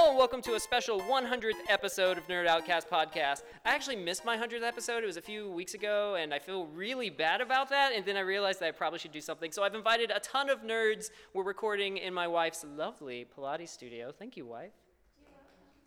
[0.00, 3.42] Hello and welcome to a special 100th episode of Nerd Outcast Podcast.
[3.66, 5.02] I actually missed my 100th episode.
[5.02, 7.92] It was a few weeks ago, and I feel really bad about that.
[7.92, 9.52] And then I realized that I probably should do something.
[9.52, 11.10] So I've invited a ton of nerds.
[11.34, 14.10] We're recording in my wife's lovely Pilates studio.
[14.10, 14.72] Thank you, wife.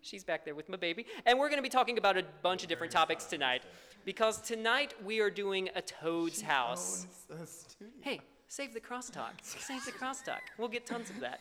[0.02, 1.08] She's back there with my baby.
[1.26, 3.64] And we're going to be talking about a bunch of different topics tonight.
[4.06, 7.08] Because tonight we are doing a Toad's House.
[8.02, 9.42] Hey, save the crosstalk.
[9.42, 10.42] Save the crosstalk.
[10.60, 11.40] We'll get tons of that.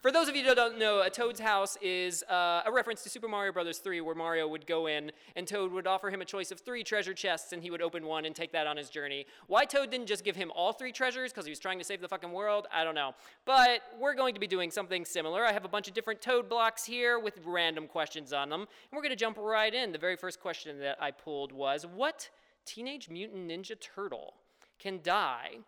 [0.00, 3.10] For those of you that don't know, a Toad's House is uh, a reference to
[3.10, 3.76] Super Mario Bros.
[3.76, 6.82] 3, where Mario would go in and Toad would offer him a choice of three
[6.82, 9.26] treasure chests, and he would open one and take that on his journey.
[9.46, 12.00] Why Toad didn't just give him all three treasures because he was trying to save
[12.00, 13.12] the fucking world, I don't know.
[13.44, 15.44] But we're going to be doing something similar.
[15.44, 18.68] I have a bunch of different Toad blocks here with random questions on them, and
[18.92, 19.92] we're going to jump right in.
[19.92, 22.30] The very first question that I pulled was What
[22.64, 24.32] Teenage Mutant Ninja Turtle
[24.78, 25.58] can die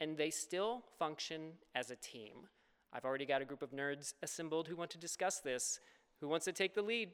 [0.00, 2.46] and they still function as a team?
[2.92, 5.80] I've already got a group of nerds assembled who want to discuss this.
[6.20, 7.10] Who wants to take the lead?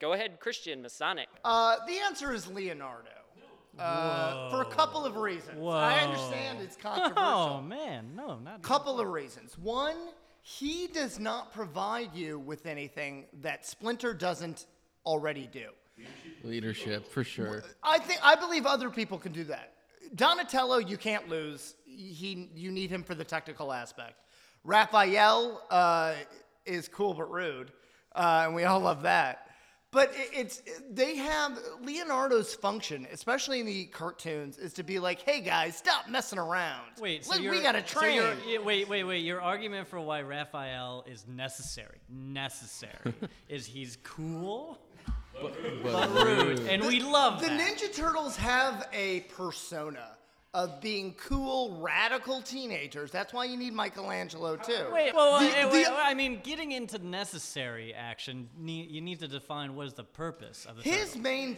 [0.00, 1.28] Go ahead, Christian Masonic.
[1.44, 3.10] Uh, the answer is Leonardo.
[3.78, 5.56] Uh, for a couple of reasons.
[5.64, 7.22] I understand it's controversial.
[7.22, 8.56] Oh man, no, not.
[8.56, 9.56] A couple of reasons.
[9.56, 9.96] One,
[10.42, 14.66] he does not provide you with anything that Splinter doesn't
[15.06, 15.68] already do.
[16.42, 17.62] Leadership for sure.
[17.82, 19.74] I think I believe other people can do that.
[20.16, 21.74] Donatello, you can't lose.
[21.84, 24.14] He, you need him for the technical aspect.
[24.64, 26.14] Raphael uh,
[26.66, 27.72] is cool but rude,
[28.14, 29.46] uh, and we all love that.
[29.92, 35.20] But it, it's they have Leonardo's function, especially in the cartoons, is to be like,
[35.22, 36.92] "Hey guys, stop messing around.
[37.00, 39.24] Wait, so Look, you're, we gotta so train." you're- yeah, wait, wait, wait.
[39.24, 43.14] Your argument for why Raphael is necessary, necessary,
[43.48, 44.78] is he's cool
[45.82, 47.60] but rude, and we love The that.
[47.60, 50.06] Ninja Turtles have a persona
[50.52, 53.12] of being cool, radical teenagers.
[53.12, 54.86] That's why you need Michelangelo too.
[54.92, 59.28] Wait, well, The- wait, the- wait, I mean, getting into necessary action, you need to
[59.28, 61.20] define what is the purpose of the His turtle.
[61.22, 61.56] main,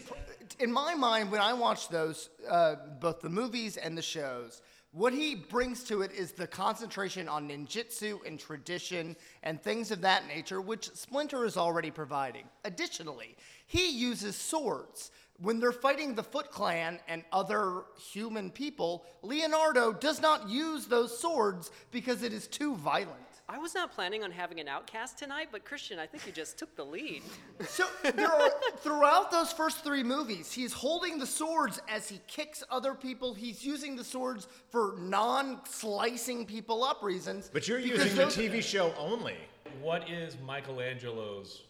[0.58, 5.14] in my mind, when I watch those, uh, both the movies and the shows, what
[5.14, 10.26] he brings to it is the concentration on ninjutsu and tradition and things of that
[10.26, 12.46] nature, which Splinter is already providing.
[12.66, 15.10] Additionally, he uses swords.
[15.42, 17.82] When they're fighting the Foot Clan and other
[18.12, 23.18] human people, Leonardo does not use those swords because it is too violent.
[23.48, 26.58] I was not planning on having an outcast tonight, but Christian, I think you just
[26.58, 27.22] took the lead.
[27.66, 32.62] So there are throughout those first three movies, he's holding the swords as he kicks
[32.70, 33.34] other people.
[33.34, 37.50] He's using the swords for non-slicing people up reasons.
[37.52, 39.36] But you're using the TV show only.
[39.80, 41.62] What is Michelangelo's?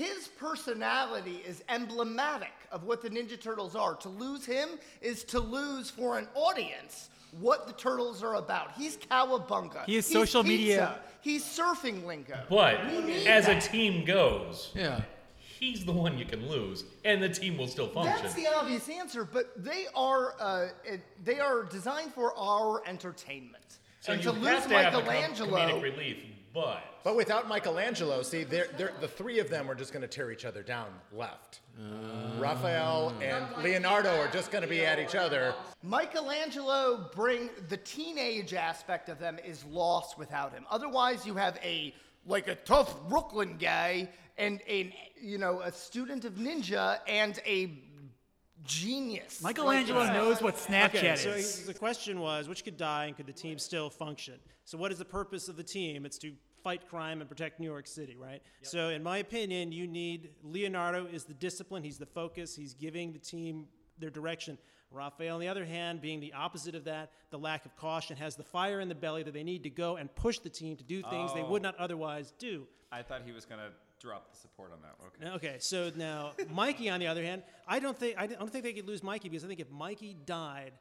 [0.00, 3.94] His personality is emblematic of what the Ninja Turtles are.
[3.96, 4.70] To lose him
[5.02, 8.72] is to lose for an audience what the turtles are about.
[8.78, 9.84] He's cowabunga.
[9.84, 10.56] He is He's social pizza.
[10.56, 10.98] media.
[11.20, 12.38] He's surfing lingo.
[12.48, 12.76] But
[13.26, 13.62] as that.
[13.62, 15.02] a team goes, Yeah.
[15.36, 18.16] he's the one you can lose, and the team will still function.
[18.22, 20.68] That's the obvious answer, but they are uh,
[21.22, 23.78] they are designed for our entertainment.
[24.00, 26.16] so and you to lose have to have the com- comedic relief,
[26.52, 30.08] but But without Michelangelo, see, they're, they're, the three of them are just going to
[30.08, 31.60] tear each other down left.
[31.78, 32.40] Uh.
[32.40, 35.54] Raphael and Leonardo are just going to be at each other.
[35.82, 40.64] Michelangelo bring the teenage aspect of them is lost without him.
[40.70, 41.94] Otherwise, you have a
[42.26, 47.78] like a tough Brooklyn guy and a you know a student of ninja and a
[48.64, 49.42] genius.
[49.42, 51.66] Michelangelo Like, knows what Snapchat Okay, so is.
[51.66, 54.34] the question was, which could die and could the team still function?
[54.64, 56.04] So what is the purpose of the team?
[56.04, 56.32] It's to
[56.62, 58.42] fight crime and protect New York City, right?
[58.62, 63.12] So in my opinion, you need Leonardo is the discipline, he's the focus, he's giving
[63.12, 63.66] the team
[63.98, 64.58] their direction.
[64.92, 68.34] Raphael, on the other hand, being the opposite of that, the lack of caution, has
[68.34, 70.84] the fire in the belly that they need to go and push the team to
[70.84, 71.68] do things they would oh.
[71.68, 72.66] not otherwise do.
[72.90, 73.68] I thought he was going to
[74.00, 74.94] drop the support on that.
[75.28, 75.34] Okay.
[75.48, 78.72] Okay, so now Mikey, on the other hand, I don't think I don't think they
[78.72, 80.72] could lose Mikey because I think if Mikey died,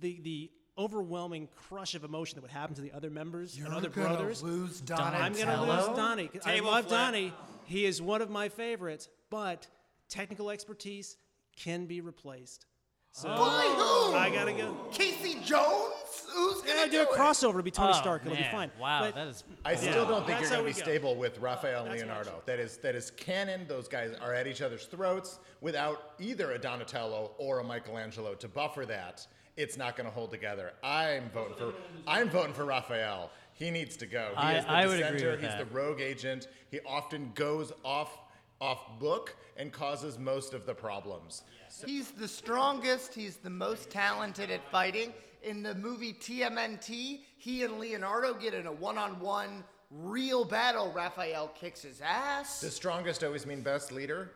[0.00, 3.88] the the overwhelming crush of emotion that would happen to the other members and other
[3.88, 4.42] gonna brothers.
[4.42, 5.86] lose I'm gonna Donatello?
[5.88, 6.28] lose Donnie.
[6.28, 6.98] 'cause I Table love flip.
[6.98, 7.32] Donnie.
[7.66, 9.68] He is one of my favorites, but
[10.08, 11.16] technical expertise
[11.56, 12.66] can be replaced.
[13.12, 14.14] So By who?
[14.16, 14.74] I gotta go.
[14.92, 15.93] Casey Jones?
[16.34, 17.08] Who's gonna Yeah, do a it?
[17.10, 18.22] crossover to be Tony Oh, Stark.
[18.26, 18.70] It'll be fine.
[18.78, 19.44] Wow, But- that is.
[19.64, 20.08] I still Yeah.
[20.08, 20.82] don't think That's you're gonna be go.
[20.82, 22.42] stable with Raphael and Leonardo.
[22.46, 23.66] That is that is canon.
[23.68, 28.48] Those guys are at each other's throats without either a Donatello or a Michelangelo to
[28.48, 29.26] buffer that.
[29.56, 30.72] It's not going to hold together.
[30.82, 31.74] I'm voting for
[32.08, 33.30] I'm voting for Raphael.
[33.52, 34.30] He needs to go.
[34.32, 35.30] He I- is the I would agree dissenter.
[35.30, 35.58] with He's that.
[35.70, 36.48] the rogue agent.
[36.70, 38.18] He often goes off
[38.60, 41.42] off book and causes most of the problems.
[41.84, 43.14] He's the strongest.
[43.14, 45.12] He's the most talented at fighting.
[45.44, 51.82] In the movie TMNT, he and Leonardo get in a one-on-one real battle, Raphael kicks
[51.82, 52.60] his ass.
[52.60, 54.30] The strongest always mean best leader?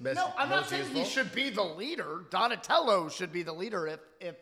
[0.00, 2.24] Best, no, I'm not saying he should be the leader.
[2.30, 4.34] Donatello should be the leader if, if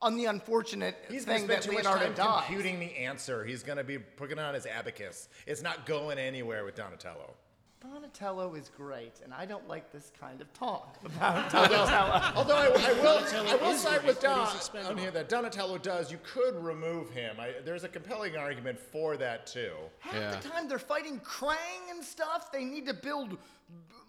[0.00, 2.44] on the unfortunate He's thing that too much Leonardo time dies.
[2.46, 3.44] computing the answer.
[3.44, 5.28] He's going to be putting on his abacus.
[5.46, 7.34] It's not going anywhere with Donatello.
[7.82, 12.32] Donatello is great, and I don't like this kind of talk about Donatello.
[12.36, 13.18] Although I, I will,
[13.50, 14.92] I will is side great, with but he's Don expendable.
[14.92, 16.12] on here that Donatello does.
[16.12, 17.36] You could remove him.
[17.40, 19.72] I, there's a compelling argument for that too.
[20.00, 20.30] Half Yeah.
[20.36, 21.56] the time they're fighting Krang
[21.90, 22.52] and stuff.
[22.52, 23.38] They need to build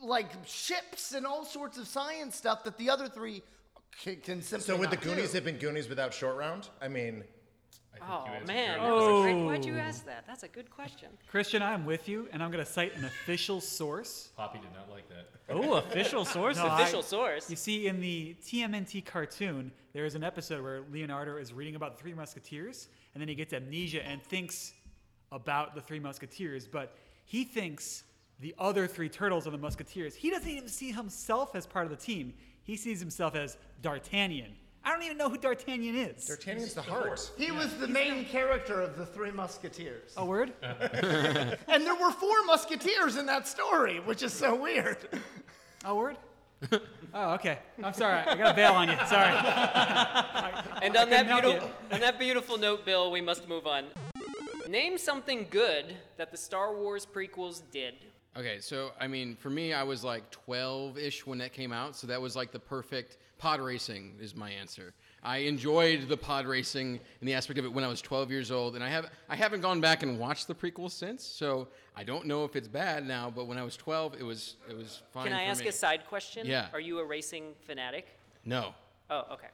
[0.03, 3.41] like ships and all sorts of science stuff that the other three
[4.03, 5.37] can, can simply So would the Goonies do.
[5.37, 6.67] have been Goonies without short round?
[6.81, 7.23] I mean,
[8.09, 9.33] Oh you man, your that was a great.
[9.35, 9.45] Oh.
[9.45, 10.25] Why'd you ask that?
[10.27, 11.09] That's a good question.
[11.29, 14.29] Christian, I'm with you, and I'm going to cite an official source.
[14.35, 15.29] Poppy did not like that.
[15.49, 16.57] Oh, official source.
[16.61, 17.49] No, I- Official source.
[17.49, 21.95] You see, in the TMNT cartoon, there is an episode where Leonardo is reading about
[21.95, 24.73] the Three Musketeers, and then he gets amnesia and thinks
[25.31, 26.95] about the Three Musketeers, but
[27.25, 28.03] he thinks
[28.39, 30.15] the other three turtles are the Musketeers.
[30.15, 32.33] He doesn't even see himself as part of the team.
[32.63, 34.51] He sees himself as D'Artagnan.
[34.83, 36.25] I don't even know who D'Artagnan is.
[36.25, 37.31] D'Artagnan's the heart.
[37.37, 40.13] He was the main character of the Three Musketeers.
[40.17, 40.53] A word?
[40.63, 41.55] Uh-huh.
[41.67, 44.97] And there were four Musketeers in that story, which is so weird.
[45.85, 46.17] A word?
[47.13, 47.59] oh, okay.
[47.83, 48.19] I'm sorry.
[48.19, 48.97] I gotta bail on you.
[49.07, 49.31] Sorry.
[50.83, 53.85] And on that couldn't help beautiful, on that beautiful note, Bill, we must move on.
[54.67, 57.93] Name something good that the Star Wars prequels did.
[58.35, 62.07] Okay, so I mean, for me, I was like 12-ish when that came out, so
[62.07, 64.93] that was like the perfect pod racing is my answer.
[65.23, 68.51] I enjoyed the pod racing and the aspect of it when I was 12 years
[68.51, 72.03] old, and I have I haven't gone back and watched the prequels since, so I
[72.03, 73.31] don't know if it's bad now.
[73.35, 75.25] But when I was 12, it was it was fine.
[75.25, 75.69] Can I ask me.
[75.69, 76.45] a side question?
[76.45, 76.67] Yeah.
[76.71, 78.07] Are you a racing fanatic?
[78.45, 78.73] No,
[79.09, 79.47] Oh, okay.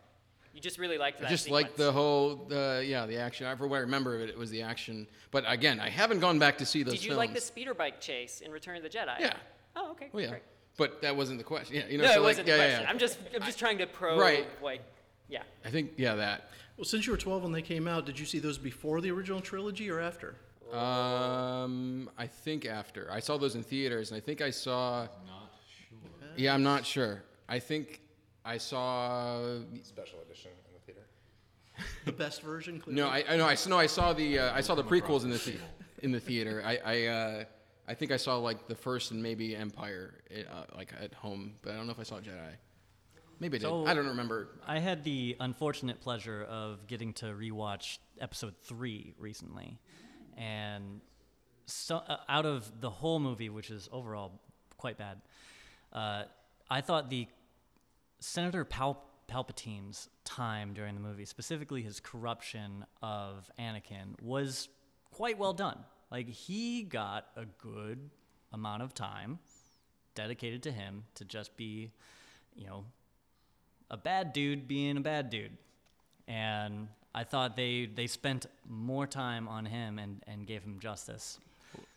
[0.53, 3.47] You just really liked I just like the whole the yeah the action.
[3.47, 5.07] I for what I remember of it, it was the action.
[5.31, 7.17] But again, I haven't gone back to see those Did you films.
[7.19, 9.19] like the speeder bike chase in Return of the Jedi?
[9.19, 9.33] Yeah.
[9.75, 10.09] Oh, okay.
[10.13, 10.43] Oh yeah, Great.
[10.77, 11.75] But that wasn't the question.
[11.75, 12.05] Yeah, you know.
[12.05, 12.83] No, so it wasn't yeah, the yeah, question.
[12.83, 12.89] yeah.
[12.89, 14.47] I'm just, I'm just trying to probe, Right.
[14.61, 14.81] like,
[15.27, 15.41] yeah.
[15.65, 16.49] I think yeah that.
[16.77, 19.09] Well, since you were 12 when they came out, did you see those before the
[19.11, 20.35] original trilogy or after?
[20.71, 25.01] Um, I think after I saw those in theaters, and I think I saw.
[25.25, 25.51] Not
[25.89, 26.27] sure.
[26.35, 27.23] Yeah, I'm not sure.
[27.49, 28.01] I think
[28.45, 29.59] I saw.
[29.81, 31.07] Special edition in the theater.
[32.05, 32.79] The best version?
[32.79, 33.01] Clearly?
[33.01, 33.47] No, I, I know.
[33.47, 35.55] I s- no, I saw the uh, I saw the prequels in the the
[36.03, 36.61] in the theater.
[36.65, 37.43] I I, uh,
[37.87, 40.15] I think I saw like the first and maybe Empire
[40.51, 42.51] uh, like at home, but I don't know if I saw Jedi.
[43.39, 43.65] Maybe I did.
[43.67, 44.49] So- I don't remember.
[44.67, 49.79] I had the unfortunate pleasure of getting to rewatch episode three recently,
[50.37, 51.01] and
[51.65, 54.41] so uh, out of the whole movie, which is overall
[54.77, 55.21] quite bad,
[55.93, 56.23] uh,
[56.69, 57.27] I thought the
[58.19, 64.67] Senator Pal- Palpatine's time during the movie, specifically his corruption of Anakin, was
[65.11, 65.77] quite well done.
[66.11, 68.09] Like he got a good
[68.53, 69.39] amount of time
[70.15, 71.91] dedicated to him to just be,
[72.55, 72.85] you know,
[73.89, 75.57] a bad dude being a bad dude.
[76.27, 81.39] And I thought they, they spent more time on him and, and gave him justice.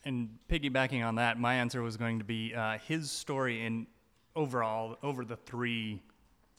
[0.04, 3.86] And piggybacking on that, my answer was going to be uh, his story in
[4.34, 6.00] overall over the three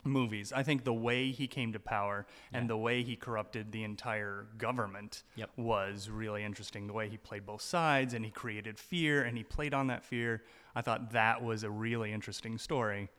[0.04, 0.52] movies.
[0.54, 4.48] I think the way he came to power and the way he corrupted the entire
[4.58, 5.52] government Yep.
[5.58, 6.88] was really interesting.
[6.88, 10.04] The way he played both sides and he created fear and he played on that
[10.04, 10.44] fear.
[10.76, 13.10] I thought that was a really interesting story.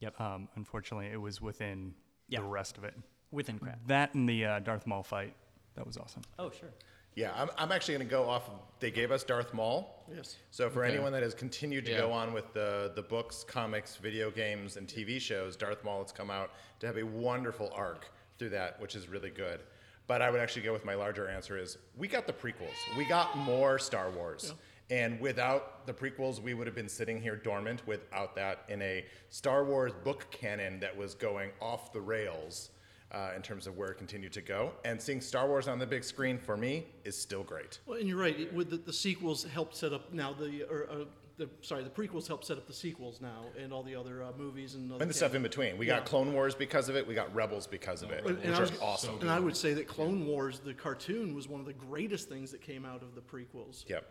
[0.00, 0.20] Yep.
[0.20, 1.94] Um, unfortunately, it was within
[2.28, 2.40] Yeah.
[2.40, 2.94] the rest of it.
[3.30, 3.78] Within crap.
[3.86, 5.34] That and the uh, Darth Maul fight,
[5.74, 6.22] that was awesome.
[6.38, 6.70] Oh, sure.
[7.16, 8.46] Yeah, I'm, I'm actually going to go off.
[8.48, 10.04] Of, they gave us Darth Maul.
[10.14, 10.36] Yes.
[10.50, 10.92] So for Okay.
[10.94, 11.98] anyone that has continued to Yeah.
[12.02, 16.12] go on with the the books, comics, video games, and TV shows, Darth Maul has
[16.12, 18.06] come out to have a wonderful arc
[18.38, 19.60] through that, which is really good.
[20.06, 22.76] But I would actually go with my larger answer is we got the prequels.
[22.98, 24.52] We got more Star Wars.
[24.88, 29.04] And without the prequels, we would have been sitting here dormant without that in a
[29.30, 32.70] Star Wars book canon that was going off the rails
[33.12, 34.72] uh, in terms of where it continued to go.
[34.84, 37.78] And seeing Star Wars on the big screen for me is still great.
[37.86, 38.38] Well, and you're right.
[38.38, 40.94] It, with the, the sequels helped set up now the or uh,
[41.38, 44.32] the sorry the prequels helped set up the sequels now and all the other uh,
[44.38, 45.76] movies and other And the stuff in between.
[45.78, 45.96] We Yeah.
[45.98, 47.06] got Clone Wars because of it.
[47.06, 49.18] We got Rebels because of it, And, which and I was- awesome.
[49.20, 52.50] and I would say that Clone Wars, the cartoon, was one of the greatest things
[52.52, 53.88] that came out of the prequels.
[53.88, 54.10] Yep.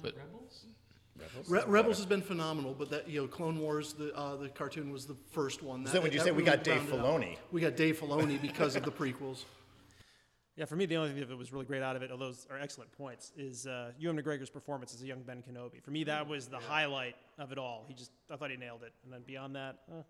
[0.00, 0.14] But
[1.48, 4.90] Re- Rebels has been phenomenal, but that you know, Clone Wars, the uh, the cartoon
[4.92, 5.86] was the first one.
[5.86, 7.36] So when you say we got Dave rounded out- Filoni.
[7.52, 9.44] we got Dave Filoni because of the prequels.
[10.56, 12.46] Yeah, for me, the only thing that was really great out of it, although those
[12.50, 15.82] are excellent points, is uh, Ewan McGregor's performance as a young Ben Kenobi.
[15.82, 17.86] For me, that was the highlight of it all.
[17.88, 18.92] He just, I thought he nailed it.
[19.04, 20.02] And then beyond that, uh,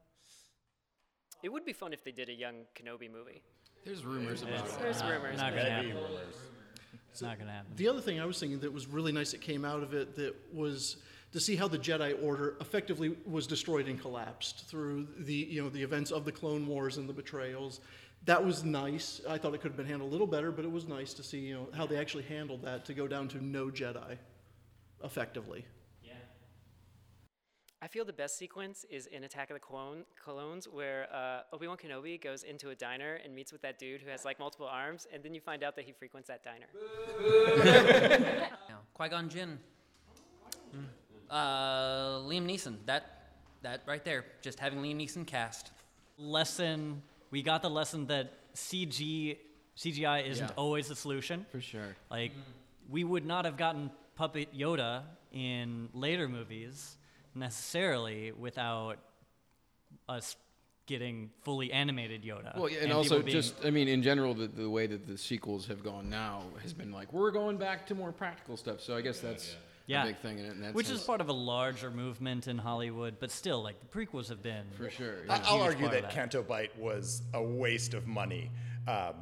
[1.44, 3.40] It would be fun if they did a young Kenobi movie.
[3.84, 4.78] there's rumors about it.
[4.80, 5.36] There's rumors.
[5.38, 5.96] Not but- gonna happen.
[7.12, 7.70] It's not gonna happen.
[7.76, 10.16] The other thing I was thinking that was really nice that came out of it
[10.16, 10.96] that was
[11.32, 15.68] to see how the Jedi Order effectively was destroyed and collapsed through the you know
[15.68, 17.80] the events of the Clone Wars and the betrayals.
[18.24, 19.20] That was nice.
[19.28, 21.22] I thought it could have been handled a little better, but it was nice to
[21.22, 24.16] see you know how they actually handled that to go down to no Jedi,
[25.04, 25.66] effectively.
[27.82, 31.66] I feel the best sequence is in Attack of the Clone, Clones, where uh, Obi
[31.66, 34.68] Wan Kenobi goes into a diner and meets with that dude who has like multiple
[34.68, 36.66] arms, and then you find out that he frequents that diner.
[38.94, 39.58] Qui Gon Jinn.
[40.76, 40.84] Mm.
[41.28, 42.76] Uh, Liam Neeson.
[42.86, 44.26] That, that right there.
[44.42, 45.72] Just having Liam Neeson cast.
[46.18, 49.38] lesson we got the lesson that CG
[49.76, 50.54] CGI isn't Yeah.
[50.56, 51.46] always the solution.
[51.50, 51.96] For sure.
[52.10, 52.30] Like
[52.88, 56.98] we would not have gotten puppet Yoda in later movies
[57.34, 58.98] necessarily without
[60.08, 60.36] us
[60.86, 62.56] getting fully animated Yoda.
[62.56, 65.16] Well, yeah, and, people also just I mean, in general, the, the way that the
[65.16, 68.80] sequels have gone now has been like we're going back to more practical stuff.
[68.80, 70.56] So I guess that's yeah, a big thing in it.
[70.56, 71.00] In which sense.
[71.00, 74.64] is part of a larger movement in Hollywood, but still, like the prequels have been
[74.76, 75.16] for sure.
[75.28, 78.50] I- I'll argue part of that Canto Bight was a waste of money.
[78.86, 79.14] Um,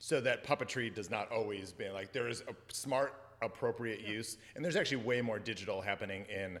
[0.00, 4.64] so that puppetry does not always be like there is a smart, appropriate use, and
[4.64, 6.58] there's actually way more digital happening in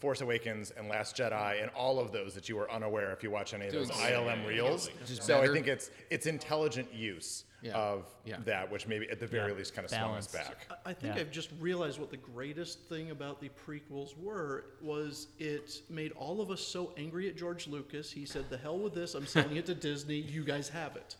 [0.00, 3.30] Force Awakens and Last Jedi and all of those that you were unaware if you
[3.30, 4.88] watch any of those Dude, ILM reels.
[5.06, 7.76] Just So I think it's it's intelligent use Yeah.
[7.76, 8.38] of Yeah.
[8.46, 9.58] that, which maybe at the very Yeah.
[9.58, 10.66] least kind of swung us back.
[10.70, 11.20] I- I think Yeah.
[11.20, 16.40] I've just realized what the greatest thing about the prequels were was it made all
[16.40, 18.10] of us so angry at George Lucas.
[18.10, 19.14] He said, "The hell with this!
[19.14, 20.16] I'm selling it to Disney.
[20.16, 21.16] You guys have it."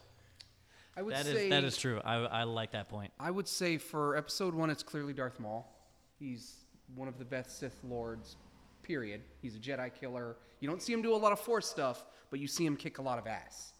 [0.97, 2.01] I would That say is that is true.
[2.03, 3.13] I, I like that point.
[3.21, 5.71] I would say for episode one, it's clearly Darth Maul.
[6.19, 8.37] He's one of the best Sith lords.
[8.83, 9.23] Period.
[9.41, 10.37] He's a Jedi killer.
[10.61, 12.99] You don't see him do a lot of Force stuff, but you see him kick
[12.99, 13.73] a lot of ass.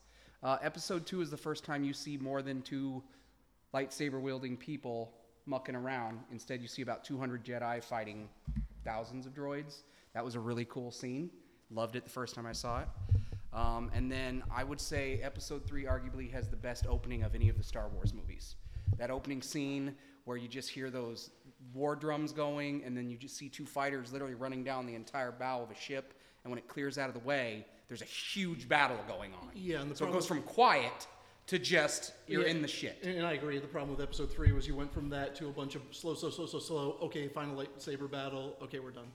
[0.43, 3.03] Uh, episode two is the first time you see more than two
[3.75, 5.13] lightsaber wielding people
[5.47, 6.21] mucking around.
[6.31, 8.29] Instead, you see about 200 Jedi fighting
[8.85, 9.83] thousands of droids.
[10.15, 11.31] That was a really cool scene.
[11.71, 12.89] Loved it the first time I saw it.
[13.53, 17.49] Um, and then I would say episode three arguably has the best opening of any
[17.49, 18.57] of the Star Wars movies.
[18.97, 21.31] That opening scene where you just hear those
[21.75, 25.33] war drums going, and then you just see two fighters literally running down the entire
[25.33, 26.15] bow of a ship.
[26.45, 29.51] And when it clears out of the way, there's a huge battle going on.
[29.55, 31.07] Yeah, and the so it goes from quiet
[31.49, 32.99] to just you're Yeah, in the shit.
[33.03, 33.59] And, and I agree.
[33.59, 36.15] The problem with episode three was you went from that to a bunch of slow,
[36.15, 36.97] slow, slow, slow, slow.
[37.03, 38.57] Okay, final lightsaber battle.
[38.63, 39.09] Okay, we're done.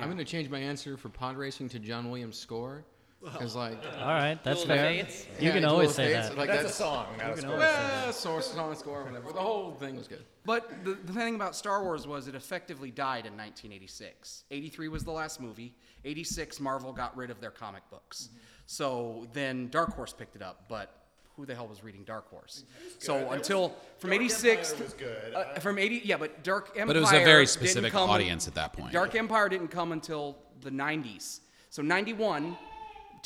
[0.00, 2.84] I'm going to change my answer for pod racing to John Williams' score.
[3.32, 4.90] Because like, All right, that's Duel of fair.
[5.04, 5.26] Fates?
[5.40, 6.38] You Yeah, can Duel always of say Fates, that.
[6.38, 7.52] Like That's a song, not a score.
[7.52, 9.32] always say well, source, song, score, whatever.
[9.32, 10.24] The whole thing was good.
[10.44, 14.44] But the, the thing about Star Wars was it effectively died in 1986.
[14.50, 15.74] 83 was the last movie.
[16.04, 18.28] 86, Marvel got rid of their comic books.
[18.66, 20.92] So then Dark Horse picked it up, but
[21.36, 22.64] who the hell was reading Dark Horse?
[22.98, 25.34] So until from Dark 86 Empire was good.
[25.34, 28.08] uh, from 80 yeah, but Dark Empire But it was a very didn't specific come-
[28.08, 28.92] audience at that point.
[28.92, 31.40] Dark Empire didn't come until the 90s.
[31.70, 32.56] So 91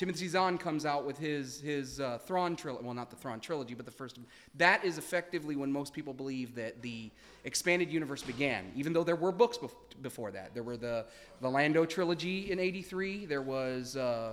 [0.00, 2.87] Timothy Zahn comes out with his his uh, Thrawn trilogy.
[2.87, 4.19] Well, not the Thrawn trilogy, but the first.
[4.54, 7.11] That is effectively when most people believe that the
[7.45, 8.73] expanded universe began.
[8.75, 11.04] Even though there were books bef- before that, there were the
[11.42, 13.26] the Lando trilogy in '83.
[13.26, 13.95] There was.
[13.95, 14.33] Uh,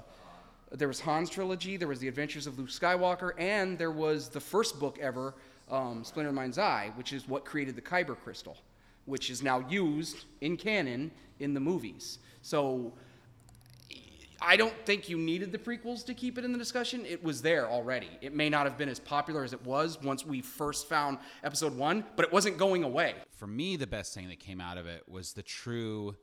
[0.72, 4.42] there was Han's trilogy, there was The Adventures of Luke Skywalker, and there was the
[4.42, 5.34] first book ever,
[5.72, 8.58] um, Splinter Mind's Eye, which is what created the Kyber crystal,
[9.06, 11.10] which is now used in canon
[11.40, 12.20] in the movies.
[12.42, 12.92] So
[14.42, 17.06] I don't think you needed the prequels to keep it in the discussion.
[17.06, 18.10] It was there already.
[18.22, 21.76] It may not have been as popular as it was once we first found episode
[21.76, 23.16] one, but it wasn't going away.
[23.32, 26.16] For me, the best thing that came out of it was the true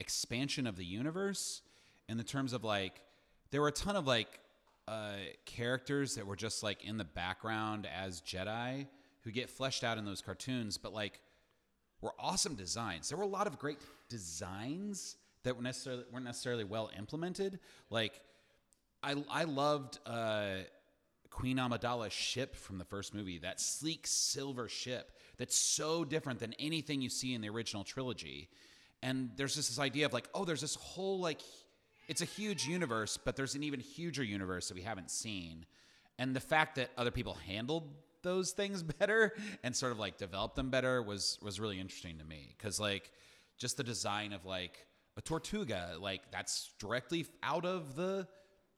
[0.00, 1.62] expansion of the universe
[2.08, 3.00] in the terms of like
[3.50, 4.40] there were a ton of like
[4.86, 5.12] uh,
[5.44, 8.86] characters that were just like in the background as Jedi
[9.22, 11.20] who get fleshed out in those cartoons, but like
[12.00, 13.08] were awesome designs.
[13.08, 15.16] There were a lot of great designs
[15.48, 17.58] that were necessarily weren't necessarily well implemented.
[17.88, 18.20] Like
[19.02, 20.56] I I loved uh,
[21.30, 23.38] Queen Amidala's ship from the first movie.
[23.38, 28.50] That sleek silver ship that's so different than anything you see in the original trilogy.
[29.02, 31.40] And there's just this idea of like, oh, there's this whole like
[32.08, 35.64] it's a huge universe, but there's an even huger universe that we haven't seen.
[36.18, 37.88] And the fact that other people handled
[38.22, 42.24] those things better and sort of like developed them better was was really interesting to
[42.24, 43.10] me because like
[43.58, 44.86] just the design of like
[45.18, 48.26] a Tortuga, like that's directly out of the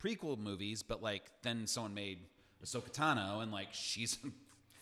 [0.02, 2.18] prequel movies, but like then someone made
[2.64, 4.28] Ahsoka Tano and like she's a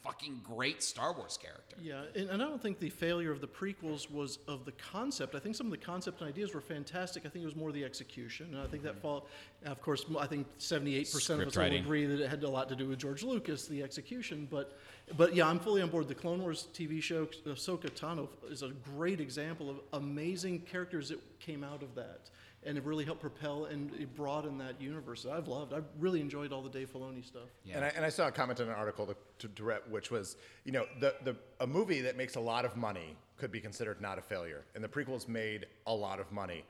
[0.04, 1.76] fucking great Star Wars character.
[1.82, 5.34] Yeah, and, and I don't think the failure of the prequels was of the concept.
[5.34, 7.26] I think some of the concept and ideas were fantastic.
[7.26, 9.02] I think it was more the execution, and I think that mm-hmm.
[9.02, 9.26] fall.
[9.66, 12.68] Of course, I think seventy-eight percent of us will agree that it had a lot
[12.68, 14.46] to do with George Lucas, the execution.
[14.48, 14.78] But,
[15.16, 16.08] but yeah, I'm fully on board.
[16.08, 21.20] The Clone Wars TV show, Ahsoka Tano, is a great example of amazing characters that
[21.40, 22.30] came out of that,
[22.64, 25.22] and it really helped propel and broaden that universe.
[25.22, 25.72] that I've loved.
[25.72, 27.48] I've really enjoyed all the Dave Filoni stuff.
[27.72, 30.10] And, I, and I saw a comment in an article to, to, to Rep, which
[30.10, 33.60] was, you know, the, the, a movie that makes a lot of money could be
[33.60, 34.64] considered not a failure.
[34.74, 36.64] And the prequels made a lot of money.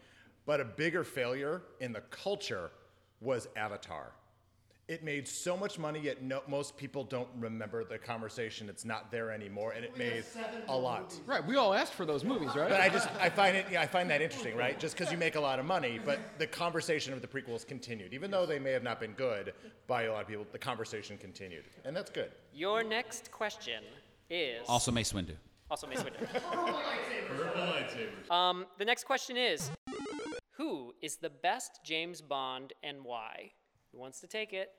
[0.47, 2.71] But a bigger failure in the culture
[3.21, 4.13] was Avatar.
[4.89, 8.71] It made so much money, yet no, most people don't remember the conversation.
[8.71, 10.25] It's not there anymore, and it made
[10.67, 11.15] a lot.
[11.27, 12.71] Right, we all asked for those movies, right?
[12.71, 14.81] But I just I find it yeah, I find that interesting, right?
[14.81, 18.15] Just because you make a lot of money, but the conversation of the prequels continued,
[18.15, 19.53] even though they may have not been good
[19.87, 20.47] by a lot of people.
[20.53, 22.31] The conversation continued, and that's good.
[22.55, 23.83] Your next question
[24.31, 25.37] is Also, Mace Windu.
[25.71, 26.27] Also Mace Windu.
[28.31, 29.71] Um, the next question is,
[30.53, 33.53] who is the best James Bond and why?
[33.93, 34.71] Who wants to take it?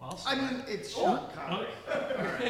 [0.00, 1.68] Well, I mean, it's Sean Connery.
[1.88, 2.08] Sean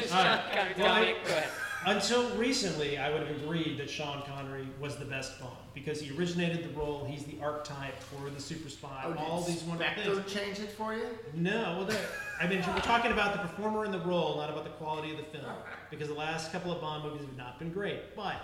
[0.09, 1.49] Connery, Well, I- Dominic, go ahead.
[1.87, 6.17] Until recently, I would have agreed that Sean Connery was the best Bond because he
[6.17, 7.05] originated the role.
[7.05, 9.03] He's the archetype for the super spy.
[9.05, 10.33] Oh, did all these wonderful Spectre things.
[10.33, 11.05] change it for you?
[11.35, 12.01] No, well, that-
[12.41, 15.17] I mean, we're talking about the performer in the role, not about the quality of
[15.17, 15.45] the film,
[15.91, 18.15] because the last couple of Bond movies have not been great.
[18.15, 18.37] But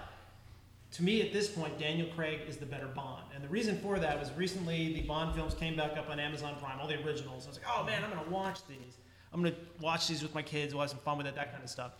[0.92, 3.98] to me, at this point, Daniel Craig is the better Bond, and the reason for
[4.00, 7.46] that was recently the Bond films came back up on Amazon Prime, all the originals.
[7.46, 8.98] I was like, oh man, I'm gonna watch these.
[9.34, 10.74] I'm gonna watch these with my kids.
[10.74, 11.94] We'll have some fun with it, that kind of stuff.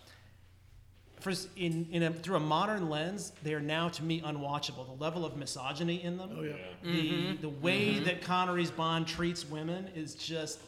[1.22, 4.88] First, in, in a, through a modern lens, they are now to me unwatchable.
[4.88, 6.54] The level of misogyny in them, Oh, yeah.
[6.82, 7.42] the Mhm.
[7.42, 8.06] the way Mhm.
[8.06, 10.60] that Connery's Bond treats women is just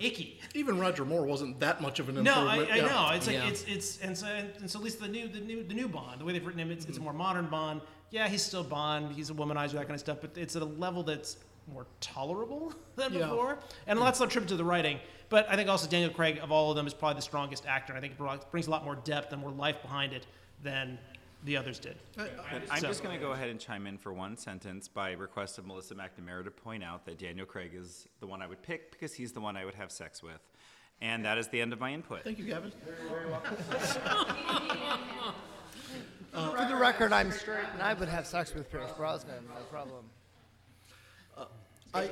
[0.00, 0.40] icky.
[0.54, 2.70] Even Roger Moore wasn't that much of an No, I, improvement.
[2.70, 2.86] I Yeah.
[2.86, 3.14] know.
[3.14, 5.74] It's like it's it's and so and so at least the new the new the
[5.74, 7.04] new Bond, the way they've written him, it's, it's a mm-hmm.
[7.04, 7.80] more modern Bond.
[8.10, 9.12] Yeah, he's still Bond.
[9.14, 10.18] He's a womanizer, that kind of stuff.
[10.20, 11.38] But it's at a level that's
[11.72, 13.28] more tolerable than Yeah.
[13.28, 14.98] before, and lots of tribute to the writing.
[15.28, 17.94] But I think also Daniel Craig of all of them is probably the strongest actor.
[17.94, 20.26] I think it brings a lot more depth and more life behind it
[20.62, 20.98] than
[21.46, 21.96] the others did.
[22.18, 24.88] Uh, but I'm So- just going to go ahead and chime in for one sentence
[24.88, 28.46] by request of Melissa McNamara to point out that Daniel Craig is the one I
[28.46, 30.40] would pick because he's the one I would have sex with.
[31.00, 32.24] And that is the end of my input.
[32.24, 32.72] Thank you, Gavin.
[36.34, 39.62] Uh, for the record, I'm straight, and I would have sex with Pierce Brosnan, no
[39.70, 40.04] problem.
[41.34, 41.46] Uh,
[41.94, 42.10] I,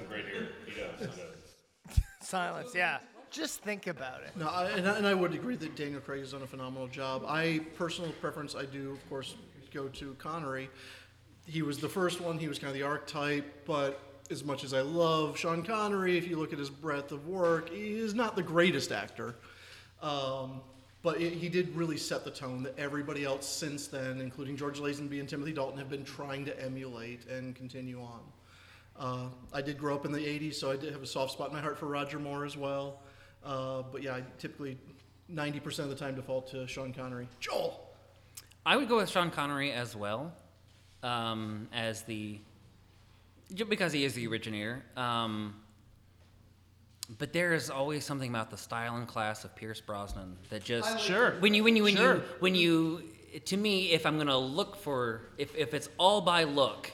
[2.23, 3.01] Silence, yeah.
[3.35, 4.31] Just think about it.
[4.37, 6.87] No, I, and, I, and I would agree that Daniel Craig has done a phenomenal
[6.87, 7.25] job.
[7.27, 9.35] I personal preference, I do of course
[9.73, 10.71] go to Connery.
[11.45, 12.39] He was the first one.
[12.39, 16.29] He was kind of the archetype, but as much as I love Sean Connery, if
[16.29, 19.35] you look at his breadth of work, he is not the greatest actor.
[20.01, 20.61] Um,
[21.03, 24.79] but it, he did really set the tone that everybody else since then, including George
[24.79, 28.21] Lazenby and Timothy Dalton, have been trying to emulate and continue on.
[28.97, 31.49] Uh, I did grow up in the 80s, so I did have a soft spot
[31.49, 33.01] in my heart for Roger Moore as well.
[33.45, 34.79] Uh, but yeah, I typically
[35.33, 37.29] 90% of the time default to Sean Connery.
[37.41, 37.81] Joel!
[38.67, 40.33] I would go with Sean Connery as well,
[41.03, 42.39] um, as the
[43.53, 44.83] just because he is the originator.
[44.97, 45.55] Um,
[47.19, 50.91] but there is always something about the style and class of Pierce Brosnan that just
[50.91, 51.33] I Sure.
[51.41, 52.15] when you when you when Sure.
[52.17, 53.03] you when you
[53.45, 56.91] to me if I'm gonna look for if if it's all by look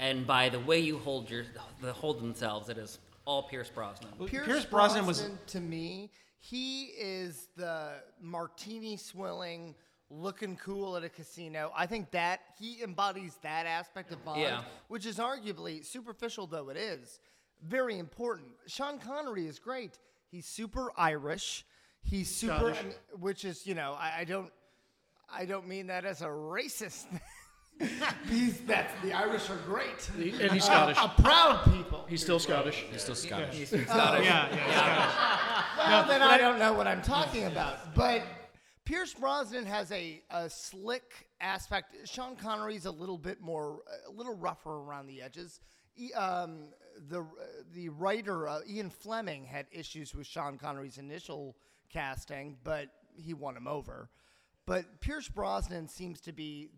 [0.00, 1.44] and by the way you hold your
[1.80, 4.10] the hold themselves, it is all Pierce Brosnan.
[4.26, 9.74] Pierce, Brosnan, was to me, he is the martini swilling,
[10.10, 11.72] looking cool at a casino.
[11.76, 14.62] I think that he embodies that aspect of Bond, Yeah.
[14.88, 17.20] which is arguably superficial though it is,
[17.64, 18.48] very important.
[18.66, 19.98] Sean Connery is great.
[20.30, 21.64] He's super Irish.
[22.02, 22.94] He's super, Scottish.
[23.20, 24.50] which is you know I, I don't,
[25.32, 27.04] I don't mean that as a racist.
[28.28, 30.96] He's that's the Irish are great, and he's Scottish.
[31.02, 32.04] a proud people.
[32.08, 32.84] He's still Scottish.
[32.90, 33.54] He's still Scottish.
[33.54, 33.86] He's Scottish.
[33.88, 34.24] Scottish.
[34.26, 37.94] Yeah, yeah, Well, No, then I I- don't know what I'm talking about.
[37.94, 38.22] But
[38.84, 41.96] Pierce Brosnan has a, a slick aspect.
[42.08, 45.60] Sean Connery's a little bit more, a little rougher around the edges.
[45.96, 46.68] E- um,
[47.08, 47.26] the
[47.74, 51.56] the writer uh, Ian Fleming had issues with Sean Connery's initial
[51.92, 54.08] casting, but he won him over.
[54.66, 56.68] But Pierce Brosnan seems to be,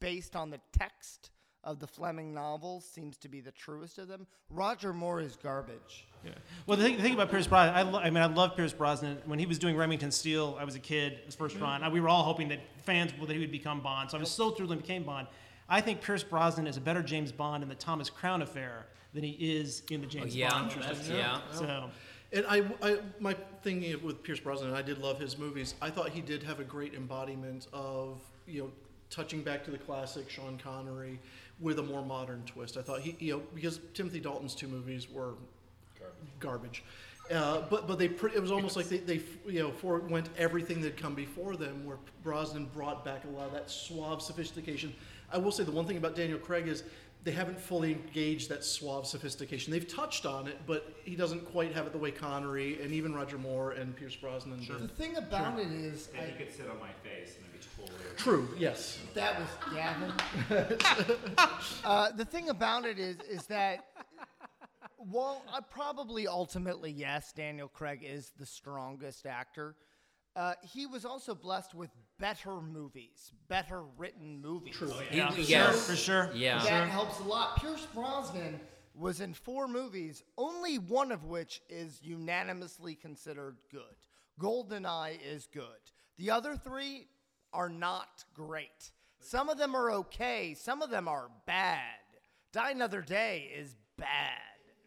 [0.00, 1.30] based on the text
[1.64, 4.26] of the Fleming novels, seems to be the truest of them.
[4.50, 6.06] Roger Moore is garbage.
[6.24, 6.32] Yeah.
[6.66, 8.72] Well, the thing, the thing about Pierce Brosnan, I, lo- I mean, I love Pierce
[8.72, 9.18] Brosnan.
[9.26, 11.80] When he was doing Remington Steele, I was a kid, his 1st run.
[11.80, 11.92] Mm-hmm.
[11.92, 14.10] We were all hoping that fans that he would become Bond.
[14.10, 15.28] So I was so thrilled when he became Bond.
[15.68, 19.22] I think Pierce Brosnan is a better James Bond in the Thomas Crown Affair than
[19.22, 20.70] he is in the James oh, yeah, Bond.
[20.72, 21.14] that's- trilogy.
[21.14, 21.40] yeah.
[21.52, 21.90] So,
[22.32, 25.74] And I, I, my thing with Pierce Brosnan, I did love his movies.
[25.82, 28.70] I thought he did have a great embodiment of, you know,
[29.10, 31.18] touching back to the classic Sean Connery
[31.60, 32.78] with a more modern twist.
[32.78, 35.34] I thought he, you know, because Timothy Dalton's two movies were
[36.40, 36.82] garbage.
[37.30, 40.92] Uh, but but they it was almost like they, they you know forewent everything that
[40.92, 41.84] had come before them.
[41.84, 44.92] Where Brosnan brought back a lot of that suave sophistication.
[45.32, 46.82] I will say the one thing about Daniel Craig is
[47.24, 49.72] they haven't fully engaged that suave sophistication.
[49.72, 53.14] They've touched on it, but he doesn't quite have it the way Connery and even
[53.14, 54.80] Roger Moore and Pierce Brosnan did.
[54.80, 57.60] The thing about it is, And I- you could sit on my face and it'd
[57.60, 58.48] be totally True.
[58.58, 58.98] Yes.
[59.14, 60.12] That was Gavin.
[61.84, 63.86] uh, the thing about it is, is that
[64.98, 69.76] while I probably ultimately yes, Daniel Craig is the strongest actor.
[70.34, 71.90] Uh, he was also blessed with
[72.22, 74.76] better movies, better written movies.
[74.76, 74.92] True.
[74.92, 75.32] Oh, yeah.
[75.32, 75.88] He- yes.
[75.88, 76.30] For sure.
[76.32, 76.58] Yeah.
[76.58, 76.86] that Sure.
[76.86, 77.56] helps a lot.
[77.60, 78.60] Pierce Brosnan
[78.94, 83.96] was in four movies, only one of which is unanimously considered good.
[84.40, 85.90] Goldeneye is good.
[86.16, 87.08] The other three
[87.52, 88.92] are not great.
[89.18, 90.54] Some of them are okay.
[90.54, 91.98] Some of them are bad.
[92.52, 94.38] Die Another Day is bad.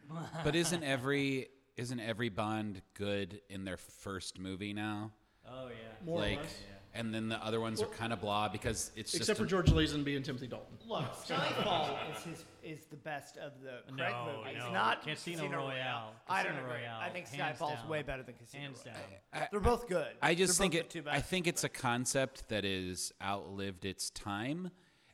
[0.45, 5.11] But isn't every isn't every Bond good in their first movie now?
[5.45, 6.05] Oh yeah.
[6.05, 6.55] More or like, less.
[6.95, 9.47] And then the other ones are kind of blah because it's just Except for a-
[9.47, 10.77] George Lazenby and Timothy Dalton.
[10.87, 14.57] Look, Skyfall is his is the best of the Craig No, movies.
[14.57, 14.71] no.
[14.71, 16.13] not Casino Royale.
[16.27, 16.81] I don't Casino agree.
[16.81, 17.89] Royale, I think hands Skyfall's down.
[17.89, 18.97] way better than Casino Hands Royale.
[19.33, 19.47] down.
[19.51, 20.07] They're both good.
[20.21, 20.89] I just They're think both it.
[20.89, 24.71] the two I think it's a concept that is outlived its time,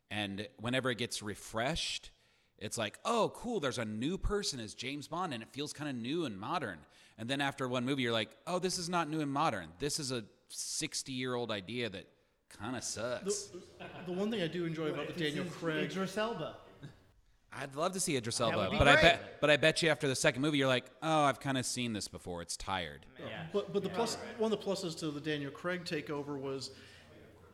[0.10, 2.12] and whenever it gets refreshed,
[2.58, 3.60] it's like, oh, cool.
[3.60, 6.78] There's a new person as James Bond, and it feels kind of new and modern.
[7.18, 9.68] And then after one movie, you're like, oh, this is not new and modern.
[9.80, 12.08] This is a 60 year old idea that
[12.50, 13.48] kind of sucks.
[13.48, 13.62] The,
[14.06, 15.92] the one thing I do enjoy about the Daniel Craig.
[15.92, 16.56] Idris Elba.
[17.54, 19.82] I'd love to see Idris That Elba, would be but I bet, but I bet
[19.82, 22.42] you after the second movie, you're like, oh, I've kind of seen this before.
[22.42, 23.06] It's tired.
[23.20, 26.72] Oh, but but the plus one of the pluses to the Daniel Craig takeover was,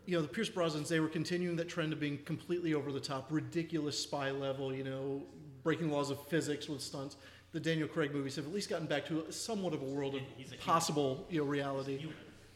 [0.06, 3.00] you know, the Pierce Brosnans they were continuing that trend of being completely over the
[3.00, 5.24] top, ridiculous spy level, you know,
[5.64, 7.18] breaking laws of physics with stunts.
[7.54, 10.22] The Daniel Craig movies have at least gotten back to somewhat of a world of
[10.60, 12.08] possible, you know, reality.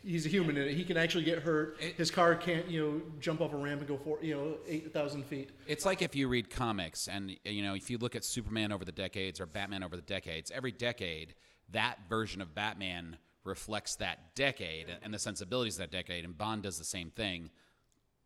[0.03, 0.73] He's a human in it.
[0.73, 1.79] He can actually get hurt.
[1.79, 4.93] His car can't, you know, jump off a ramp and go for, you know, eight
[4.93, 5.51] thousand feet.
[5.67, 8.83] It's like if you read comics and you know if you look at Superman over
[8.83, 11.35] the decades or Batman over the decades, every decade
[11.71, 16.63] that version of Batman reflects that decade and the sensibilities of that decade, and Bond
[16.63, 17.49] does the same thing,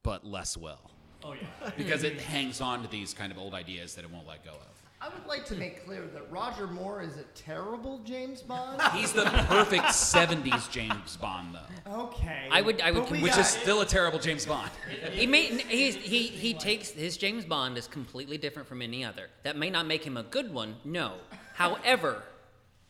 [0.03, 0.91] but less well.
[1.23, 1.71] Oh yeah.
[1.77, 4.51] because it hangs on to these kind of old ideas that it won't let go
[4.51, 4.74] of.
[5.05, 8.81] I would like to make clear that Roger Moore is a terrible James Bond.
[8.93, 12.03] He's the perfect '70s James Bond, though.
[12.05, 12.47] Okay.
[12.51, 14.71] I would- I would But we which got- is still a terrible James Bond.
[15.11, 19.27] He may he's, he he takes his James Bond is completely different from any other.
[19.43, 21.13] That may not make him a good one, no.
[21.53, 22.23] However,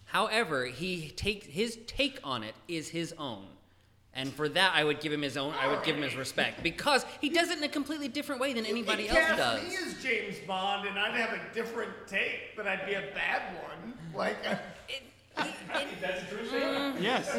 [0.05, 3.45] however, he takes his take on it is his own.
[4.17, 5.53] And for that, I would give him his own.
[5.59, 8.53] I would give him his respect because he does it in a completely different way
[8.53, 9.63] than anybody You else cast does.
[9.69, 13.41] me as James Bond, and I'd have a different take, but I'd be a bad
[13.61, 13.93] one.
[14.13, 14.37] Like.
[14.47, 14.55] uh,
[15.35, 17.01] That's true statement.
[17.01, 17.29] Yes.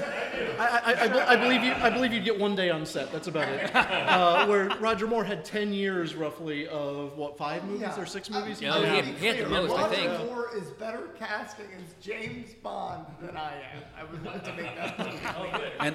[0.59, 1.73] I, I, I, be- I believe you.
[1.73, 3.11] I believe you'd get one day on set.
[3.13, 3.71] That's about it.
[3.75, 8.01] Uh, where Roger Moore had ten years roughly of what five movies Yeah.
[8.01, 8.61] or six movies.
[8.61, 8.91] No, did?
[8.91, 10.25] he had- he had the most, I Roger.
[10.27, 13.83] Moore is better casting as James Bond than I am.
[13.99, 15.63] I would like to make that point.
[15.81, 15.95] and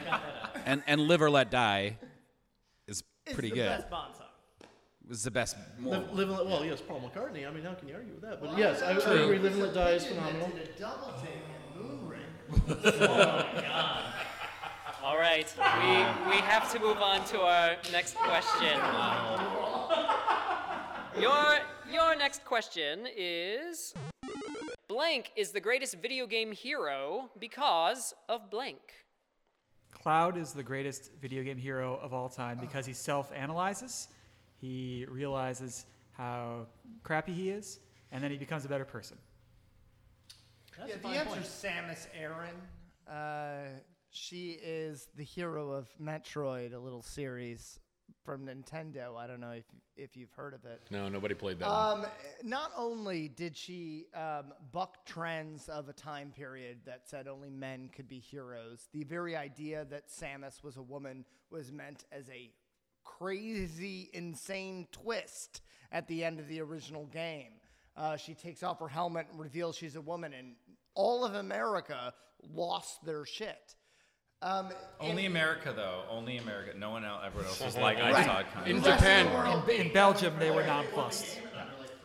[0.65, 1.97] and and Live or Let Die
[2.87, 3.67] is It's pretty the good.
[3.69, 4.25] best Bond song.
[5.09, 5.57] It's the best.
[5.77, 5.95] More.
[5.97, 7.45] Live, live and let, well, yes, Paul McCartney.
[7.45, 8.39] I mean, how can you argue with that?
[8.41, 9.39] But yes, I, I agree.
[9.39, 10.47] Live and Let Die is phenomenal.
[10.49, 11.31] Did a double take
[12.53, 13.07] in Moonraker.
[13.09, 14.03] oh God.
[15.03, 18.79] All right, we we have to move on to our next question.
[21.19, 21.59] Your
[21.91, 23.93] your next question is
[24.87, 28.79] blank is the greatest video game hero because of blank.
[29.91, 32.65] Cloud is the greatest video game hero of all time oh.
[32.65, 34.07] because he self analyzes,
[34.59, 36.67] he realizes how
[37.03, 37.79] crappy he is,
[38.11, 39.17] and then he becomes a better person.
[40.87, 42.55] Yeah, the answer is Samus Aran.
[43.07, 43.69] Uh,
[44.09, 47.79] she is the hero of Metroid, a little series
[48.23, 49.17] from Nintendo.
[49.17, 50.81] I don't know if if you've heard of it.
[50.89, 51.99] No, nobody played that one.
[51.99, 52.05] Um,
[52.43, 57.89] not only did she um, buck trends of a time period that said only men
[57.93, 62.51] could be heroes, the very idea that Samus was a woman was meant as a
[63.03, 67.53] crazy, insane twist at the end of the original game.
[67.95, 70.55] Uh, she takes off her helmet and reveals she's a woman, and
[70.95, 72.13] all of America
[72.53, 73.75] lost their shit.
[74.41, 76.03] Um, Only and- America, though.
[76.09, 76.71] Only America.
[76.77, 78.25] No one else, everyone else was like, I Right.
[78.25, 78.77] saw it coming.
[78.77, 79.27] In Japan.
[79.69, 81.39] In, in Belgium, they were nonplussed.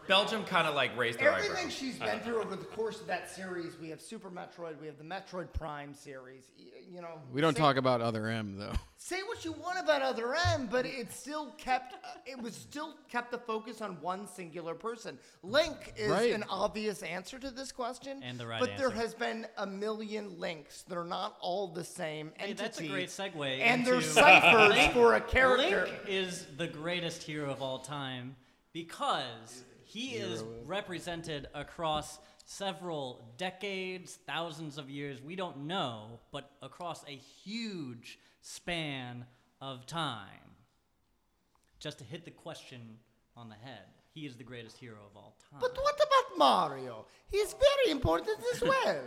[0.06, 1.72] Belgium kind of like raised their Everything eyebrows.
[1.72, 4.98] she's been through over the course of that series, we have Super Metroid, we have
[4.98, 6.44] the Metroid Prime series.
[6.88, 8.72] You know, We don't say- talk about Other M though.
[8.98, 11.94] Say what you want about Other M, but it still kept
[12.26, 15.18] it was still kept the focus on one singular person.
[15.42, 16.32] Link is Right.
[16.32, 20.38] an obvious answer to this question, And the right but there has been a million
[20.40, 20.82] links.
[20.88, 22.62] They're not all the same Hey, entity.
[22.62, 23.60] that's a great segue.
[23.60, 25.86] And into- they're ciphers Link- for a character.
[25.86, 28.36] Link is the greatest hero of all time
[28.72, 35.22] because he is represented across several decades, thousands of years.
[35.22, 39.24] We don't know, but across a huge span
[39.60, 40.28] of time.
[41.78, 42.98] Just to hit the question
[43.36, 45.60] on the head, he is the greatest hero of all time.
[45.60, 47.06] But what about Mario?
[47.30, 49.00] He's very important as well.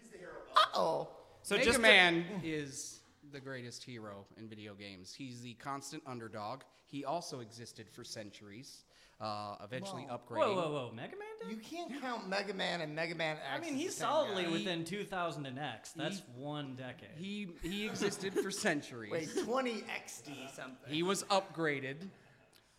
[0.00, 0.32] He's the hero.
[0.54, 1.08] Uh oh.
[1.42, 3.00] So Mega Man is
[3.32, 5.12] the greatest hero in video games.
[5.12, 6.60] He's the constant underdog.
[6.86, 8.84] He also existed for centuries,
[9.20, 10.16] uh, eventually Whoa.
[10.18, 10.38] upgrading.
[10.38, 10.92] Whoa, whoa, whoa!
[10.94, 13.44] Mega Man You can't count Mega Man and Mega Man X.
[13.54, 14.50] I mean, he's solidly guy.
[14.50, 15.92] within 2000 and X.
[15.92, 17.10] That's He- one decade.
[17.16, 19.10] He he existed for centuries.
[19.12, 20.92] Wait, 20 XD something.
[20.92, 22.08] He was upgraded.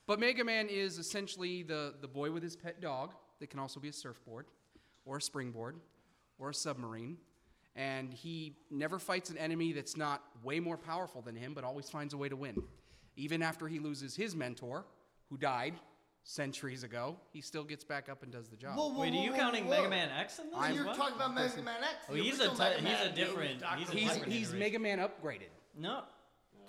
[0.08, 3.80] But Mega Man is essentially the, the boy with his pet dog that can also
[3.80, 4.48] be a surfboard
[5.06, 5.78] or a springboard
[6.40, 7.18] or a submarine.
[7.76, 11.90] And he never fights an enemy that's not way more powerful than him, but always
[11.90, 12.62] finds a way to win.
[13.16, 14.86] Even after he loses his mentor,
[15.30, 15.76] who died
[16.24, 18.78] centuries ago, he still gets back up and does the job.
[18.78, 19.78] Whoa, whoa, Wait, are you whoa, counting whoa.
[19.78, 20.56] Mega Man X in this?
[20.58, 20.96] I'm- You're well?
[20.96, 22.06] talking about Mega Man X.
[22.10, 23.78] Oh, he's a Mega he's a different- Dr.
[23.80, 24.54] he's a He's, different he's.
[24.54, 25.50] Mega Man upgraded.
[25.78, 26.04] No.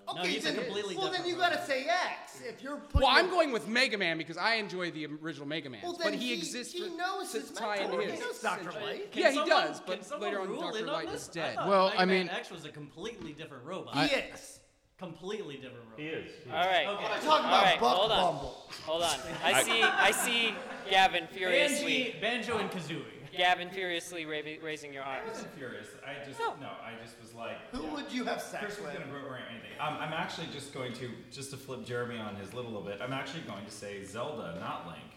[0.09, 1.53] Okay, no, he's then, a completely well, then you robot.
[1.53, 2.41] gotta say X.
[2.45, 5.71] If you're putting Well, I'm going with Mega Man because I enjoy the original Mega
[5.71, 5.81] Man.
[5.85, 8.01] Well, but he, he- exists he knows to his tie mentor.
[8.03, 8.21] into He his.
[8.27, 8.73] knows Dr.
[8.73, 9.11] Light.
[9.13, 10.79] Yeah, he does, but later on, rule Dr.
[10.79, 11.57] in on Light is dead.
[11.57, 13.95] I Well, Mega I Man mean- X was a completely different robot.
[13.97, 14.59] He is.
[15.03, 15.99] Completely different robot.
[15.99, 16.31] He is.
[16.47, 16.87] All right.
[16.87, 17.05] Okay.
[17.05, 18.35] I'm talking about right, Buck hold on.
[18.35, 18.63] Bumble.
[18.87, 19.17] Hold on.
[19.45, 19.83] I see.
[19.83, 20.55] I see
[20.89, 22.15] Gavin furiously.
[22.21, 23.37] Banjo, Banjo and Kazooie.
[23.37, 25.21] Gavin furiously ra- raising your arms.
[25.23, 25.37] I arms.
[25.39, 25.87] wasn't furious.
[26.07, 26.67] I just no.
[26.67, 27.57] I just was like.
[27.73, 28.97] Who would you have sex Chris was with?
[28.97, 29.71] going to ruin anything.
[29.81, 33.01] Um, I'm actually just going to just to flip Jeremy on his little bit.
[33.01, 35.11] I'm actually going to say Zelda, not Link,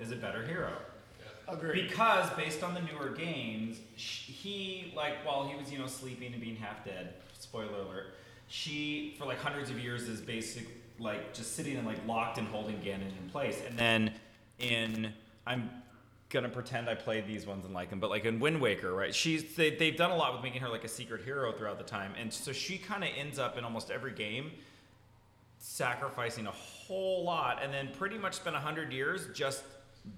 [0.00, 0.72] is a better hero.
[1.48, 1.88] Agreed.
[1.88, 6.40] Because based on the newer games, he like while he was you know sleeping and
[6.40, 7.14] being half dead.
[7.38, 8.14] Spoiler alert.
[8.48, 10.66] She for like hundreds of years is basic
[10.98, 13.60] like just sitting and like locked and holding Ganon in place.
[13.66, 14.12] And then
[14.58, 15.12] in
[15.46, 15.70] I'm
[16.28, 19.14] gonna pretend I played these ones and like them, but like in Wind Waker, right?
[19.14, 21.84] She's they, they've done a lot with making her like a secret hero throughout the
[21.84, 24.52] time, and so she kind of ends up in almost every game
[25.58, 29.64] sacrificing a whole lot, and then pretty much spent hundred years just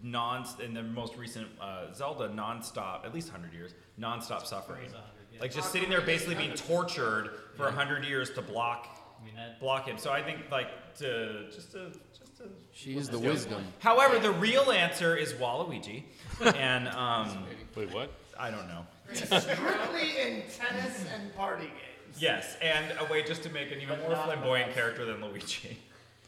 [0.02, 4.90] non in the most recent uh, Zelda nonstop, at least hundred years, nonstop suffering,
[5.40, 8.98] like just sitting there basically being tortured for a hundred years to block
[9.60, 9.98] block him.
[9.98, 13.64] So I think like to just to just to She is the wisdom.
[13.78, 16.04] However, the real answer is Waluigi,
[16.54, 18.12] and um, Wait, what?
[18.38, 18.86] I don't know.
[19.12, 22.20] Strictly in tennis and party games.
[22.20, 25.78] Yes, and a way just to make an even more flamboyant character than Luigi.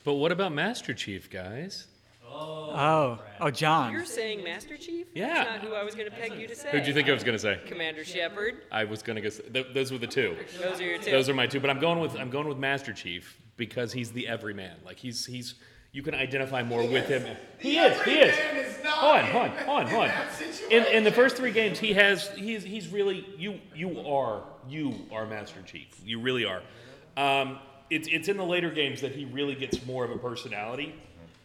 [0.02, 1.86] But what about Master Chief, guys?
[2.32, 3.92] Oh, oh, John.
[3.92, 5.06] You're saying Master Chief?
[5.14, 5.44] Yeah.
[5.44, 6.70] That's not who I was going to peg you to say.
[6.70, 7.60] Who'd you think I was gonna say?
[7.66, 8.62] Commander Shepard.
[8.70, 9.40] I was gonna guess.
[9.52, 10.36] Th- those were the two.
[10.62, 11.10] Those are your two.
[11.10, 11.60] Those are my two.
[11.60, 14.76] But I'm going with I'm going with Master Chief because he's the everyman.
[14.84, 15.54] Like he's he's
[15.92, 17.24] you can identify more with him.
[17.58, 18.00] He is.
[18.02, 18.38] He is.
[18.38, 20.12] everyman is not Hold on, in- hold on, hold on, hold on.
[20.70, 24.44] in In, in the first three games, he has he's he's really you you are
[24.68, 25.88] you are Master Chief.
[26.04, 26.62] You really are.
[27.16, 27.58] Um,
[27.90, 30.94] it's it's in the later games that he really gets more of a personality.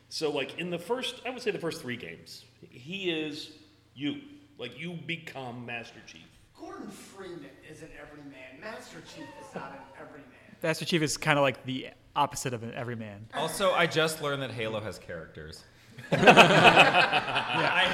[0.09, 3.51] So like in the first, I would say the first three games, he is
[3.95, 4.21] you.
[4.57, 6.21] Like you become Master Chief.
[6.57, 8.61] Gordon Freeman is an everyman.
[8.61, 10.23] Master Chief is not an everyman.
[10.63, 13.27] Master Chief is kind of like the opposite of an everyman.
[13.33, 15.63] Also, I just learned that Halo has characters.
[16.11, 17.85] I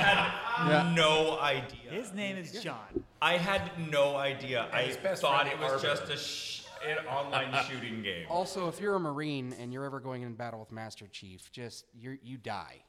[0.63, 1.91] had no idea.
[1.91, 3.04] His name is John.
[3.21, 4.67] I had no idea.
[4.74, 5.88] I thought it was Arbiter.
[5.88, 8.26] just a sh- an online shooting game.
[8.30, 11.86] Also, if you're a Marine and you're ever going in battle with Master Chief, just
[11.94, 12.84] you you die.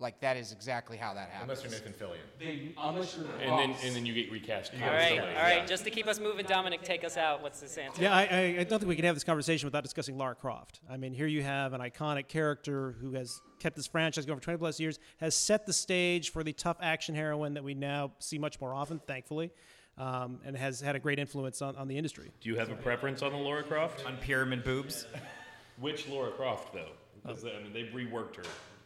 [0.00, 1.62] Like that is exactly how that happens.
[1.62, 2.38] Unless you're Nathan Fillion.
[2.40, 4.72] They, unless you're the And then and then you get recast.
[4.74, 5.66] All right, all right.
[5.68, 7.42] Just to keep us moving, Dominic, take us out.
[7.42, 8.02] What's this answer?
[8.02, 10.80] Yeah, I, I, I don't think we can have this conversation without discussing Lara Croft.
[10.90, 14.44] I mean, here you have an iconic character who has kept this franchise going for
[14.44, 18.12] 20 plus years, has set the stage for the tough action heroine that we now
[18.18, 19.52] see much more often, thankfully,
[19.98, 22.30] um, and has had a great influence on, on the industry.
[22.40, 24.04] Do you have a preference on the Laura Croft?
[24.06, 25.06] On pyramid boobs?
[25.80, 26.92] Which Laura Croft though?
[27.22, 28.42] Because I mean they've reworked her.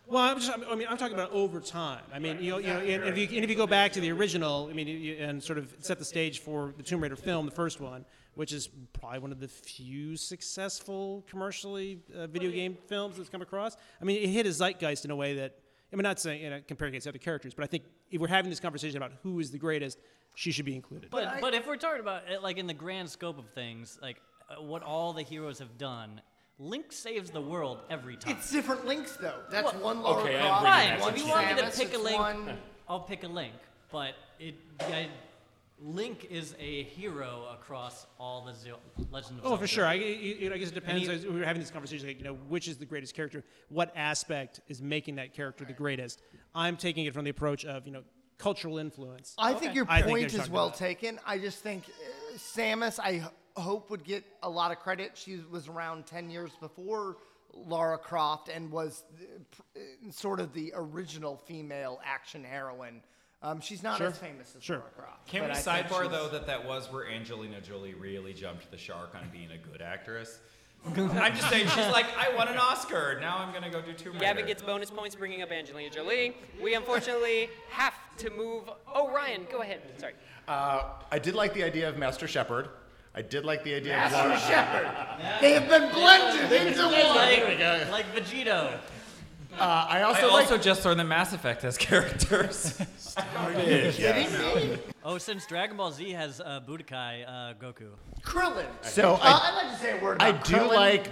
[0.07, 2.01] Well, I'm just, I mean, I'm talking about over time.
[2.15, 4.01] I mean, you know, you know and if you, and if you go back to
[4.01, 7.15] the original, I mean, you, and sort of set the stage for the Tomb Raider
[7.15, 12.51] film, the first one, which is probably one of the few successful commercially uh, video
[12.51, 13.77] game films that's come across.
[14.01, 15.59] I mean, it hit a zeitgeist in a way that
[15.93, 18.29] I mean, not saying you know, comparing against other characters, but I think if we're
[18.29, 19.99] having this conversation about who is the greatest,
[20.35, 21.11] she should be included.
[21.11, 24.21] But but if we're talking about it, like in the grand scope of things, like
[24.51, 26.21] uh, what all the heroes have done,
[26.59, 28.37] Link saves the world every time.
[28.37, 29.41] It's different links though.
[29.51, 31.01] That's Well, one Laura okay, Croft, Fine.
[31.01, 33.55] one If you want me to pick a link, one- I'll pick a link.
[33.93, 35.09] But it, I,
[35.81, 38.81] Link is a hero across all the Zel-
[39.13, 39.87] Legend of Oh, for sure.
[39.87, 41.07] I, I, I guess it depends.
[41.07, 43.45] he- as we were having this conversation, like, you know, which is the greatest character?
[43.69, 46.23] What aspect is making that character the greatest?
[46.55, 48.03] I'm taking it from the approach of, you know,
[48.39, 49.35] cultural influence.
[49.39, 51.21] I think your I think point you're is well about- taken.
[51.25, 53.23] I just think uh, Samus, I h-
[53.57, 55.13] hope, would get a lot of credit.
[55.17, 57.19] She was around 10 years before
[57.53, 63.01] Lara Croft and was uh, pr- uh, sort of the original female action heroine.
[63.41, 64.09] Um, she's not Sure.
[64.09, 64.79] as famous as Sure.
[64.79, 65.29] Lara Croft.
[65.29, 68.79] Can but we I sidebar though that that was where Angelina Jolie really jumped the
[68.79, 70.41] shark on being a good actress?
[70.87, 73.19] I'm just saying, she's like, I won an Oscar.
[73.21, 74.25] Now I'm gonna go do Tomb Raider.
[74.25, 76.37] Gavin gets bonus points bringing up Angelina Jolie.
[76.63, 78.71] We unfortunately have to move.
[78.93, 79.81] Oh, Ryan, go ahead.
[79.99, 80.15] Sorry.
[80.47, 82.69] Uh, I did like the idea of Master Shepard.
[83.15, 85.41] I did like the idea Master of Master Shepard.
[85.41, 86.93] They have been blended into one.
[86.93, 88.79] Like, like Vegito.
[89.61, 90.43] Uh, I also I like.
[90.45, 92.81] also just learned the Mass Effect as characters.
[95.05, 97.89] Oh, since Dragon Ball Z has uh, Budokai uh, Goku.
[98.23, 98.67] Krillin.
[98.83, 100.75] So uh, I- I'd like to say a word I do Krillin.
[100.77, 101.09] like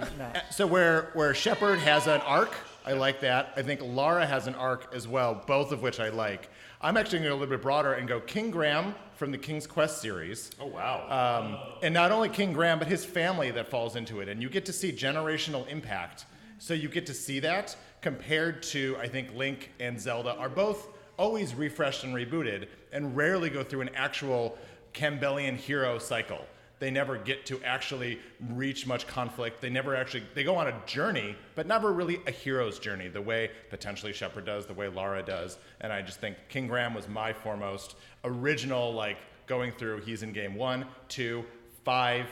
[0.51, 2.53] so where where Shepard has an arc.
[2.85, 3.53] I like that.
[3.57, 6.49] I think Lara has an arc as well, both of which I like.
[6.79, 9.37] I'm actually going to go a little bit broader and go King Graham from the
[9.37, 10.51] King's Quest series.
[10.61, 11.41] Oh wow!
[11.41, 14.49] Um, and not only King Graham, but his family that falls into it, and you
[14.49, 16.25] get to see generational impact.
[16.59, 20.87] So you get to see that compared to I think Link and Zelda are both
[21.17, 24.57] always refreshed and rebooted, and rarely go through an actual
[24.93, 26.45] Campbellian hero cycle.
[26.79, 28.19] They never get to actually
[28.51, 29.61] reach much conflict.
[29.61, 33.21] They never actually they go on a journey, but never really a hero's journey, the
[33.21, 35.57] way potentially Shepard does, the way Lara does.
[35.81, 40.01] And I just think King Graham was my foremost original, like going through.
[40.01, 41.43] He's in game one, two,
[41.83, 42.27] five,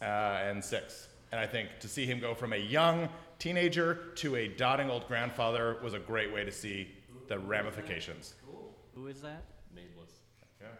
[0.00, 1.08] uh, and six.
[1.32, 5.06] And I think to see him go from a young teenager to a dotting old
[5.08, 6.88] grandfather was a great way to see
[7.28, 8.34] the ramifications.
[8.94, 9.44] Who is that?
[9.74, 10.20] Nameless.
[10.60, 10.72] Okay.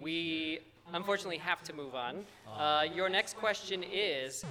[0.00, 0.60] We
[0.92, 2.24] unfortunately have to move on.
[2.56, 4.44] Uh, your next question is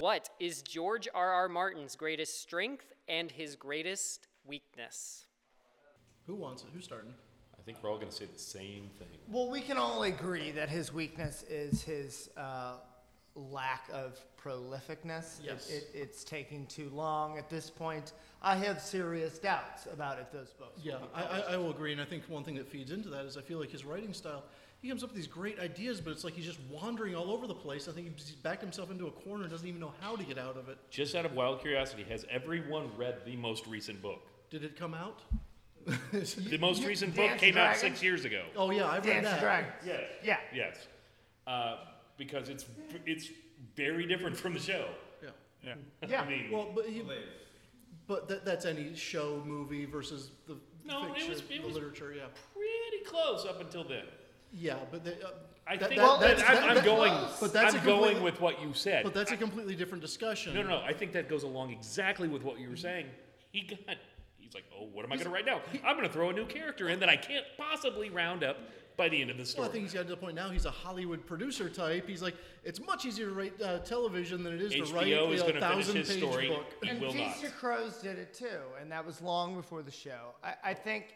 [0.00, 1.32] What is George R.
[1.32, 1.48] R.
[1.48, 5.26] Martin's greatest strength and his greatest weakness?
[6.26, 6.68] Who wants it?
[6.74, 7.14] Who's starting?
[7.58, 9.08] I think we're all going to say the same thing.
[9.30, 12.74] Well, we can all agree that his weakness is his uh,
[13.34, 15.38] lack of prolificness.
[15.42, 15.70] Yes.
[15.70, 18.12] It, it's taking too long at this point.
[18.42, 20.82] I have serious doubts about if those books.
[20.84, 21.40] will Yeah, be I, I.
[21.54, 23.58] I will agree, and I think one thing that feeds into that is I feel
[23.58, 24.44] like his writing style.
[24.80, 27.46] He comes up with these great ideas, but it's like he's just wandering all over
[27.46, 27.86] the place.
[27.88, 30.38] I think he's backed himself into a corner and doesn't even know how to get
[30.38, 30.76] out of it.
[30.90, 34.26] Just out of wild curiosity, has everyone read the most recent book?
[34.50, 35.20] Did it come out?
[36.12, 38.44] The most you- recent Dance book came out six years ago.
[38.56, 39.40] Oh yeah, I've read Dance that.
[39.40, 39.72] Dragons.
[39.86, 40.00] Yes.
[40.24, 40.36] Yeah.
[40.54, 40.76] Yes.
[41.46, 41.76] Uh,
[42.22, 42.64] because it's
[43.04, 43.28] it's
[43.76, 44.86] very different from the show.
[45.22, 45.28] Yeah.
[45.64, 45.74] Yeah.
[46.08, 46.22] Yeah.
[46.22, 47.02] I mean, Well, but he,
[48.06, 52.14] but that, that's any show, movie versus the No, it was- it the was- literature.
[52.16, 52.24] Yeah.
[52.54, 54.04] pretty close up until then.
[54.52, 55.28] Yeah, but they, uh,
[55.66, 57.12] I that- think that- that, that's- I'm, that- I'm that- going.
[57.40, 59.02] But that's I'm going with what you said.
[59.04, 60.54] But that's a completely different discussion.
[60.54, 60.80] No, no, no.
[60.82, 63.06] I think that goes along exactly with what you were saying.
[63.52, 63.96] He got.
[64.38, 65.60] He's like, oh, what am I going to write now?
[65.84, 68.58] I'm going to throw a new character in that I can't possibly round up
[68.96, 69.68] by the end of the Well, story.
[69.68, 70.50] I think he's got to the point now.
[70.50, 72.08] He's a Hollywood producer type.
[72.08, 75.06] He's like, it's much easier to write uh, television than it is to HBO write
[75.06, 76.66] you is know, gonna a thousand-page book.
[76.82, 78.46] He and will Feast Crows did it too,
[78.80, 80.34] and that was long before the show.
[80.42, 81.14] I, I think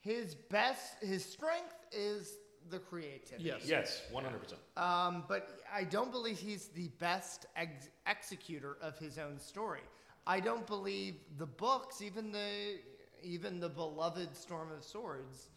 [0.00, 2.34] his best, his strength is
[2.70, 3.44] the creativity.
[3.44, 3.62] Yes.
[3.66, 4.80] Yes, 100%.
[4.80, 9.80] Um, but I don't believe he's the best ex- executor of his own story.
[10.26, 12.78] I don't believe the books, even the
[13.24, 15.48] even the beloved Storm of Swords,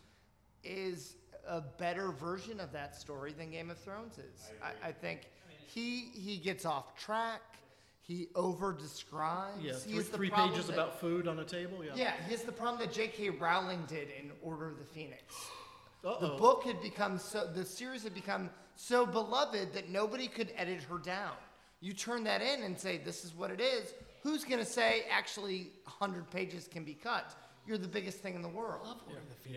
[0.63, 1.15] is
[1.47, 4.51] a better version of that story than Game of Thrones is.
[4.63, 5.29] I, I think
[5.67, 7.41] he he gets off track.
[8.01, 9.63] He over describes.
[9.63, 11.83] Yeah, he three, has the three pages that- about food on a table.
[11.83, 11.91] Yeah.
[11.95, 13.31] yeah, here's the problem that J.K.
[13.31, 15.33] Rowling did in Order of the Phoenix.
[16.03, 16.37] The Uh-oh.
[16.37, 20.99] book had become so, the series had become so beloved that nobody could edit her
[20.99, 21.31] down.
[21.81, 23.93] You turn that in and say, this is what it is.
[24.21, 27.35] Who's going to say, actually, 100 pages can be cut?
[27.67, 29.01] You're the biggest thing in the world.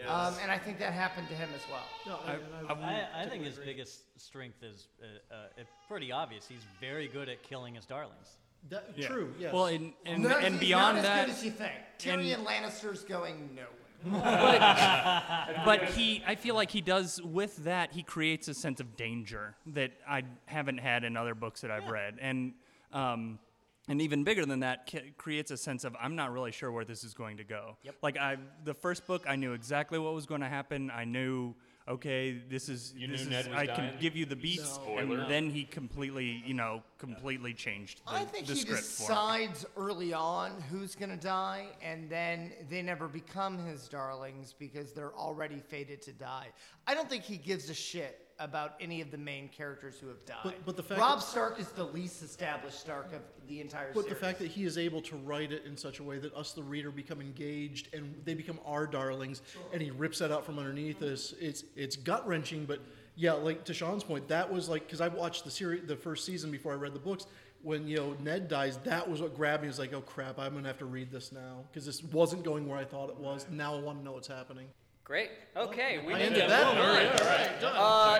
[0.07, 1.85] Um, and I think that happened to him as well.
[2.07, 6.47] No, I, I, I, I think his biggest strength is uh, uh, pretty obvious.
[6.49, 8.39] He's very good at killing his darlings.
[8.71, 9.33] that, True.
[9.39, 9.53] Yes.
[9.53, 11.73] Well, and and, No, and beyond not that, as good as you think.
[11.99, 13.69] Tyrion Lannister's going nowhere.
[15.65, 19.57] but he i feel like he does with that he creates a sense of danger
[19.67, 22.53] that i haven't had in other books that i've read and
[22.93, 23.41] um,
[23.89, 26.85] and even bigger than that, ca- creates a sense of I'm not really sure where
[26.85, 27.77] this is going to go.
[27.83, 27.95] Yep.
[28.03, 30.91] Like I, the first book, I knew exactly what was going to happen.
[30.95, 31.55] I knew,
[31.89, 33.91] okay, this is You this knew is, Ned was I dying?
[33.93, 35.21] can give you the beats, Spoiler.
[35.21, 39.03] and then he completely, you know, completely changed the, I think the he script for
[39.05, 39.09] him.
[39.09, 44.93] decides early on who's going to die, and then they never become his darlings because
[44.93, 46.49] they're already fated to die.
[46.87, 50.25] I don't think he gives a shit about any of the main characters who have
[50.25, 50.39] died.
[50.45, 53.93] But- but the fact Rob that- Stark is the least established Stark of the entire
[53.93, 53.95] series.
[53.95, 54.19] But series.
[54.19, 56.53] the fact that he is able to write it in such a way that us,
[56.53, 60.59] the reader, become engaged and they become our darlings, and he rips that out from
[60.59, 62.65] underneath us, it's it's gut wrenching.
[62.65, 62.81] But
[63.17, 66.25] yeah, like to Sean's point, that was like because I watched the series, the first
[66.25, 67.27] season before I read the books.
[67.63, 69.67] When you know Ned dies, that was what grabbed me.
[69.67, 72.45] It was like, oh crap, I'm gonna have to read this now because this wasn't
[72.45, 73.47] going where I thought it was.
[73.51, 74.69] Now I want to know what's happening.
[75.09, 75.31] Great.
[75.57, 76.49] Okay, we I did ended that.
[76.51, 76.77] that Well one.
[76.77, 76.87] done.
[76.87, 77.77] All right, all right, done.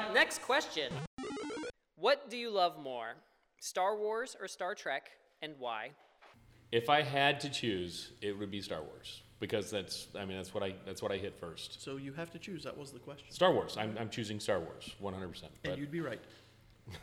[0.09, 0.91] Uh, next question.
[1.97, 3.09] What do you love more,
[3.61, 5.11] Star Wars or Star Trek,
[5.43, 5.91] and why?
[6.73, 10.55] If I had to choose, it would be Star Wars because that's I mean that's
[10.55, 11.83] what I that's what I hit first.
[11.83, 12.65] So you have to choose.
[12.65, 13.31] That was the question.
[13.33, 13.77] Star Wars.
[13.79, 15.29] I'm, I'm choosing Star Wars 100.
[15.29, 16.21] percent And you'd be right.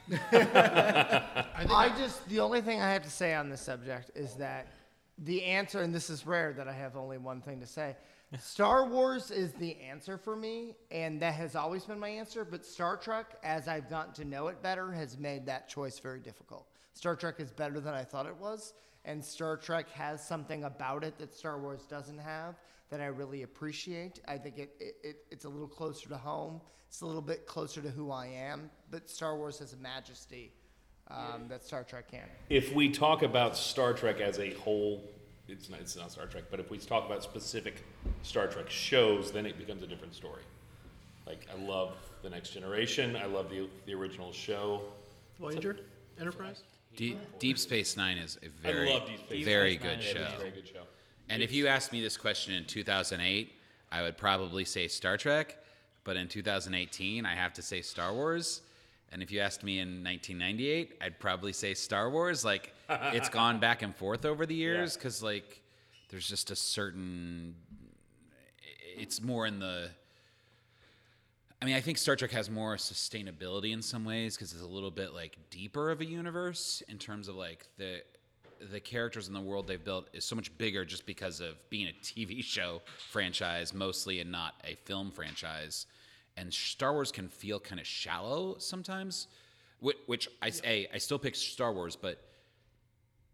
[0.12, 4.66] I just the only thing I have to say on this subject is that
[5.20, 7.96] the answer, and this is rare that I have only one thing to say.
[8.40, 12.46] Star Wars is the answer for me, and that has always been my answer.
[12.46, 16.20] But Star Trek, as I've gotten to know it better, has made that choice very
[16.20, 16.68] difficult.
[16.94, 18.74] Star Trek is better than I thought it was,
[19.04, 22.56] and Star Trek has something about it that Star Wars doesn't have
[22.90, 24.20] that I really appreciate.
[24.28, 26.62] I think it, it, it it's a little closer to home.
[26.88, 28.70] It's a little bit closer to who I am.
[28.92, 30.54] But Star Wars has a majesty
[31.10, 32.30] um, that Star Trek can't.
[32.50, 35.04] If we talk about Star Trek as a whole,
[35.48, 37.84] it's not, it's not Star Trek, but if we talk about specific
[38.24, 40.42] Star Trek shows, then it becomes a different story.
[41.28, 44.82] Like, I love The Next Generation, I love the, the original show.
[45.40, 45.78] Voyager,
[46.20, 46.64] Enterprise.
[46.96, 49.82] Deep, Deep Space Nine is a I very, love Deep Space very Nine.
[49.98, 50.36] good Yeah, show.
[50.36, 50.84] a very good show.
[51.30, 53.52] And if you asked me this question in 2008,
[53.92, 55.58] I would probably say Star Trek.
[56.04, 58.62] But in 2018, I have to say Star Wars.
[59.12, 62.44] And if you asked me in 1998, I'd probably say Star Wars.
[62.44, 65.62] Like it's gone back and forth over the years because like
[66.10, 67.56] there's just a certain.
[68.98, 69.90] It's more in the.
[71.62, 74.68] I mean, I think Star Trek has more sustainability in some ways because it's a
[74.68, 78.02] little bit like deeper of a universe in terms of like the
[78.72, 81.88] the characters in the world they've built is so much bigger just because of being
[81.88, 82.82] a TV show
[83.12, 85.86] franchise mostly and not a film franchise.
[86.38, 89.28] And Star Wars can feel kind of shallow sometimes,
[89.80, 92.22] which, which I say I still pick Star Wars, but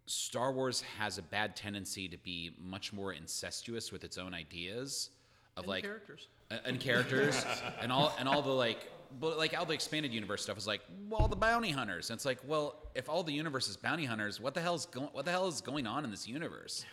[0.06, 5.10] Star Wars has a bad tendency to be much more incestuous with its own ideas
[5.58, 6.28] of And like characters.
[6.50, 7.46] uh, and characters
[7.82, 8.90] and all and all the like
[9.20, 12.10] but like all the expanded universe stuff is like well the bounty hunters.
[12.10, 15.10] And it's like well if all the universe is bounty hunters what the hell's going
[15.12, 16.86] what the hell is going on in this universe?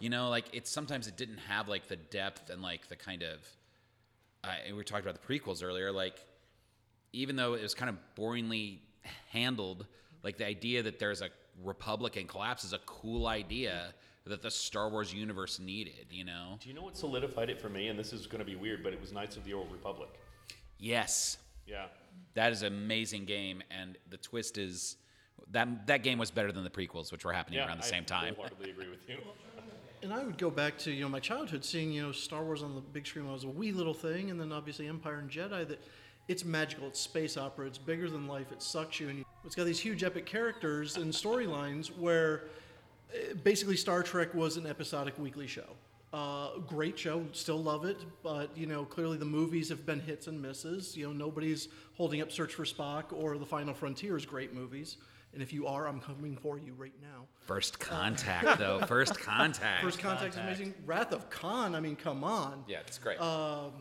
[0.00, 3.22] You know like it's sometimes it didn't have like the depth and like the kind
[3.22, 3.38] of
[4.46, 6.24] uh, we talked about the prequels earlier like
[7.12, 8.78] even though it was kind of boringly
[9.30, 9.86] handled
[10.22, 11.28] like the idea that there's a
[11.64, 13.94] republic and collapse is a cool idea
[14.26, 17.68] that the Star Wars universe needed you know Do you know what solidified it for
[17.68, 17.88] me?
[17.88, 20.08] And this is going to be weird, but it was Knights of the Old Republic.
[20.78, 21.38] Yes.
[21.66, 21.86] Yeah.
[22.34, 24.96] That is an amazing game, and the twist is
[25.52, 27.88] that that game was better than the prequels, which were happening Yeah, around the I
[27.88, 28.32] same time.
[28.32, 29.16] I wholeheartedly agree with you.
[30.02, 32.62] And I would go back to you know my childhood, seeing you know Star Wars
[32.62, 35.18] on the big screen when I was a wee little thing, and then obviously Empire
[35.18, 35.66] and Jedi.
[35.66, 35.82] That
[36.28, 39.54] it's magical, it's space opera, it's bigger than life, it sucks you, and you, it's
[39.54, 42.44] got these huge epic characters and storylines where
[43.14, 45.68] uh, basically Star Trek was an episodic weekly show.
[46.12, 50.26] Uh, great show, still love it, but you know clearly the movies have been hits
[50.26, 50.96] and misses.
[50.96, 54.96] You know nobody's holding up Search for Spock or The Final Frontier as great movies.
[55.36, 57.26] And if you are, I'm coming for you right now.
[57.40, 58.80] First Contact, though.
[58.86, 59.82] First Contact.
[59.84, 60.72] First Contact is amazing.
[60.86, 62.64] Wrath of Khan, I mean, come on.
[62.66, 63.20] Yeah, it's great.
[63.20, 63.72] Um,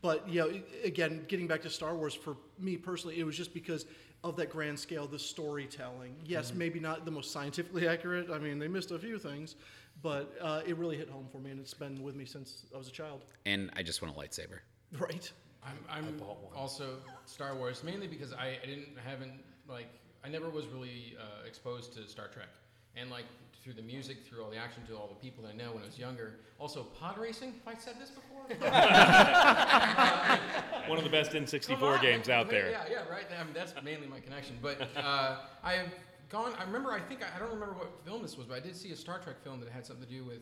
[0.00, 0.50] but, you know,
[0.84, 3.84] again, getting back to Star Wars, for me personally, it was just because
[4.24, 6.16] of that grand scale, the storytelling.
[6.24, 6.54] Yes, Mhm.
[6.56, 8.30] maybe not the most scientifically accurate.
[8.30, 9.56] I mean, they missed a few things,
[10.02, 12.78] but uh, it really hit home for me, and it's been with me since I
[12.78, 13.22] was a child.
[13.44, 14.60] and I just want a lightsaber.
[14.98, 15.30] Right.
[15.62, 16.22] I'm, I'm
[16.56, 19.88] also Star Wars mainly because I, I didn't haven't like
[20.26, 22.48] I never was really uh, exposed to Star Trek
[22.96, 23.26] and like
[23.62, 25.86] through the music, through all the action, to all the people I know when I
[25.86, 26.34] was younger.
[26.58, 27.54] Also, pod racing.
[27.64, 28.42] Have I said this before?
[30.88, 32.00] One of the best N64 on.
[32.00, 32.70] games out there.
[32.70, 33.26] Yeah, yeah, right.
[33.38, 34.56] I mean, that's mainly my connection.
[34.60, 35.90] But uh, I have
[36.28, 36.54] gone.
[36.58, 36.92] I remember.
[36.92, 39.20] I think I don't remember what film this was, but I did see a Star
[39.20, 40.40] Trek film that had something to do with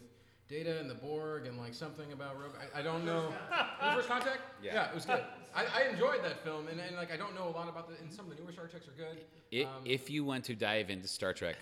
[0.49, 2.39] Data and the Borg and like something about.
[2.41, 3.33] Rob- I, I don't know.
[3.83, 4.41] Was it First Contact.
[4.63, 4.89] Yeah.
[4.89, 5.23] it was good.
[5.57, 7.97] I, I enjoyed that film, and, and like I don't know a lot about the.
[8.03, 9.19] And some of the newer Star Treks are good.
[9.51, 11.57] It, Um, if you want to dive into Star Trek,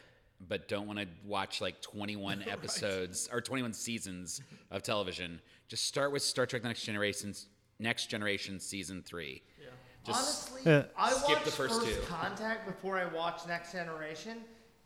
[0.48, 6.10] but don't want to watch like 21 episodes or 21 seasons of television, just start
[6.10, 7.34] with Star Trek: Next Generation,
[7.78, 9.42] Next Generation season three.
[9.60, 9.68] Yeah.
[10.04, 12.00] Just Honestly, I skip watched the first, two.
[12.08, 14.38] Contact before I watched Next Generation,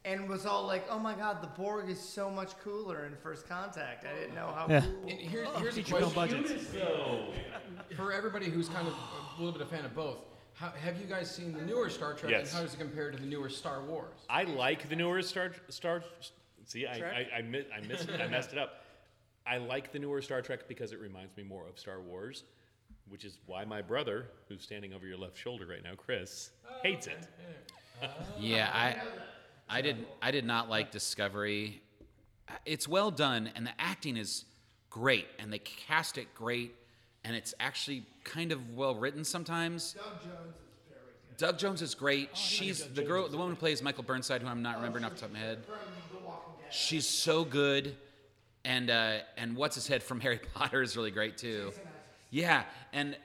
[0.07, 3.49] and was all like, "Oh my God, the Borg is so much cooler in First
[3.49, 4.81] Contact." I didn't know how Yeah.
[4.81, 5.03] cool.
[5.09, 6.65] And here's, oh, here's a question budgets.
[7.97, 10.19] for everybody who's kind of a little bit a fan of both.
[10.55, 12.49] How, have you guys seen the newer Star Trek, Yes.
[12.49, 14.17] and how does it compare to the newer Star Wars?
[14.31, 16.03] I like the newer Star Star.
[16.65, 17.13] See, I Trek?
[17.33, 18.83] I, I, mi- I missed I messed it up.
[19.47, 22.45] I like the newer Star Trek because it reminds me more of Star Wars,
[23.09, 26.51] which is why my brother, who's standing over your left shoulder right now, Chris,
[26.83, 27.29] hates it.
[28.03, 28.07] Oh,
[28.41, 28.97] yeah, I,
[29.69, 30.07] I did.
[30.23, 31.83] I did not like Discovery.
[32.65, 34.45] It's well done, and the acting is
[34.91, 36.75] great, and they cast it great,
[37.25, 39.95] and it's actually kind of well written sometimes.
[39.95, 41.37] Doug Jones is very good.
[41.37, 42.37] Doug Jones is great.
[42.37, 45.21] She's the girl, the woman who plays Michael Burnside, who I'm not remembering off the
[45.21, 45.59] top of my head.
[46.71, 47.97] She's so good,
[48.65, 51.73] and uh, and what's his head from Harry Potter is really great too.
[52.31, 52.63] Yeah,
[52.93, 53.17] and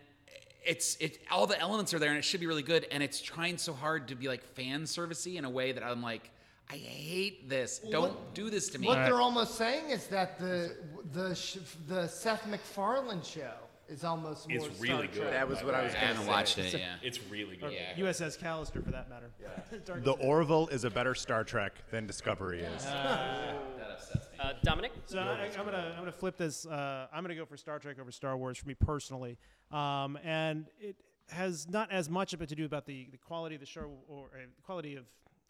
[0.66, 2.88] it's it all the elements are there, and it should be really good.
[2.91, 6.01] And it's trying so hard to be like fan servicey in a way that I'm
[6.01, 6.32] like,
[6.70, 7.80] I hate this.
[7.80, 8.88] Don't do this to me.
[8.88, 10.76] What they're almost saying is that the
[11.12, 11.57] the sh-
[11.88, 13.53] the Seth MacFarlane show
[13.91, 15.21] is almost more It's Star really good.
[15.21, 15.31] Trek.
[15.33, 16.73] That was what I was I haven't watched it.
[16.73, 17.73] Yeah, It's really good.
[17.73, 17.95] Yeah.
[18.05, 19.29] USS Callister, for that matter.
[19.85, 22.85] Dark The Orville is a better Star Trek than Discovery is.
[22.85, 23.55] That
[23.91, 24.37] upsets me.
[24.39, 24.93] Uh, Dominic?
[25.05, 26.65] So I, I'm gonna I'm gonna flip this.
[26.65, 29.37] Uh, I'm gonna go for Star Trek over Star Wars for me personally,
[29.71, 30.95] um, and it
[31.29, 33.89] has not as much of it to do about the, the quality of the show
[34.07, 35.05] or uh, the quality of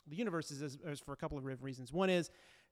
[0.08, 1.94] the universes as, as for a couple of different reasons.
[1.94, 2.30] One is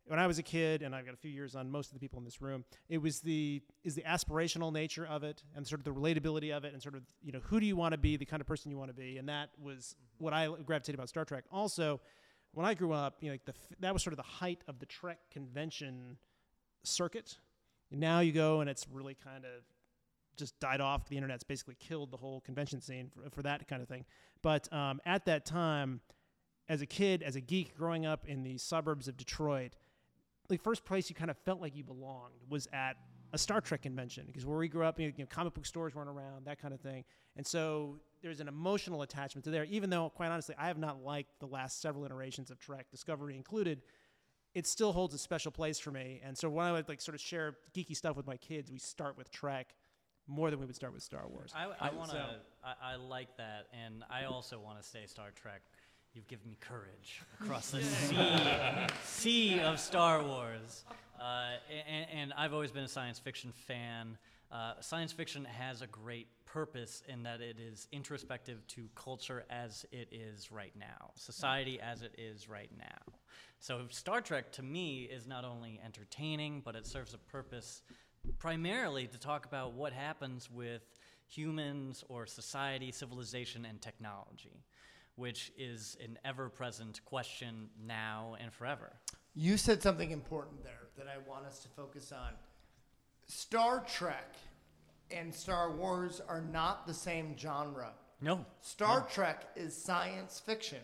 [0.09, 1.99] when I was a kid, and I've got a few years on most of the
[1.99, 2.65] people in this room.
[2.89, 6.65] It was the is the aspirational nature of it, and sort of the relatability of
[6.65, 8.47] it, and sort of you know who do you want to be, the kind of
[8.47, 11.43] person you want to be, and that was what I gravitated about Star Trek.
[11.51, 12.01] Also,
[12.53, 14.79] when I grew up, you know, like the that was sort of the height of
[14.79, 16.17] the Trek convention
[16.83, 17.37] circuit.
[17.91, 19.63] Now you go and it's really kind of
[20.37, 21.07] just died off.
[21.07, 24.05] The internet's basically killed the whole convention scene for, for that kind of thing.
[24.41, 26.01] But um, at that time,
[26.67, 29.75] as a kid, as a geek growing up in the suburbs of Detroit,
[30.49, 32.97] the first place you kind of felt like you belonged was at
[33.31, 36.09] a Star Trek convention because where we grew up, you know, comic book stores weren't
[36.09, 37.03] around, that kind of thing.
[37.35, 41.03] And so there's an emotional attachment to there, even though, quite honestly, I have not
[41.03, 43.81] liked the last several iterations of Trek, Discovery included.
[44.55, 46.21] It still holds a special place for me.
[46.23, 48.79] And so when I would like sort of share geeky stuff with my kids, we
[48.79, 49.75] start with Trek
[50.27, 51.51] more than we would start with Star Wars.
[51.55, 52.35] I, I want so- to.
[52.63, 55.61] I, I like that, and I also want to say Star Trek.
[56.13, 58.17] You've given me courage across the sea,
[59.03, 60.83] sea of Star Wars,
[61.19, 61.51] uh,
[61.87, 64.17] and, and I've always been a science fiction fan.
[64.51, 69.85] Uh, science fiction has a great purpose in that it is introspective to culture as
[69.91, 73.13] it is right now, society as it is right now.
[73.59, 77.83] So Star Trek to me is not only entertaining, but it serves a purpose
[78.39, 80.81] primarily to talk about what happens with
[81.27, 84.63] humans or society, civilization, and technology,
[85.19, 88.93] which is an ever present question now and forever.
[89.35, 92.31] You said something important there that I want us to focus on.
[93.27, 94.33] Star Trek
[95.11, 97.91] and Star Wars are not the same genre.
[98.21, 98.45] No.
[98.61, 100.79] Star Trek is science fiction.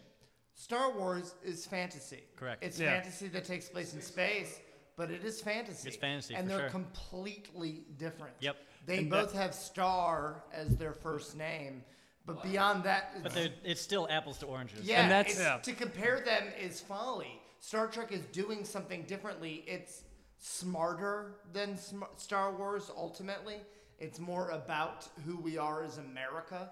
[0.53, 2.23] Star Wars is fantasy.
[2.35, 2.63] Correct.
[2.63, 2.99] It's Yeah.
[3.01, 4.59] fantasy that takes place in space,
[4.97, 5.87] but it is fantasy.
[5.87, 6.69] It's fantasy, and for they're sure.
[6.69, 8.35] completely different.
[8.41, 8.57] Yep.
[8.85, 11.83] They And both that- have Star as their first name,
[12.25, 14.81] but beyond that, But it's- they're- it's still apples to oranges.
[14.85, 17.41] yeah, it's- to compare them is folly.
[17.59, 19.63] Star Trek is doing something differently.
[19.67, 20.03] It's
[20.37, 22.91] smarter than sm- Star Wars.
[22.95, 23.61] Ultimately,
[23.99, 26.71] it's more about who we are as America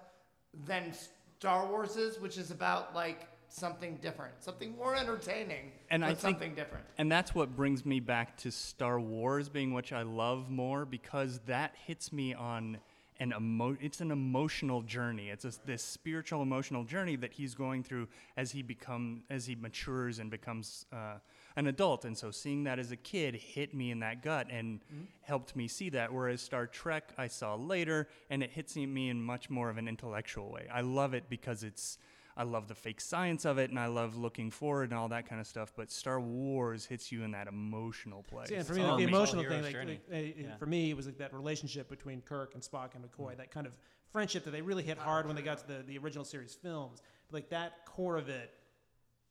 [0.54, 0.94] than
[1.40, 6.10] Star Wars is, which is about like something different, something more entertaining, and but I
[6.10, 6.86] think, something different.
[6.98, 11.40] And that's what brings me back to Star Wars being which I love more because
[11.42, 12.80] that hits me on
[13.20, 15.30] an emo- it's an emotional journey.
[15.30, 18.08] It's a, this spiritual emotional journey that he's going through
[18.38, 21.16] as he become as he matures and becomes uh,
[21.56, 22.06] an adult.
[22.06, 25.04] And so seeing that as a kid hit me in that gut and Mm-hmm.
[25.22, 26.12] helped me see that.
[26.12, 29.88] Whereas Star Trek I saw later and it hits me in much more of an
[29.88, 30.68] intellectual way.
[30.74, 31.98] I love it because it's
[32.36, 35.28] I love the fake science of it, and I love looking forward and all that
[35.30, 35.72] kind of stuff.
[35.76, 38.50] But Star Wars hits you in that emotional place.
[38.50, 40.56] See, and for me, like, the Emotional emotional thing, like, like, uh, Yeah.
[40.58, 43.68] for me, it was like that relationship between Kirk and Spock and McCoy, that kind
[43.68, 43.74] of
[44.12, 47.02] friendship that they really hit hard when they got to the, the original series films.
[47.30, 48.52] But like that core of it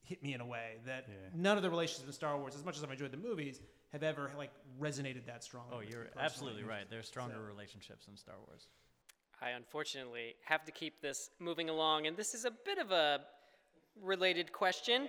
[0.05, 2.77] hit me in a way that none of the relationships in Star Wars, as much
[2.77, 3.61] as I've enjoyed the movies,
[3.93, 4.51] have ever like
[4.81, 5.71] resonated that strongly.
[5.77, 6.89] Oh, you're absolutely right.
[6.89, 8.69] There's stronger So- relationships in Star Wars.
[9.43, 13.23] I unfortunately have to keep this moving along, and this is a bit of a
[14.01, 15.09] related question.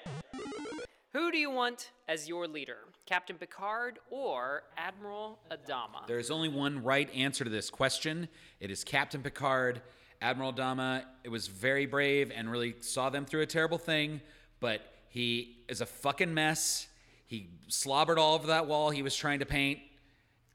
[1.12, 6.08] Who do you want as your leader, Captain Picard or Admiral Adama?
[6.08, 8.28] There is only one right answer to this question.
[8.60, 9.84] It is Captain Picard.
[10.20, 14.20] Admiral Adama it was very brave and really saw them through a terrible thing,
[14.60, 16.88] but he is a fucking mess.
[17.28, 19.78] He slobbered all over that wall he was trying to paint.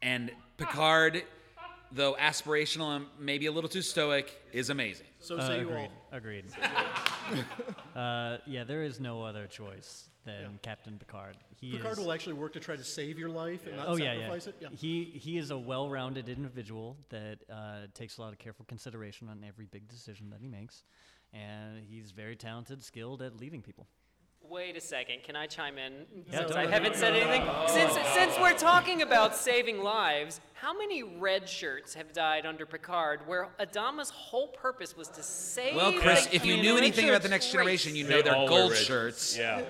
[0.03, 1.23] And Picard,
[1.93, 5.07] though aspirational and maybe a little too stoic, is amazing.
[5.21, 5.91] So Uh, say you agreed.
[6.13, 6.19] all.
[6.19, 6.45] Agreed.
[7.97, 11.37] uh, yeah, there is no other choice than Captain Picard.
[11.61, 13.97] He Picard is, will actually work to try to save your life and not oh
[13.97, 14.51] yeah, sacrifice yeah.
[14.51, 14.57] it.
[14.73, 14.79] Yeah.
[14.79, 19.45] He he is a well-rounded individual that uh, takes a lot of careful consideration on
[19.47, 20.85] every big decision that he makes,
[21.33, 23.87] and he's very talented, skilled at leading people.
[24.51, 25.23] Wait a second.
[25.25, 25.93] Can I chime in?
[26.31, 27.43] Yeah, since I haven't said anything.
[27.69, 33.21] Since, since we're talking about saving lives, how many red shirts have died under Picard
[33.27, 37.29] where Adama's whole purpose was to save Well, Chris, if you knew anything about the
[37.29, 39.37] next generation, you know They they're gold shirts.
[39.37, 39.63] Yeah.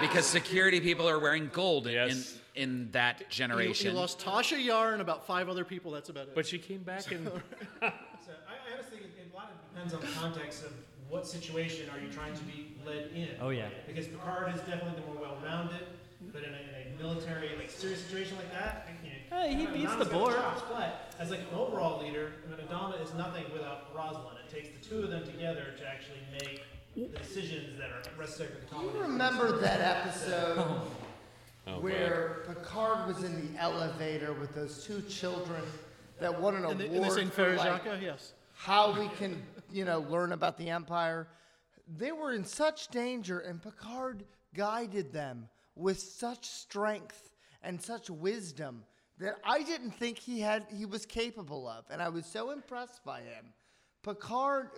[0.00, 2.24] Because security people are wearing gold in, in,
[2.54, 3.72] in that generation.
[3.74, 3.94] he generation.
[3.96, 5.90] lost Tasha Yar and about five other people.
[5.90, 6.34] That's about it.
[6.34, 7.40] But she came back and So
[7.82, 10.72] I, I honestly, it, it, a lot of depends on the context of
[11.08, 13.28] what situation are you trying to be led in.
[13.40, 13.68] Oh, yeah.
[13.86, 15.80] Because Picard is definitely the more well-rounded,
[16.32, 19.66] but in a, in a military, like serious situation like that, you know, Hey, he
[19.66, 20.34] beats the Borg.
[20.34, 24.34] chops, But as like an overall leader, I mean, Adama is nothing without Roslin.
[24.46, 26.62] It takes the two of them together to actually make
[26.94, 28.92] the decisions that are necessary for the Do colony.
[28.94, 30.86] you remember that episode Oh,
[31.68, 35.62] oh where Picard was in the elevator with those two children
[36.20, 38.32] that won an And they- award and they sang for like, Yes.
[38.54, 39.40] how we can,
[39.70, 41.28] you know, learn about the Empire.
[41.96, 47.30] They were in such danger, and Picard guided them with such strength
[47.62, 48.84] and such wisdom
[49.18, 53.04] that I didn't think he had he was capable of, and I was so impressed
[53.04, 53.52] by him.
[54.02, 54.70] Picard,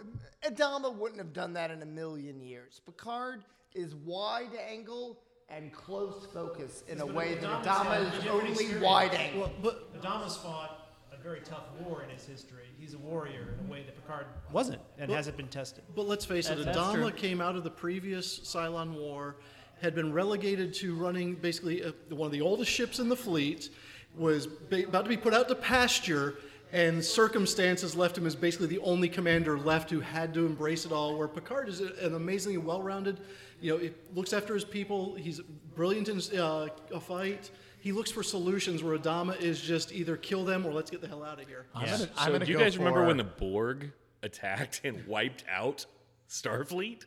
[0.45, 2.81] Adama wouldn't have done that in a million years.
[2.85, 5.19] Picard is wide angle
[5.49, 9.41] and close focus in a way that Adama is only wide angle.
[9.41, 10.80] Well, but Adama's fought
[11.23, 12.65] very tough war in his history.
[12.79, 15.85] He's a warrior in a way that Picard wasn't and Well- hasn't been tested.
[15.95, 19.37] But let's face it, That's- that's Adama came out of the previous Cylon War,
[19.81, 23.71] had been relegated to running basically uh one of the oldest ships in the fleet,
[24.17, 26.37] was ba- about to be put out to pasture,
[26.73, 30.93] and circumstances left him as basically the only commander left who had to embrace it
[30.93, 31.17] all.
[31.17, 33.21] Where Picard is an amazingly well-rounded,
[33.61, 35.15] you know, he looks after his people.
[35.15, 35.41] He's
[35.75, 37.51] brilliant in uh, a fight.
[37.81, 41.09] He looks for solutions where Adama is just either kill them or let's get the
[41.09, 41.67] hell out of here.
[41.75, 44.83] I'm gonna, I'm so gonna do you go guys remember for- when the Borg attacked
[44.85, 45.87] and wiped out
[46.29, 47.05] Starfleet?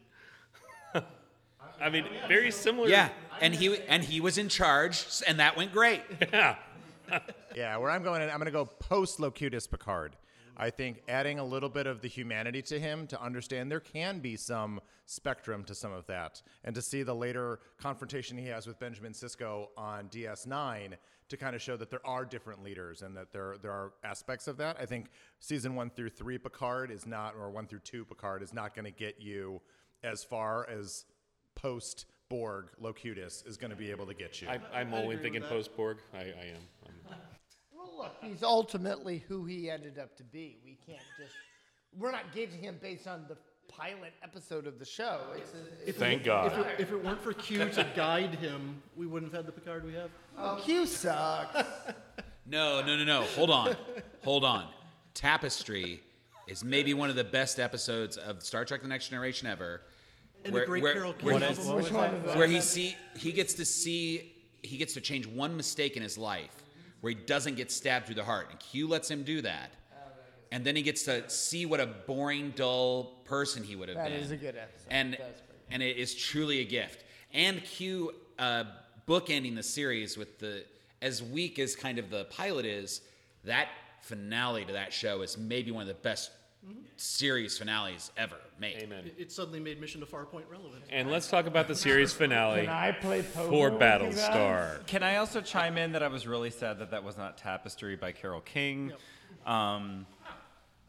[1.81, 2.87] I mean, very similar.
[2.87, 3.09] Yeah,
[3.41, 6.01] and he and he was in charge, and that went great.
[6.31, 6.55] Yeah.
[7.55, 10.15] Yeah, where I'm going, I'm going to go post Locutus Picard.
[10.57, 14.19] I think adding a little bit of the humanity to him to understand there can
[14.19, 18.67] be some spectrum to some of that, and to see the later confrontation he has
[18.67, 20.93] with Benjamin Sisko on DS9
[21.29, 24.47] to kind of show that there are different leaders and that there there are aspects
[24.47, 24.77] of that.
[24.79, 25.07] I think
[25.39, 28.85] season one through three Picard is not, or one through two Picard is not going
[28.85, 29.61] to get you
[30.03, 31.05] as far as
[31.55, 34.47] post Borg Locutus is going to be able to get you.
[34.47, 35.97] I, I'm only thinking post Borg.
[36.13, 36.82] I, I am.
[37.93, 40.57] I'm, Well, look, he's ultimately who he ended up to be.
[40.63, 41.33] We can't just.
[41.97, 43.37] We're not gauging him based on the
[43.67, 45.21] pilot episode of the show.
[45.35, 46.51] It's a, it's Thank a, God.
[46.51, 49.59] If it, if it weren't for Q to guide him, we wouldn't have had the
[49.59, 50.09] Picard we have.
[50.37, 51.63] Oh, Q sucks.
[52.45, 53.21] No, no, no, no.
[53.35, 53.75] Hold on.
[54.23, 54.67] Hold on.
[55.13, 56.01] Tapestry
[56.47, 59.81] is maybe one of the best episodes of Star Trek The Next Generation ever.
[60.45, 61.55] And the great Carol where, album.
[61.55, 61.77] he- What
[62.25, 66.03] was where he see he gets to see he gets to change one mistake in
[66.03, 66.62] his life
[67.03, 68.47] where he doesn't get stabbed through the heart.
[68.49, 69.71] And Q lets him do that.
[70.53, 74.07] And then he gets to see what a boring, dull person he would have That
[74.11, 74.21] been.
[74.21, 74.87] is a good episode.
[74.89, 75.17] And
[75.69, 77.03] and it is truly a gift.
[77.33, 78.63] And Q uh,
[79.05, 80.63] bookending the series with the
[81.01, 83.01] as weak as kind of the pilot is,
[83.43, 83.67] that
[84.01, 86.31] finale to that show is maybe one of the best
[86.97, 88.77] series finales ever made.
[88.77, 89.05] Amen.
[89.05, 90.83] It, it suddenly made Mission to Farpoint relevant.
[90.89, 94.17] And let's talk about the series finale Can I play poker for with you guys?
[94.17, 94.85] Battlestar.
[94.87, 97.95] Can I also chime in that I was really sad that that was not Tapestry
[97.95, 98.93] by Carole King?
[99.45, 100.05] Um,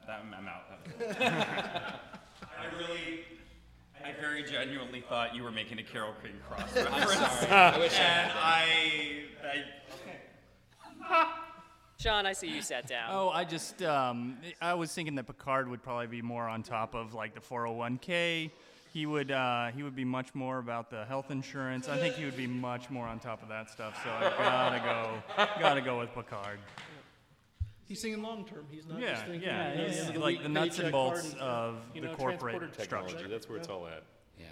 [0.07, 0.64] that, I'm out.
[2.43, 3.25] I really,
[4.05, 7.41] I very genuinely thought you were making a Carole King cross I'm reference.
[7.41, 7.53] sorry.
[7.53, 8.37] I wish I and had.
[8.37, 9.64] I,
[11.11, 11.35] I,
[11.99, 13.11] Sean, I see you sat down.
[13.12, 16.95] Oh, I just um, I was thinking that Picard would probably be more on top
[16.95, 18.51] of like the 401k.
[18.92, 21.88] He would uh, he would be much more about the health insurance.
[21.88, 23.99] I think he would be much more on top of that stuff.
[24.05, 26.59] So I gotta go, gotta go with Picard.
[27.86, 28.66] He's thinking long term.
[28.70, 29.42] He's not Yeah, just thinking.
[29.49, 31.40] yeah, you know, he's the like the nuts and bolts party.
[31.40, 33.11] of You the corporate technology.
[33.11, 33.28] structure.
[33.28, 34.03] That's where it's all at.
[34.38, 34.47] Yeah.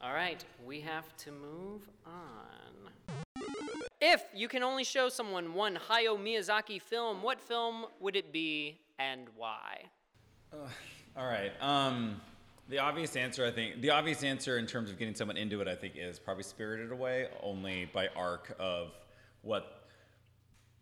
[0.00, 2.12] All right, we have to move on.
[4.04, 8.80] If you can only show someone one Hayao Miyazaki film, what film would it be
[8.98, 9.84] and why?
[11.16, 11.52] All right.
[11.60, 12.20] Um,
[12.68, 15.68] the obvious answer, I think, the obvious answer in terms of getting someone into it,
[15.68, 18.90] I think, is probably Spirited Away, only by arc of
[19.42, 19.86] what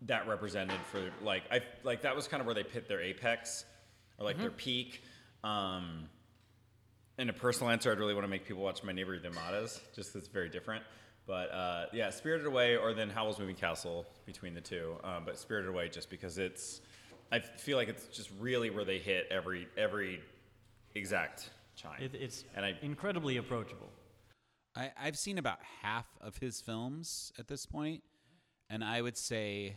[0.06, 3.66] that represented for like I like that was kind of where they hit their apex
[4.18, 4.56] or like their Mhm.
[4.56, 5.02] peak.
[5.44, 6.08] Um,
[7.18, 10.14] in a personal answer, I'd really want to make people watch My Neighbor Yamada's, just
[10.14, 10.82] 'cause it's very different.
[11.26, 14.96] But uh, yeah, Spirited Away or then Howl's Moving Castle between the two.
[15.04, 16.80] Um, but Spirited Away just because it's,
[17.30, 20.20] I feel like it's just really where they hit every every
[20.94, 22.00] exact chime.
[22.00, 23.88] It, it's and I incredibly approachable.
[24.74, 28.02] I, I've seen about half of his films at this point,
[28.68, 29.76] and I would say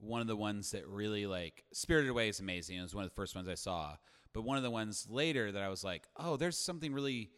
[0.00, 2.78] one of the ones that really like Spirited Away is amazing.
[2.78, 3.96] It was one of the first ones I saw,
[4.32, 7.30] but one of the ones later that I was like, oh, there's something really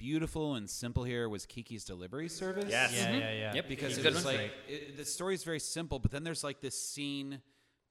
[0.00, 2.70] beautiful and simple here was Kiki's Delivery Service.
[2.70, 2.94] Yes.
[2.96, 3.54] Yeah, yeah, yeah.
[3.54, 3.68] Yep.
[3.68, 6.80] Because Kiki's it was like it, the is very simple, but then there's like this
[6.80, 7.42] scene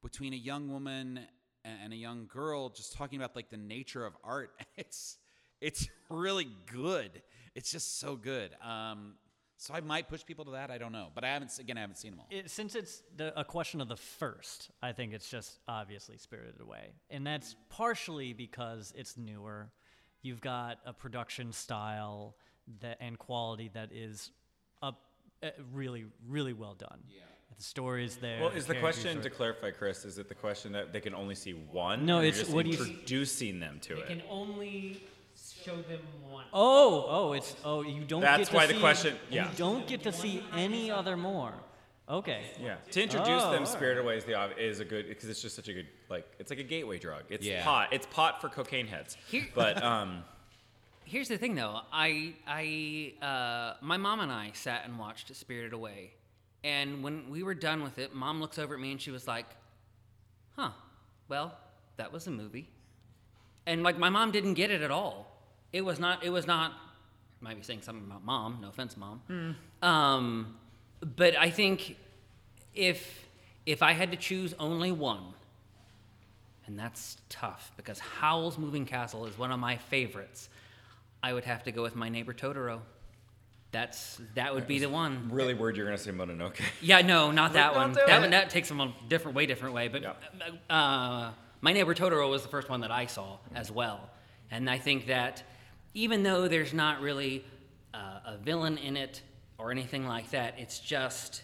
[0.02, 1.20] between a young woman
[1.64, 4.52] and, and a young girl just talking about like the nature of art.
[4.78, 5.18] It's
[5.62, 7.22] it's really good.
[7.54, 8.52] It's just so good.
[8.66, 9.16] Um,
[9.58, 10.72] so I might push people to that.
[10.72, 11.52] I don't know, but I haven't.
[11.60, 12.28] Again, I haven't seen them all.
[12.32, 16.62] It, since it's the, a question of the first, I think it's just obviously Spirited
[16.62, 16.94] Away.
[17.10, 19.70] And that's partially because it's newer.
[20.22, 22.36] You've got a production style
[22.82, 24.32] that and quality that is
[24.82, 25.02] up,
[25.42, 27.00] uh, really, really well done.
[27.10, 27.22] Yeah.
[27.58, 28.40] The story is there.
[28.42, 30.06] Well, is the characters question are- to clarify, Chris?
[30.06, 32.06] Is it the question that they can only see one?
[32.06, 34.08] No, it's just what do you- introducing them to They it.
[34.08, 35.02] can only
[35.64, 36.46] show them one.
[36.54, 38.22] Oh, oh, it's oh, you don't.
[38.22, 39.50] That's get to why the question- yeah.
[39.52, 41.54] You don't get to see any other more.
[42.10, 42.42] Okay.
[42.60, 45.30] Yeah, to introduce Oh, them, all Spirited Away is the ob- is a good because
[45.30, 47.24] it's just such a good like it's like a gateway drug.
[47.30, 47.64] It's Yeah.
[47.64, 47.90] pot.
[47.92, 49.16] It's pot for cocaine heads.
[49.30, 50.24] Here- But um,
[51.06, 51.80] Here's the thing, though.
[51.92, 56.12] I, I, uh, my mom and I sat and watched Spirited Away,
[56.64, 59.28] and when we were done with it, mom looks over at me and she was
[59.28, 59.48] like,
[60.56, 60.70] "Huh,
[61.28, 61.58] well,
[61.98, 62.70] that was a movie,"
[63.66, 65.36] and like my mom didn't get it at all.
[65.74, 66.24] It was not.
[66.24, 66.74] It was not.
[67.42, 68.60] Might be saying something about mom.
[68.62, 69.22] No offense, mom.
[69.28, 69.52] Hmm.
[69.88, 70.58] Um,
[71.02, 71.96] but I think
[72.74, 73.26] if
[73.66, 75.24] if I had to choose only one,
[76.66, 80.50] and that's tough because Howl's Moving Castle is one of my favorites.
[81.22, 82.80] I would have to go with my neighbor Totoro.
[83.72, 85.30] That's that would be the one.
[85.32, 86.60] really worried you're gonna say Mononoke.
[86.82, 87.94] Yeah, no, not that one.
[87.94, 88.22] That it.
[88.22, 89.90] one that takes them a different, way different way.
[89.90, 90.18] But
[90.70, 91.32] uh,
[91.62, 94.10] my neighbor Totoro was the first one that I saw as well,
[94.50, 95.44] and I think that
[95.94, 97.46] even though there's not really
[97.94, 99.22] uh, a villain in it
[99.60, 101.44] or anything like that, it's just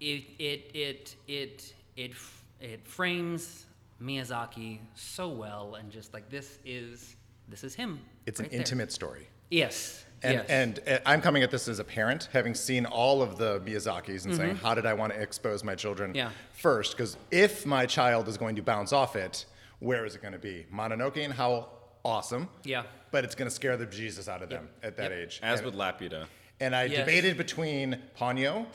[0.00, 2.12] it it it it it
[2.60, 3.66] it frames
[4.02, 7.16] Miyazaki so well, and just like this is
[7.48, 8.00] this is him.
[8.26, 8.60] It's right an there.
[8.60, 9.28] intimate story.
[9.50, 10.04] Yes.
[10.20, 10.46] And, yes.
[10.48, 14.24] and uh, I'm coming at this as a parent, having seen all of the Miyazakis
[14.24, 14.60] and saying, Mhm.
[14.60, 16.32] how did I want to expose my children Yeah.
[16.54, 16.96] first?
[16.96, 19.46] Because if my child is going to bounce off it,
[19.78, 20.66] where is it going to be?
[20.74, 21.72] Mononoke and Howl,
[22.12, 22.48] awesome.
[22.64, 22.84] Yeah.
[23.10, 25.20] But it's going to scare the Jesus out of them at that Yep.
[25.20, 25.40] age.
[25.42, 26.26] As And- with Laputa.
[26.60, 26.98] And I Yes.
[27.00, 28.66] debated between Ponyo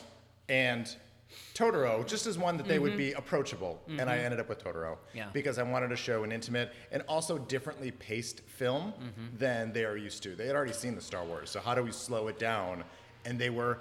[0.48, 0.94] and
[1.54, 2.96] Totoro, just as one that they would Mhm.
[2.96, 3.82] be approachable.
[3.88, 4.24] And I Mhm.
[4.24, 4.98] ended up with Totoro.
[5.12, 5.28] Yeah.
[5.32, 9.38] Because I wanted to show an intimate and also differently paced film Mhm.
[9.38, 10.34] than they are used to.
[10.36, 12.84] They had already seen the Star Wars, so how do we slow it down?
[13.24, 13.80] And they were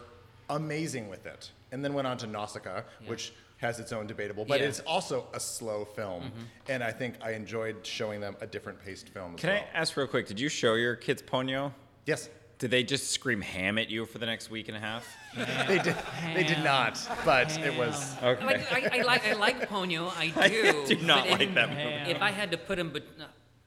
[0.50, 1.52] amazing with it.
[1.72, 3.34] And then went on to Nausicaa, which
[3.64, 4.68] has its own debatable, but Yeah.
[4.68, 6.24] it's also a slow film.
[6.26, 6.32] Mhm.
[6.74, 9.64] And I think I enjoyed showing them a different paced film as Can well.
[9.74, 10.28] I ask real quick?
[10.28, 11.74] Did you show your kids Ponyo?
[12.06, 12.30] Yes.
[12.60, 15.06] Did they just scream ham at you for the next week and a half?
[15.68, 15.96] They did.
[16.36, 18.46] They did not, but it was Okay.
[18.46, 20.12] Like, I, I like I like Ponyo.
[20.16, 20.40] I do.
[20.40, 20.96] I do.
[20.96, 22.12] do not but like if- that movie.
[22.12, 23.24] If I had to put them, but uh,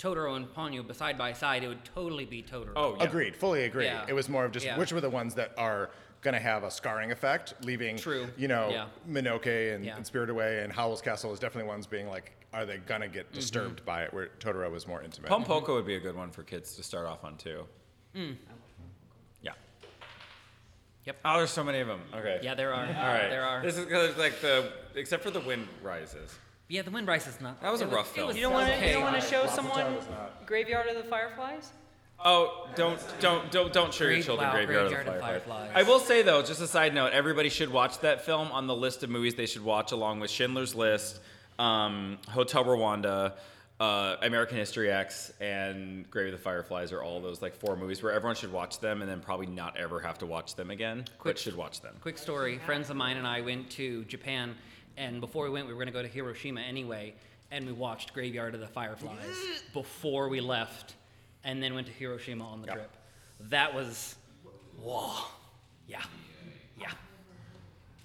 [0.07, 2.73] Totoro and Ponyo beside by side, it would totally be Totoro.
[2.77, 3.05] Oh, yeah.
[3.05, 3.87] Agreed, fully agree.
[3.87, 4.05] Yeah.
[4.09, 4.79] It was more of just Yeah.
[4.79, 5.91] which were the ones that are
[6.23, 8.29] going to have a scarring effect, leaving, True.
[8.37, 8.87] you know, Yeah.
[9.07, 9.97] Minoke and, Yeah.
[9.97, 13.07] and Spirit Away and Howl's Castle is definitely ones being like, are they going to
[13.09, 13.15] Mm-hmm.
[13.15, 14.15] get disturbed by it?
[14.15, 15.31] Where Totoro was more intimate.
[15.31, 17.67] Pompoko would be a good one for kids to start off on too.
[18.15, 18.37] Mm.
[19.43, 19.53] Yeah.
[21.05, 21.17] Yep.
[21.25, 22.01] Oh, there's so many of them.
[22.15, 22.41] Okay.
[22.43, 22.87] Yeah, there are.
[22.87, 23.29] All right.
[23.29, 23.63] There are.
[23.63, 26.39] This is 'cause, like the except for the wind rises.
[26.69, 27.61] Yeah, the wind rises not.
[27.63, 28.37] That was a rough it film.
[28.37, 28.75] You don't want to.
[28.75, 28.89] okay.
[28.89, 29.97] You don't want to show someone
[30.47, 31.71] Graveyard of the Fireflies?
[32.25, 35.59] Oh, don't don't don't don't show your children wow, Graveyard, Graveyard of of the Fireflies.
[35.71, 35.87] Fireflies.
[35.87, 38.75] I will say though, just a side note, everybody should watch that film on the
[38.75, 41.21] list of movies they should watch, along with Schindler's List,
[41.59, 43.35] um, Hotel Rwanda,
[43.79, 48.03] uh, American History X, and Grave of the Fireflies are all those like four movies
[48.03, 51.05] where everyone should watch them and then probably not ever have to watch them again,
[51.23, 51.95] but should watch them.
[52.01, 54.55] Quick story: friends of mine and I went to Japan,
[54.97, 57.15] and before we went, we were going to go to Hiroshima anyway,
[57.51, 59.37] and we watched Graveyard of the Fireflies
[59.73, 60.95] before we left.
[61.45, 62.91] and then went to Hiroshima on the trip.
[63.41, 64.17] That was,
[64.81, 65.13] whoa,
[65.87, 66.03] yeah,
[66.81, 66.91] yeah.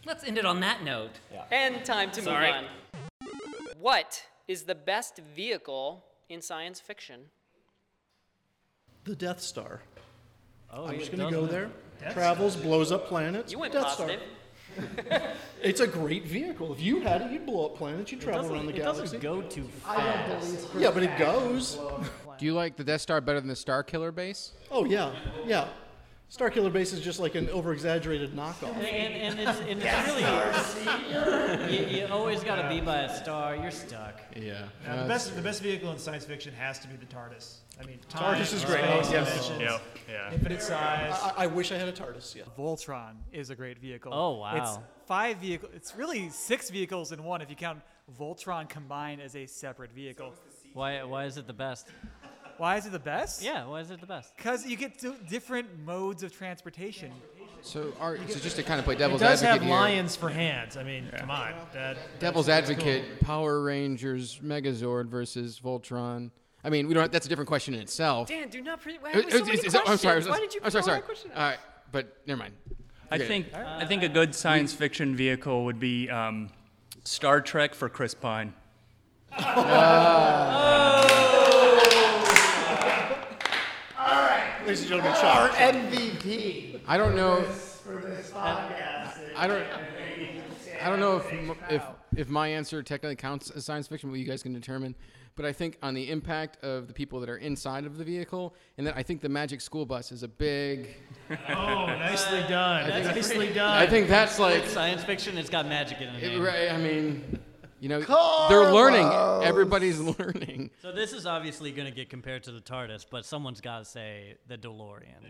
[0.05, 1.11] Let's end it on that note.
[1.51, 2.47] And time to Sorry.
[2.51, 3.77] move on.
[3.79, 7.21] What is the best vehicle in science fiction?
[9.05, 9.81] The Death Star.
[10.71, 11.51] Oh, I'm just gonna go that.
[11.51, 11.69] there.
[11.99, 13.51] Death travels, blows up planets.
[13.51, 14.19] You went Death positive.
[14.19, 14.29] Star.
[15.61, 16.71] It's a great vehicle.
[16.73, 18.11] If you had it, you'd blow up planets.
[18.11, 19.01] You'd travel around the it galaxy.
[19.03, 21.77] doesn't go too I don't believe Yeah, but it goes.
[22.39, 24.53] Do you like the Death Star better than the Star Killer base?
[24.71, 25.11] Oh yeah,
[25.45, 25.67] yeah.
[26.31, 28.73] Starkiller Base is just like an over-exaggerated knockoff.
[28.77, 33.13] And, and, and it's, and it's really, you, you always got to be by a
[33.13, 33.57] star.
[33.57, 34.21] You're stuck.
[34.33, 34.69] Yeah.
[34.87, 37.57] Uh, now, the best the best vehicle in science fiction has to be the TARDIS.
[37.81, 38.79] I mean, time, TARDIS is great.
[38.79, 39.51] space, Oh, yes.
[39.59, 40.33] Yep, yeah.
[40.33, 41.19] infinite size.
[41.21, 42.33] I, I wish I had a TARDIS.
[42.33, 42.43] Yeah.
[42.57, 44.13] Voltron is a great vehicle.
[44.13, 44.55] Oh, wow.
[44.55, 45.67] It's five vehicle.
[45.75, 47.81] It's really six vehicles in one if you count
[48.17, 50.33] Voltron combined as a separate vehicle.
[50.73, 51.87] Why, why is it the best?
[52.61, 53.41] Why is it the best?
[53.41, 54.37] Yeah, why is it the best?
[54.37, 57.11] Because you get two different modes of transportation.
[57.63, 59.79] So, our, so just to kind of play devil's it does advocate have here.
[59.95, 60.77] lions for hands.
[60.77, 61.53] I mean, come on.
[61.73, 66.29] That, Devil's that's- that's advocate, Power Rangers, Megazord versus Voltron.
[66.63, 67.11] I mean, we don't.
[67.11, 68.27] That's a different question in itself.
[68.27, 68.79] Dan, do not.
[68.79, 70.21] Pre- why Uh, have so is- many is that- I'm sorry.
[70.21, 70.27] questions?
[70.29, 70.81] Why did you I'm sorry.
[70.83, 70.99] pull Sorry.
[70.99, 71.31] that question?
[71.35, 71.57] All right,
[71.91, 72.53] but never mind.
[73.09, 73.27] I Forget it.
[73.27, 76.51] think I think a good science fiction vehicle would be um,
[77.05, 78.53] Star Trek for Chris Pine.
[84.71, 85.51] Ladies and gentlemen, Our shot.
[85.55, 86.79] MVP.
[86.87, 87.41] I don't know.
[87.43, 89.17] For this podcast.
[89.35, 89.65] I don't.
[90.81, 91.29] I don't know if
[91.69, 91.83] if
[92.15, 94.95] if my answer technically counts as science fiction, but you guys can determine.
[95.35, 98.55] But I think on the impact of the people that are inside of the vehicle,
[98.77, 100.95] and then I think the Magic School Bus is a big.
[101.49, 102.89] Oh, nicely done.
[102.91, 103.77] I think- nicely done.
[103.77, 104.65] I think that's like.
[104.67, 105.37] Science fiction.
[105.37, 106.23] It's got magic in it.
[106.23, 107.39] It, right, I mean,
[107.81, 107.99] you know,
[108.47, 109.07] they're learning.
[109.43, 110.69] Everybody's learning.
[110.83, 113.85] So this is obviously going to get compared to the TARDIS, but someone's got to
[113.85, 115.25] say the DeLorean.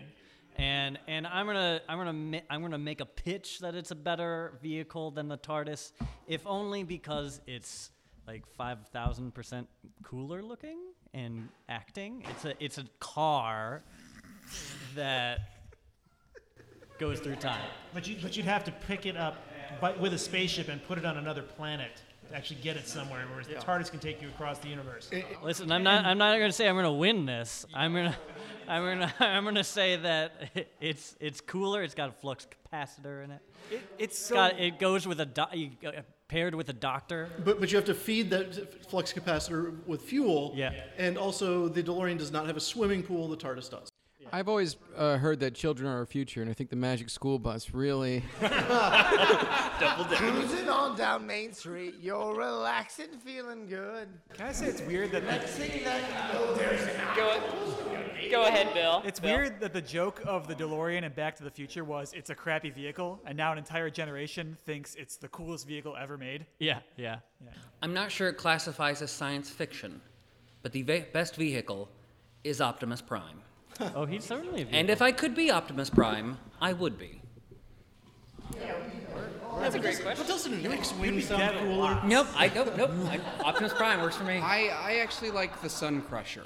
[0.58, 4.60] And and I'm gonna I'm gonna I'm gonna make a pitch that it's a better
[4.62, 5.94] vehicle than the TARDIS,
[6.28, 7.92] if only because it's
[8.28, 9.70] like five thousand percent
[10.04, 10.78] cooler looking
[11.14, 12.26] and acting.
[12.30, 13.82] It's a it's a car
[14.94, 15.40] that
[17.00, 17.64] goes through time.
[17.94, 19.38] But you but you'd have to pick it up
[19.80, 22.04] but with a spaceship and put it on another planet to
[22.34, 25.10] actually get it somewhere, whereas the TARDIS can take you across the universe.
[25.44, 26.06] Listen, I'm not.
[26.06, 27.66] I'm not going to say I'm going to win this.
[27.74, 28.18] I'm going to.
[28.68, 29.14] I'm going to.
[29.20, 30.32] I'm going to say that
[30.82, 31.84] it's it's cooler.
[31.84, 33.42] It's got a flux capacitor in it.
[33.70, 34.60] It, it's It's so got.
[34.60, 37.30] It goes with a do, you, uh, paired with a doctor.
[37.44, 40.54] But, but you have to feed that flux capacitor with fuel.
[40.56, 40.74] Yeah.
[40.98, 43.28] And also, the DeLorean does not have a swimming pool.
[43.28, 43.90] The TARDIS does.
[44.34, 47.38] I've always uh, heard that children are our future, and I think the Magic School
[47.38, 48.24] Bus really.
[50.16, 54.08] Cruising on down Main Street, you're relaxing, feeling good.
[54.34, 57.42] Can I say it's weird that Next thing that you know, there's an Go,
[58.32, 59.02] go ahead, Bill.
[59.06, 59.36] It's Bill.
[59.36, 62.36] weird that the joke of the DeLorean and Back to the Future was it's a
[62.36, 66.46] crappy vehicle, and now an entire generation thinks it's the coolest vehicle ever made.
[66.60, 66.80] Yeah.
[66.96, 67.18] Yeah.
[67.82, 70.00] I'm not sure it classifies as science fiction,
[70.62, 71.90] but the ve- best vehicle
[72.44, 73.42] is Optimus Prime.
[73.96, 74.64] Oh, he's certainly.
[74.64, 77.22] A And if I could be Optimus Prime, I would be.
[79.60, 80.16] That's a great question.
[80.18, 82.00] But doesn't an X-wing sound cooler?
[82.06, 82.92] Nope, I nope, nope.
[83.06, 84.38] I, Optimus Prime works for me.
[84.38, 86.46] I, I actually like the Sun Crusher.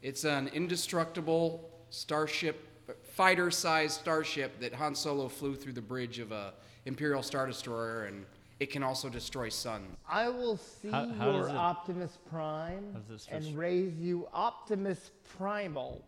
[0.00, 2.68] It's an indestructible starship,
[3.04, 8.26] fighter-sized starship that Han Solo flew through the bridge of a Imperial Star Destroyer, and
[8.62, 9.96] it can also destroy suns.
[10.08, 13.56] I will see How- how your does it- Optimus Prime does this and switch?
[13.56, 16.04] raise you Optimus Primal,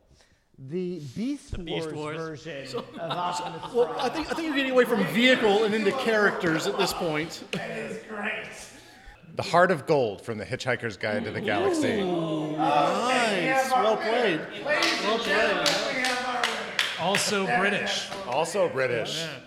[0.56, 2.16] the Beast, Beast Wars, Wars.
[2.16, 4.00] version So- of Optimus Well, Prime.
[4.00, 7.42] I think I think you're getting away from vehicle and into characters at this point.
[7.52, 8.46] That is great.
[9.34, 12.00] The Heart of Gold from The Hitchhiker's Guide to the Galaxy.
[12.04, 13.68] Nice.
[13.72, 14.40] Well played.
[14.64, 16.06] Well played.
[17.00, 18.08] Also British.
[18.28, 19.24] Also British.
[19.24, 19.40] Oh,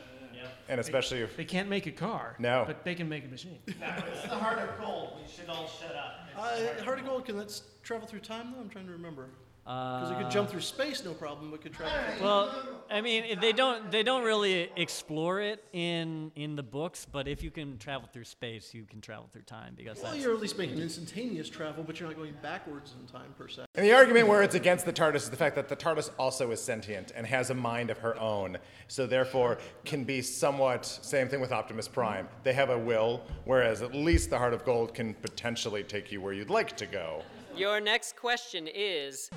[0.69, 2.35] And especially if They can't make a car.
[2.39, 2.63] No.
[2.67, 3.59] But they can make a machine.
[3.67, 5.17] It's the heart of gold.
[5.21, 6.27] We should all shut up.
[6.37, 8.59] Uh, Heart of Gold, can that s- travel through time though?
[8.61, 9.29] I'm trying to remember.
[9.67, 11.93] Because it could jump through space, no problem, but could travel.
[12.21, 12.55] Well,
[12.89, 17.43] I mean, they don't they don't really explore it in in the books, but if
[17.43, 20.39] you can travel through space, you can travel through time because Well, that's you're at
[20.39, 23.65] least making instantaneous travel, but you're not going backwards in time per se.
[23.75, 26.51] And the argument where it's against the TARDIS is the fact that the TARDIS also
[26.51, 28.57] is sentient and has a mind of her own.
[28.87, 32.29] So therefore can be somewhat same thing with Optimus Prime.
[32.43, 36.21] They have a will, whereas at least the Heart of Gold can potentially take you
[36.21, 37.21] where you'd like to go.
[37.57, 39.31] Your next question is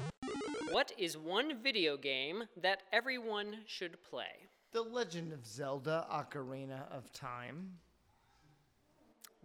[0.70, 4.46] What is one video game that everyone should play?
[4.70, 7.72] The Legend of Zelda Ocarina of Time.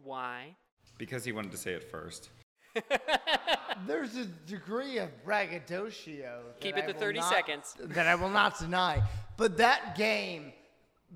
[0.04, 0.56] Why?
[1.00, 2.30] Because he wanted to say it first.
[3.88, 6.42] there's a degree of braggadocio.
[6.60, 7.76] Keep it to 30 not- seconds.
[7.80, 9.02] That I will not deny.
[9.36, 10.54] But that game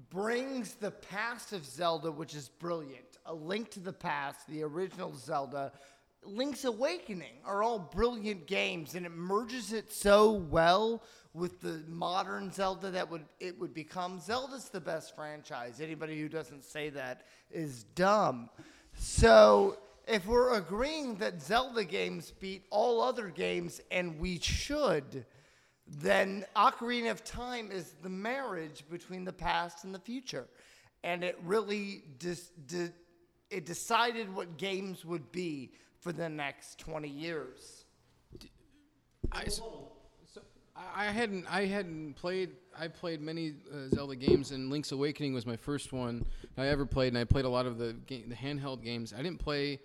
[0.10, 3.20] brings the past of Zelda, which is brilliant.
[3.28, 5.72] A Link to the Past, the original Zelda,
[6.30, 11.04] Link's Awakening are all brilliant games, and it merges it so well
[11.34, 14.20] with the modern Zelda that would it would become.
[14.20, 15.80] Zelda's the best franchise.
[15.80, 18.50] Anybody who doesn't say that is dumb.
[18.96, 19.78] So
[20.08, 25.26] if we're agreeing that Zelda games beat all other games, and we should,
[25.88, 30.48] then Ocarina of Time is the marriage between the past and the future,
[31.04, 32.94] and it really dis- de-
[33.50, 37.86] it decided what games would be for the next twenty years.
[39.32, 39.62] I, s-
[40.76, 45.46] I hadn't I hadn't played I played many uh, Zelda games and Link's Awakening was
[45.46, 46.26] my first one
[46.58, 49.14] I ever played and I played a lot of the the handheld games.
[49.14, 49.80] I didn't play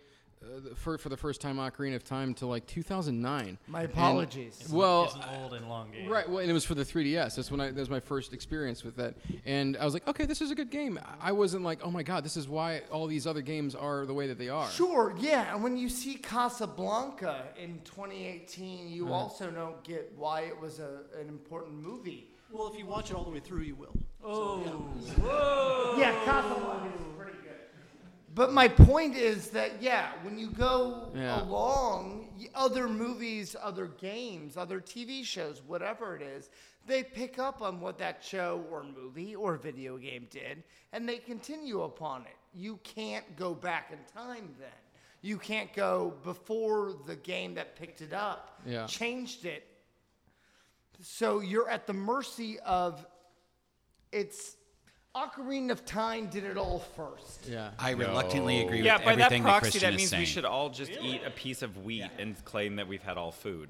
[0.44, 3.58] uh, for for the first time Ocarina of Time to like 2009.
[3.66, 4.54] My And- apologies.
[4.60, 6.08] It's- well, it's an old and long game.
[6.08, 7.36] Right, well, and it was for the 3DS.
[7.36, 9.14] That's when I that was my first experience with that.
[9.44, 10.98] And I was like, okay, this is a good game.
[11.20, 14.14] I wasn't like, oh my god, this is why all these other games are the
[14.14, 14.68] way that they are.
[14.70, 15.54] Sure, yeah.
[15.54, 19.10] And when you see Casablanca in 2018, you Mhm.
[19.10, 22.30] also don't get why it was a, an important movie.
[22.50, 23.96] Well, if you watch it all the way through, you will.
[24.22, 25.96] Oh, whoa.
[25.98, 27.43] Yeah, Casablanca is pretty good.
[28.34, 31.40] But my point is that yeah, when you go Yeah.
[31.42, 36.50] along, other movies, other games, other TV shows, whatever it is,
[36.86, 41.18] they pick up on what that show or movie or video game did, and they
[41.18, 42.36] continue upon it.
[42.52, 44.68] You can't go back in time then.
[45.22, 48.86] You can't go before the game that picked it up Yeah.
[48.86, 49.66] changed it.
[51.00, 53.06] So you're at the mercy of
[54.12, 54.56] it's
[55.14, 57.46] Ocarina of Time did it all first.
[57.48, 57.70] Yeah.
[57.78, 60.26] I reluctantly agree yeah, with by everything that proxy, Christian that is means we saying.
[60.26, 63.68] should all just eat a piece of wheat and claim that we've had all food.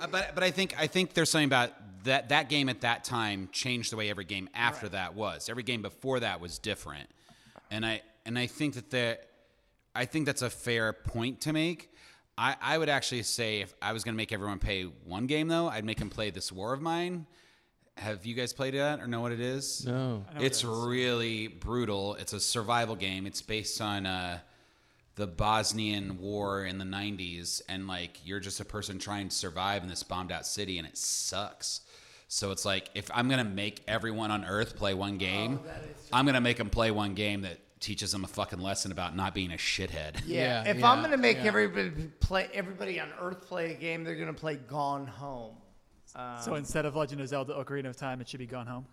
[0.00, 1.72] Uh, but but I think I think there's something about
[2.04, 5.48] that that game at that time changed the way every game after that was.
[5.48, 7.08] Every game before that was different,
[7.70, 9.18] and I and I think that the
[9.94, 11.90] I think that's a fair point to make.
[12.36, 15.48] I, I would actually say if I was going to make everyone play one game
[15.48, 17.26] though, I'd make them play this War of Mine.
[17.96, 19.86] Have you guys played it or know what it is?
[19.86, 19.92] No.
[19.92, 20.74] I know what It's it is.
[20.86, 22.14] really brutal.
[22.16, 23.26] It's a survival game.
[23.26, 24.40] It's based on uh,
[25.14, 29.82] the Bosnian War in the 90s, and like you're just a person trying to survive
[29.84, 31.82] in this bombed out city, and it sucks.
[32.26, 35.60] So it's like if I'm gonna make everyone on Earth play one game,
[36.12, 39.34] I'm gonna make them play one game that teaches them a fucking lesson about not
[39.34, 40.20] being a shithead.
[40.26, 40.64] Yeah.
[40.66, 44.56] if I'm gonna make everybody play, everybody on Earth play a game, they're gonna play
[44.56, 45.54] Gone Home.
[46.40, 48.86] So Um, instead of Legend of Zelda Ocarina of Time, it should be Gone Home.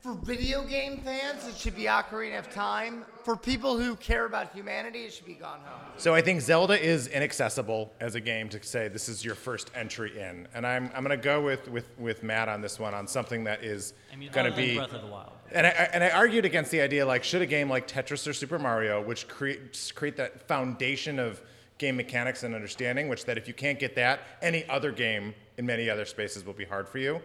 [0.00, 3.04] For video game fans, it should be Ocarina of Time.
[3.24, 5.80] For people who care about humanity, it should be Gone Home.
[5.98, 9.70] So I think Zelda is inaccessible as a game to say this is your first
[9.74, 12.94] entry in, and I'm, I'm going to go with, with, with Matt on this one
[12.94, 15.32] on something that is I mean, going to be Breath of the Wild.
[15.52, 18.26] And I, I- and I argued against the idea like should a game like Tetris
[18.26, 21.42] or Super Mario, which create create that foundation of
[21.82, 25.66] game mechanics and understanding, which that if you can't get that, any other game in
[25.66, 27.20] many other spaces will be hard for you.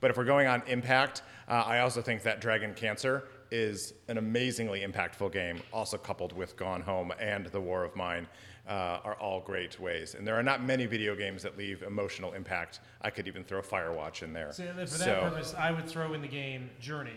[0.00, 4.18] But if we're going on impact, uh, I also think that Dragon Cancer is an
[4.18, 8.28] amazingly impactful game, also coupled with Gone Home and The War of Mine.
[8.66, 12.32] Uh, are all great ways, and there are not many video games that leave emotional
[12.32, 12.80] impact.
[13.02, 14.52] I could even throw Firewatch in there.
[14.52, 17.12] So for that So- purpose, I would throw in the game Journey,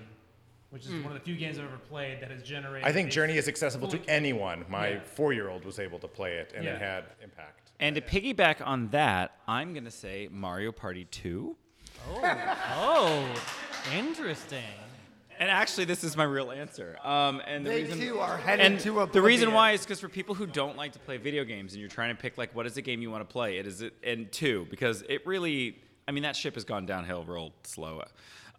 [0.70, 1.03] which is Mm.
[1.03, 2.88] one of the few games I've ever played that has generated.
[2.88, 4.65] I think Journey is accessible to anyone.
[4.68, 4.99] My Yeah.
[5.01, 6.76] four-year-old was able to play it, and Yeah.
[6.76, 7.72] it had impact.
[7.80, 11.55] And to piggyback on that, I'm gonna say Mario Party 2.
[12.09, 12.22] Oh,
[12.76, 13.43] oh,
[13.95, 14.63] interesting.
[15.39, 16.97] And actually, this is my real answer.
[17.03, 19.99] Um, and the They reason, too are headed and to the reason why is because
[19.99, 22.55] for people who don't like to play video games, and you're trying to pick like
[22.55, 25.26] what is the game you want to play, it is it and two because it
[25.28, 28.03] really, I mean, that ship has gone downhill real slow.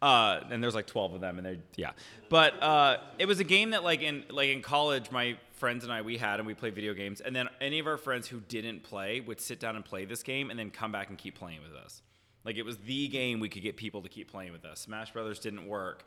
[0.00, 1.90] Uh, and there's like 12 of them, and they yeah.
[2.28, 5.92] But uh, it was a game that like in like in college, my friends and
[5.92, 7.20] I we had, and we played video games.
[7.20, 10.22] And then any of our friends who didn't play would sit down and play this
[10.22, 12.02] game, and then come back and keep playing with us.
[12.44, 14.80] Like it was the game we could get people to keep playing with us.
[14.80, 16.04] Smash Brothers didn't work.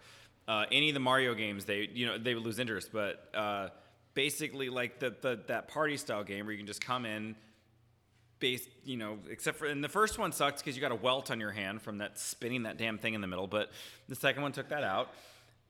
[0.48, 2.92] Uh, any of the Mario games, they you know they would lose interest.
[2.94, 3.70] But uh,
[4.14, 7.36] basically, like the, the that party style game where you can just come in,
[8.42, 11.32] based you know, except for and the first one sucked because you got a welt
[11.32, 13.48] on your hand from that spinning that damn thing in the middle.
[13.48, 13.72] But
[14.10, 15.14] the second one took that out.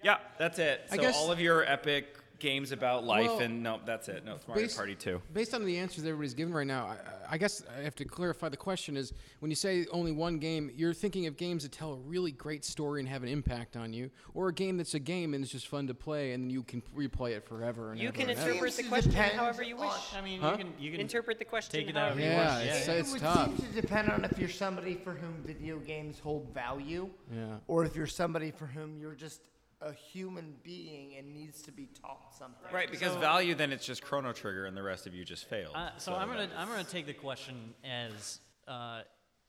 [0.04, 0.82] Yeah, that's it.
[0.92, 4.26] I So guess- all of your epic games about life, Well, and no, that's it.
[4.26, 5.22] No, Mario Based- Party 2.
[5.32, 6.98] Based on the answers everybody's given right now, I,
[7.36, 10.72] I guess I have to clarify the question is when you say only one game,
[10.76, 13.94] you're thinking of games that tell a really great story and have an impact on
[13.94, 16.64] you, or a game that's a game and it's just fun to play and you
[16.64, 18.50] can replay it forever and You ever can and ever.
[18.50, 20.14] interpret the question depend however you wish.
[20.18, 20.52] I mean, Huh?
[20.52, 22.66] you can you can interpret the question take it however however you you Yeah, wish.
[22.68, 22.94] it's- yeah.
[22.96, 23.58] it's it would tough.
[23.58, 27.58] seem to depend on if you're somebody for whom video games hold value, Yeah.
[27.68, 29.42] or if you're somebody for whom you're just
[29.82, 32.72] a human being and needs to be taught something.
[32.72, 35.76] Right, because value, then it's just Chrono Trigger, and the rest of you just failed.
[35.76, 39.02] Uh, so I'm gonna I'm gonna take the question as uh,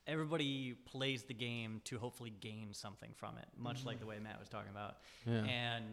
[0.07, 4.41] everybody plays the game to hopefully gain something from it, much like the way Matt
[4.41, 4.97] was talking about.
[5.27, 5.45] Yeah.
[5.45, 5.85] And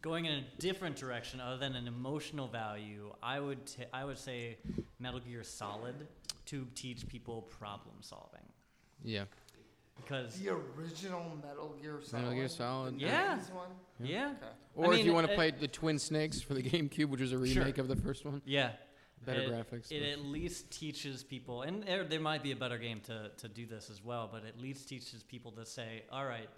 [0.00, 4.18] going in a different direction other than an emotional value, I would t- I would
[4.18, 4.58] say
[4.98, 6.06] Metal Gear Solid
[6.46, 8.40] to teach people problem solving
[9.04, 9.24] Yeah.
[10.02, 12.22] Because The original Metal Gear Solid.
[12.22, 12.94] Metal Gear Solid.
[12.98, 13.36] the Yeah.
[13.38, 13.68] 90s one?
[14.00, 14.32] yeah.
[14.36, 14.52] Okay.
[14.74, 17.20] Or I if you want to it- play the Twin Snakes for the GameCube, which
[17.20, 17.62] was a Sure.
[17.62, 18.40] remake of the first one.
[18.44, 18.72] Yeah.
[19.26, 22.56] Better it, graphics, It but- at least teaches people, and there, there might be a
[22.56, 26.04] better game to, to do this as well, but at least teaches people to say,
[26.12, 26.48] all right,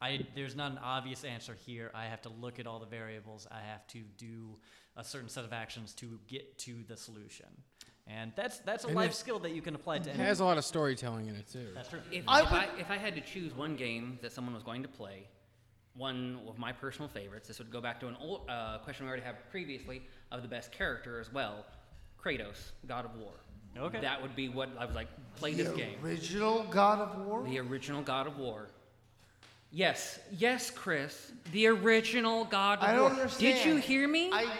[0.00, 1.90] I, there's not an obvious answer here.
[1.94, 3.48] I have to look at all the variables.
[3.50, 4.56] I have to do
[4.96, 7.46] a certain set of actions to get to the solution.
[8.08, 10.26] And that's that's a And life skill that you can apply to It anything.
[10.26, 11.68] has a lot of storytelling in it too.
[11.74, 11.98] That's true.
[12.12, 14.62] If I if, would- I, if I had to choose one game that someone was
[14.62, 15.26] going to play,
[15.94, 19.08] one of my personal favorites, this would go back to an old uh, question we
[19.08, 21.64] already had previously of the best character as well,
[22.22, 23.32] Kratos, God of War.
[23.78, 24.00] Okay.
[24.00, 25.76] That would be what I was like, play this game.
[25.76, 25.98] the game.
[26.04, 27.42] original God of War?
[27.44, 28.68] The original God of War.
[29.70, 31.32] Yes, yes, Chris.
[31.52, 33.56] The original God of I don't understand.
[33.56, 34.30] Did you hear me?
[34.32, 34.50] I- I-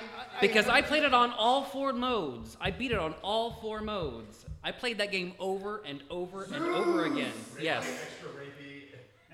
[0.40, 2.56] because I played it on all four modes.
[2.60, 4.44] I beat it on all four modes.
[4.62, 7.32] I played that game over and over and over again.
[7.58, 7.86] Yes.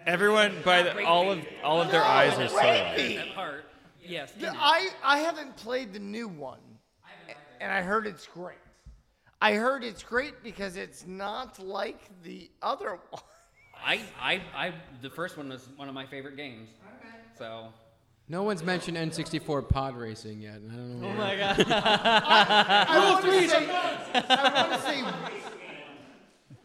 [0.07, 3.17] Everyone, by the, all of all of their eyes are so rapey.
[3.17, 3.65] That part.
[4.05, 4.33] Yes.
[4.33, 6.59] The- I, I haven't played the new one,
[7.61, 8.59] and I heard it's great.
[9.41, 13.23] I heard it's great because it's not like the other one.
[13.85, 16.69] I, I, I, the first one was one of my favorite games.
[17.39, 17.69] So.
[18.29, 20.55] No one's mentioned N64 pod racing yet.
[20.55, 21.09] I don't know.
[21.09, 21.67] Oh my god.
[21.69, 23.69] I want to say,
[24.15, 25.05] I want to say,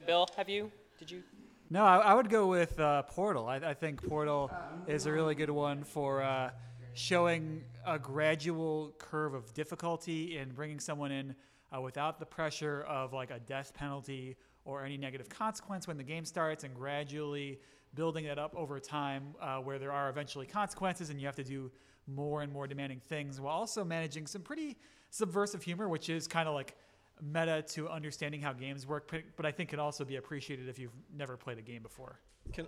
[0.05, 0.72] Bill, have you?
[0.99, 1.24] Did you?
[1.70, 3.47] No, I, I would go with uh, Portal.
[3.47, 4.51] I, I think Portal
[4.88, 6.51] is a really good one for uh,
[6.93, 11.36] showing a gradual curve of difficulty in bringing someone in
[11.76, 14.38] uh, without the pressure of like a death penalty
[14.68, 17.59] or any negative consequence when the game starts, and gradually
[17.95, 21.43] building that up over time, uh, where there are eventually consequences, and you have to
[21.43, 21.72] do
[22.05, 24.78] more and more demanding things, while also managing some pretty
[25.09, 26.76] subversive humor, which is kind of like
[27.22, 30.91] meta to understanding how games work, but, I think can also be appreciated if you've
[31.15, 32.20] never played a game before.
[32.53, 32.68] Can,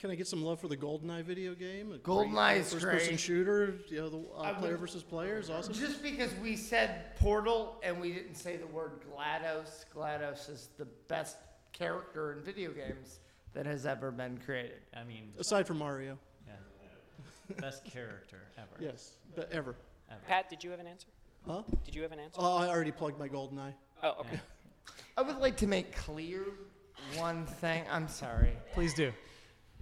[0.00, 1.92] can I get some love for the GoldenEye video game?
[1.92, 3.20] A GoldenEye great, is first-person great.
[3.20, 3.74] shooter.
[3.88, 5.72] You know, the I uh, player would- versus player is awesome.
[5.74, 10.84] just because we said Portal and we didn't say the word GLaDOS, GLaDOS is the
[11.08, 11.36] best
[11.72, 13.20] character in video games
[13.54, 14.80] that has ever been created.
[14.94, 16.18] I mean, Aside from Mario.
[16.46, 16.54] yeah.
[17.60, 18.68] best character ever.
[18.80, 19.74] Yes, but ever.
[20.28, 21.08] Pat, did you have an answer?
[21.46, 21.62] Huh?
[21.84, 22.38] Did you have an answer?
[22.40, 23.72] Oh, I already plugged my GoldenEye.
[24.02, 24.40] Oh, okay.
[25.16, 26.42] I would like to make clear
[27.16, 27.84] one thing.
[27.90, 28.52] I'm sorry.
[28.74, 29.12] Please do.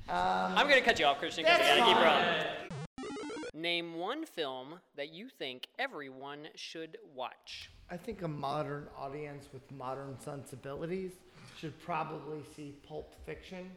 [0.08, 3.44] I'm going to cut you off, Christian, because I got to keep rolling.
[3.54, 7.70] Name one film that you think everyone should watch.
[7.90, 11.12] I think a modern audience with modern sensibilities
[11.58, 13.70] should probably see Pulp Fiction.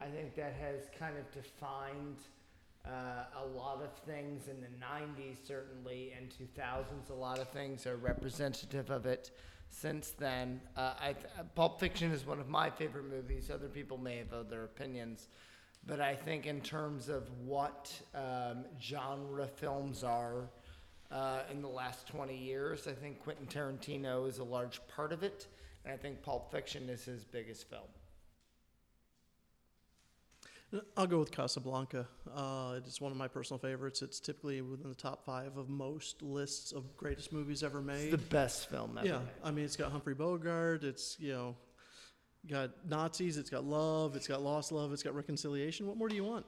[0.00, 2.18] I think that has kind of defined
[2.86, 7.10] uh, a lot of things in the 90s, certainly, and 2000s.
[7.10, 9.30] A lot of things are representative of it
[9.70, 10.60] since then.
[10.76, 13.50] Uh, I th- Pulp Fiction is one of my favorite movies.
[13.50, 15.28] Other people may have other opinions.
[15.86, 20.48] But I think, in terms of what um, genre films are,
[21.10, 22.86] uh, in the last 20 years.
[22.86, 25.46] I think Quentin Tarantino is a large part of it,
[25.84, 27.82] and I think Pulp Fiction is his biggest film.
[30.96, 32.08] I'll go with Casablanca.
[32.34, 34.02] Uh, it's one of my personal favorites.
[34.02, 38.10] It's typically within the top five of most lists of greatest movies ever made.
[38.10, 39.28] the best film ever Yeah, made.
[39.44, 40.82] I mean, it's got Humphrey Bogart.
[40.82, 41.56] It's you know,
[42.48, 43.36] got Nazis.
[43.36, 44.16] It's got love.
[44.16, 44.92] It's got lost love.
[44.92, 45.86] It's got reconciliation.
[45.86, 46.46] What more do you want?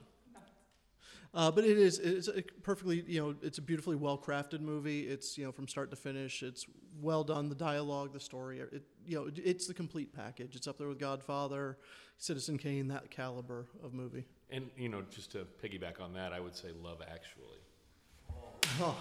[1.35, 5.03] Uh, but it is it's a perfectly you know it's a beautifully well crafted movie.
[5.03, 6.43] It's you know from start to finish.
[6.43, 6.65] It's
[7.01, 7.49] well done.
[7.49, 8.61] The dialogue, the story.
[8.61, 10.57] It you know it's the complete package.
[10.57, 11.77] It's up there with Godfather,
[12.16, 14.25] Citizen Kane, that caliber of movie.
[14.51, 17.59] And you know, just to piggyback on that, I would say Love Actually.
[18.81, 18.97] Oh.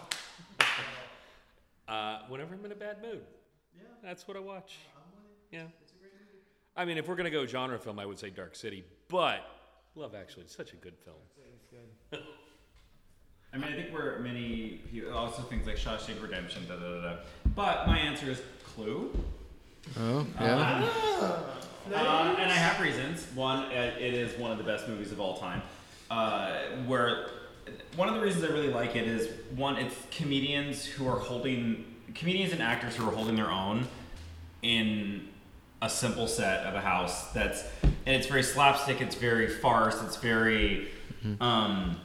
[1.87, 3.21] Uh, whenever I'm in a bad mood,
[3.73, 4.77] yeah, that's what I watch.
[5.51, 5.67] Yeah,
[6.77, 9.41] I mean, if we're gonna go genre film, I would say Dark City, but
[9.95, 11.17] Love Actually is such a good film.
[12.13, 12.17] I
[13.53, 17.01] I mean, I think we're many people also things like Shawshank Redemption, da da da
[17.01, 17.15] da.
[17.55, 19.11] But my answer is Clue.
[19.99, 20.87] Oh, yeah.
[21.19, 23.25] Uh, and I have reasons.
[23.33, 25.61] One, uh, it is one of the best movies of all time.
[26.11, 27.29] Uh, where
[27.95, 31.85] one of the reasons I really like it is one, it's comedians who are holding
[32.13, 33.87] comedians and actors who are holding their own
[34.61, 35.27] in
[35.81, 37.31] a simple set of a house.
[37.33, 39.01] That's and it's very slapstick.
[39.01, 40.01] It's very farce.
[40.03, 40.89] It's very.
[41.41, 41.97] Um,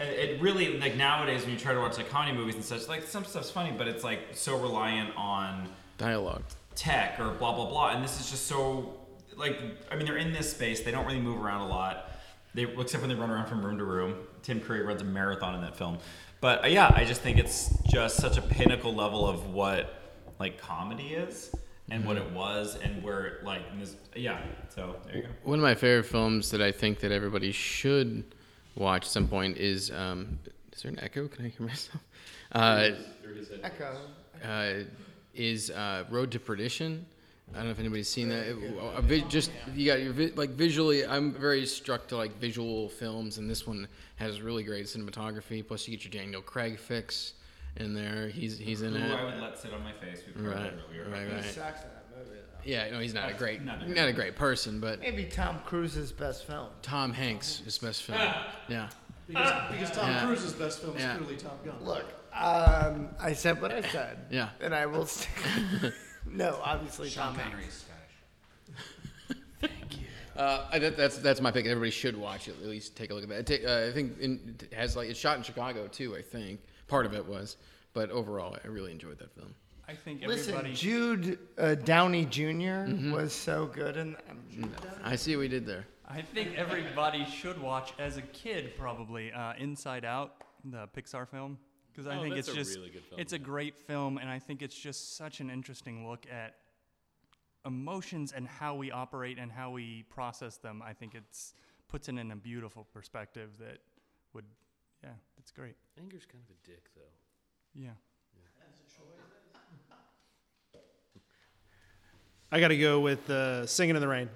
[0.00, 2.88] and it really like nowadays when you try to watch like comedy movies and such,
[2.88, 6.42] like some stuff's funny, but it's like so reliant on Dialogue.
[6.74, 8.94] tech or blah blah blah and this is just so
[9.36, 9.56] like
[9.92, 12.10] i mean they're in this space they don't really move around a lot
[12.52, 15.54] they except when they run around from room to room tim curry runs a marathon
[15.54, 15.98] in that film
[16.40, 20.02] but uh, yeah i just think it's just such a pinnacle level of what
[20.40, 21.54] like comedy is
[21.90, 25.28] and what it was and where it, like in this yeah so there you go
[25.42, 28.24] One of my favorite films that I think that everybody should
[28.76, 29.90] watch at some point is.
[29.90, 30.38] Um,
[30.72, 31.28] is there an echo?
[31.28, 32.00] Can I hear myself?
[32.52, 32.90] Uh,
[33.64, 33.96] Echo.
[34.44, 34.74] uh,
[35.34, 37.04] is uh, Road to Perdition.
[37.52, 38.46] I don't know if anybody's seen that.
[38.46, 38.56] It-
[38.96, 41.04] a vi- just you got your vi- like visually.
[41.04, 45.66] I'm very struck to like visual films, and this one has really great cinematography.
[45.66, 47.32] Plus, you get your Daniel Craig fix
[47.76, 48.28] in there.
[48.28, 49.18] He's he's in Who it.
[49.18, 50.22] I would let sit on my face.
[50.26, 51.08] We covered Right, earlier.
[51.10, 51.44] right, He right.
[51.44, 52.30] sucks in that movie.
[52.40, 52.58] Though.
[52.64, 55.58] Yeah, no, he's not a great, not a not a great person, but Maybe Tom
[55.66, 56.68] Cruise's best film.
[56.82, 58.18] Tom Hanks is best film.
[58.68, 58.88] Yeah.
[59.26, 60.24] Because, because Tom Yeah.
[60.26, 61.16] Cruise's best film is Yeah.
[61.16, 61.76] clearly Top Gun.
[61.82, 64.18] Look, um, I said what I said.
[64.30, 64.50] Yeah.
[64.60, 65.06] And I will.
[65.06, 65.92] St-
[66.30, 67.84] no, obviously Sean Tom Hanks.
[70.36, 71.64] Uh, I- that, that's that's my pick.
[71.66, 72.56] Everybody should watch it.
[72.60, 73.38] At least take a look at that.
[73.40, 76.16] It take, uh, I think in, it has like it's shot in Chicago too.
[76.16, 77.56] I think part of it was,
[77.92, 79.54] but overall, I really enjoyed that film.
[79.86, 80.74] I think Listen, everybody.
[80.74, 84.16] Jude uh, Downey junior was so good in.
[84.30, 85.84] Um, I see what we did there.
[86.08, 91.58] I think everybody should watch as a kid probably uh, Inside Out, the Pixar film,
[91.92, 94.18] because I Oh, think that's it's a just really good film, it's a great film,
[94.18, 96.54] and I think it's just such an interesting look at
[97.66, 100.82] emotions and how we operate and how we process them.
[100.84, 101.54] I think it's
[101.88, 103.78] puts it in a beautiful perspective that
[104.34, 104.44] would,
[105.02, 105.10] yeah,
[105.44, 105.76] it's great.
[106.00, 107.02] Anger's kind of a dick, though.
[107.74, 107.90] Yeah.
[112.50, 114.28] I got to go with uh, "Singing in the Rain."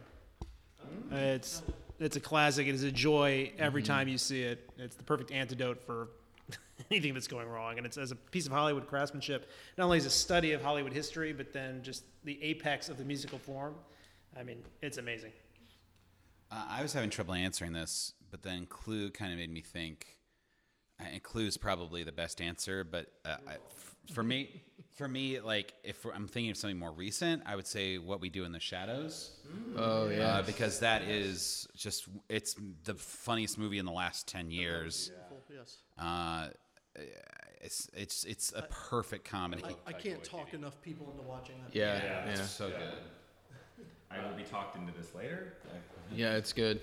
[1.12, 1.62] Uh, It's
[1.98, 2.66] it's a classic.
[2.66, 4.68] It is a joy every time you see it.
[4.76, 6.08] It's the perfect antidote for
[6.90, 9.48] anything that's going wrong, and it's as a piece of Hollywood craftsmanship.
[9.76, 13.04] Not only is a study of Hollywood history, but then just the apex of the
[13.04, 13.74] musical form.
[14.38, 15.32] I mean, it's amazing.
[16.50, 20.17] Uh, I was having trouble answering this, but then Clue kind of made me think.
[21.00, 24.62] Uh, And Clue is probably the best answer, but uh, I, f- for me,
[24.96, 28.30] for me, like if I'm thinking of something more recent, I would say What We
[28.30, 29.32] Do in the Shadows.
[29.76, 30.46] Oh, uh, yes.
[30.46, 35.10] because that is just it's the funniest movie in the last ten years.
[35.50, 35.76] Yes.
[35.98, 36.48] Uh,
[37.60, 39.62] it's it's it's a perfect comedy.
[39.64, 41.74] I, I can't talk enough people into watching that.
[41.76, 42.30] Yeah, Yeah, yeah.
[42.30, 42.46] it's yeah.
[42.46, 43.86] so good.
[44.10, 45.54] I will be talked into this later.
[46.14, 46.80] Yeah, it's good.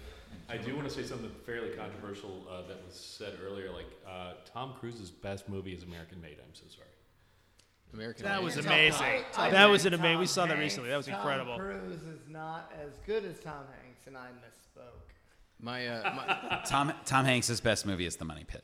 [0.49, 3.71] I do want to say something fairly controversial uh, that was said earlier.
[3.71, 6.37] Like uh, Tom Cruise's best movie is American Made.
[6.39, 6.87] I'm so sorry.
[7.93, 8.23] American.
[8.23, 8.45] Made That Made.
[8.45, 9.23] was Tom- amazing.
[9.37, 10.19] I That was think an amazing.
[10.19, 10.89] We Tom saw that Hanks- recently.
[10.89, 11.57] That was incredible.
[11.57, 14.81] Tom Cruise is not as good as Tom Hanks, and I misspoke.
[15.59, 18.63] My, uh, my Tom Tom Hanks' best movie is The Money Pit.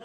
[0.00, 0.04] Uh,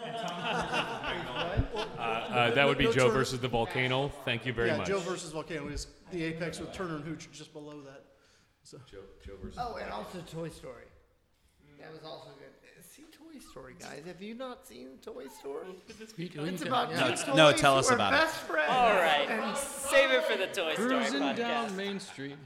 [1.98, 4.08] uh, that would be No Joe Turner- versus the volcano.
[4.24, 4.88] Thank you very yeah, much.
[4.88, 8.04] Joe versus Volcano is the apex with Turner and Hooch just below that.
[8.64, 8.78] So.
[8.90, 9.58] Joe, Joe versus.
[9.60, 10.84] Oh, and also Toy Story.
[11.80, 12.48] That was also good.
[12.84, 14.02] See Toy Story, guys.
[14.06, 15.66] Have you not seen Toy Story?
[15.88, 18.16] It's about No, two t- toys no, tell who us are about it.
[18.16, 18.70] best friends.
[18.70, 21.36] All right, And save it for the Toy Story Cruising podcast.
[21.36, 22.36] down Main Street.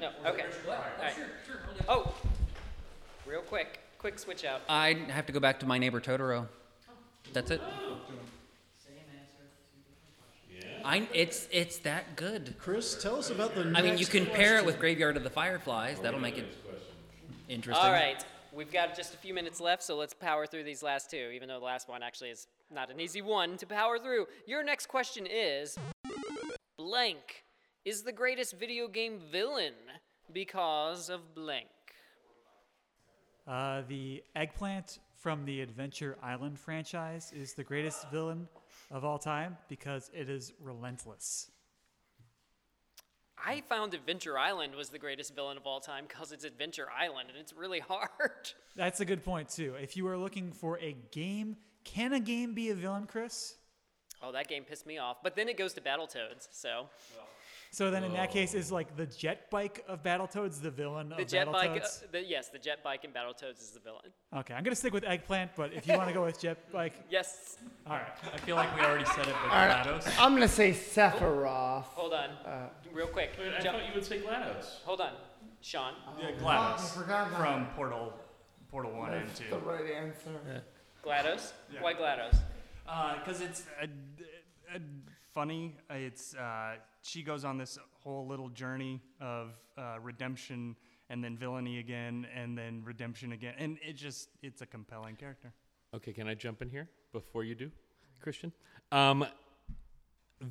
[0.00, 0.44] No, okay.
[0.68, 1.14] All right.
[1.88, 2.14] Oh,
[3.26, 4.60] real quick, quick switch out.
[4.68, 6.46] I have to go back to my neighbor Totoro.
[7.32, 7.60] That's it.
[7.64, 7.96] Oh.
[10.88, 12.54] I it's it's that good.
[12.58, 13.60] Chris, tell us about the.
[13.74, 14.78] I mean, you next can pair it with.
[14.80, 16.00] Graveyard of the Fireflies.
[16.00, 16.46] That'll make it
[17.46, 17.84] interesting.
[17.84, 18.24] All right,
[18.54, 21.46] we've got just a few minutes left, so let's power through these last two, even
[21.46, 24.28] though the last one actually is not an easy one to power through.
[24.46, 25.76] Your next question is
[26.78, 27.44] blank
[27.84, 29.74] is the greatest video game villain
[30.32, 31.68] because of blank.
[33.46, 38.48] Uh, the eggplant from the Adventure Island franchise is the greatest villain
[38.90, 41.50] of all time because it is relentless.
[43.44, 47.28] I found Adventure Island was the greatest villain of all time because it's Adventure Island
[47.30, 48.52] and it's really hard.
[48.76, 49.74] That's a good point too.
[49.80, 53.54] If you are looking for a game, can a game be a villain, Chris?
[54.22, 55.18] Oh, that game pissed me off.
[55.22, 56.88] But then it goes to Battletoads, so.
[57.70, 61.22] So then, in that case, is like the jet bike of Battletoads the villain The
[61.22, 62.10] of jet bike, uh, Battletoads?
[62.12, 64.10] the, yes, the jet bike in Battletoads is the villain.
[64.34, 66.94] Okay, I'm gonna stick with eggplant, but if you want to go with jet bike,
[67.10, 67.58] Yes.
[67.86, 68.06] all right.
[68.32, 70.14] I feel like we already said it with All right, GLaDOS.
[70.18, 71.84] I'm gonna say Sephiroth.
[71.94, 73.30] Hold on, Uh, real quick.
[73.38, 74.82] Wait, I Jump- thought you would say GLaDOS.
[74.84, 75.12] Hold on,
[75.60, 75.92] Sean.
[76.18, 76.42] Yeah, GLaDOS.
[76.42, 77.66] I GLaDOS forgot about from.
[77.76, 78.14] Portal,
[78.70, 79.50] Portal One and That's Two.
[79.50, 80.62] the right answer.
[81.04, 81.52] GLaDOS.
[81.72, 81.82] Yeah.
[81.82, 82.38] Why GLaDOS?
[83.20, 83.86] Because it's uh,
[84.74, 84.78] uh,
[85.34, 85.76] funny.
[85.90, 86.76] It's uh,
[87.08, 90.76] she goes on this whole little journey of uh, redemption
[91.10, 95.52] and then villainy again and then redemption again, and it just it's a compelling character.
[95.94, 97.70] Okay, can I jump in here before you do,
[98.20, 98.52] Christian?
[98.92, 99.26] Um,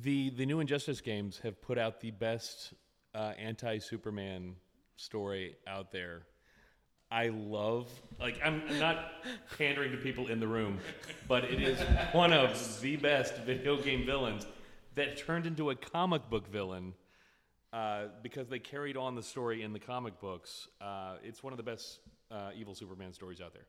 [0.02, 2.74] the the new Injustice games have put out the best
[3.14, 4.56] uh, anti-Superman
[4.96, 6.22] story out there.
[7.10, 7.88] I love
[8.20, 9.12] like I'm not
[9.56, 10.78] pandering to people in the room,
[11.28, 11.78] but it is
[12.12, 14.44] one of the best video game villains
[14.98, 16.94] that turned into a comic book villain
[17.72, 20.68] uh, because they carried on the story in the comic books.
[20.80, 22.00] Uh, it's one of the best
[22.30, 23.66] uh, evil Superman stories out there.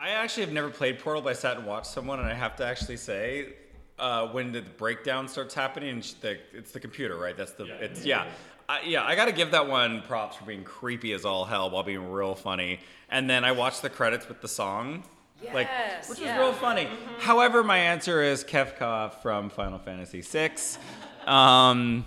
[0.00, 2.56] I actually have never played Portal, but I sat and watched someone, and I have
[2.56, 3.54] to actually say,
[3.98, 7.36] uh, when the breakdown starts happening, and the, it's the computer, right?
[7.36, 8.26] That's the it's yeah.
[8.68, 11.70] I, yeah, I got to give that one props for being creepy as all hell
[11.70, 12.80] while being real funny.
[13.10, 15.04] And then I watched the credits with the song,
[15.52, 16.38] like Yes, which yeah.
[16.38, 16.88] was real funny.
[17.18, 20.52] However, my answer is Kefka from Final Fantasy VI,
[21.26, 22.04] um,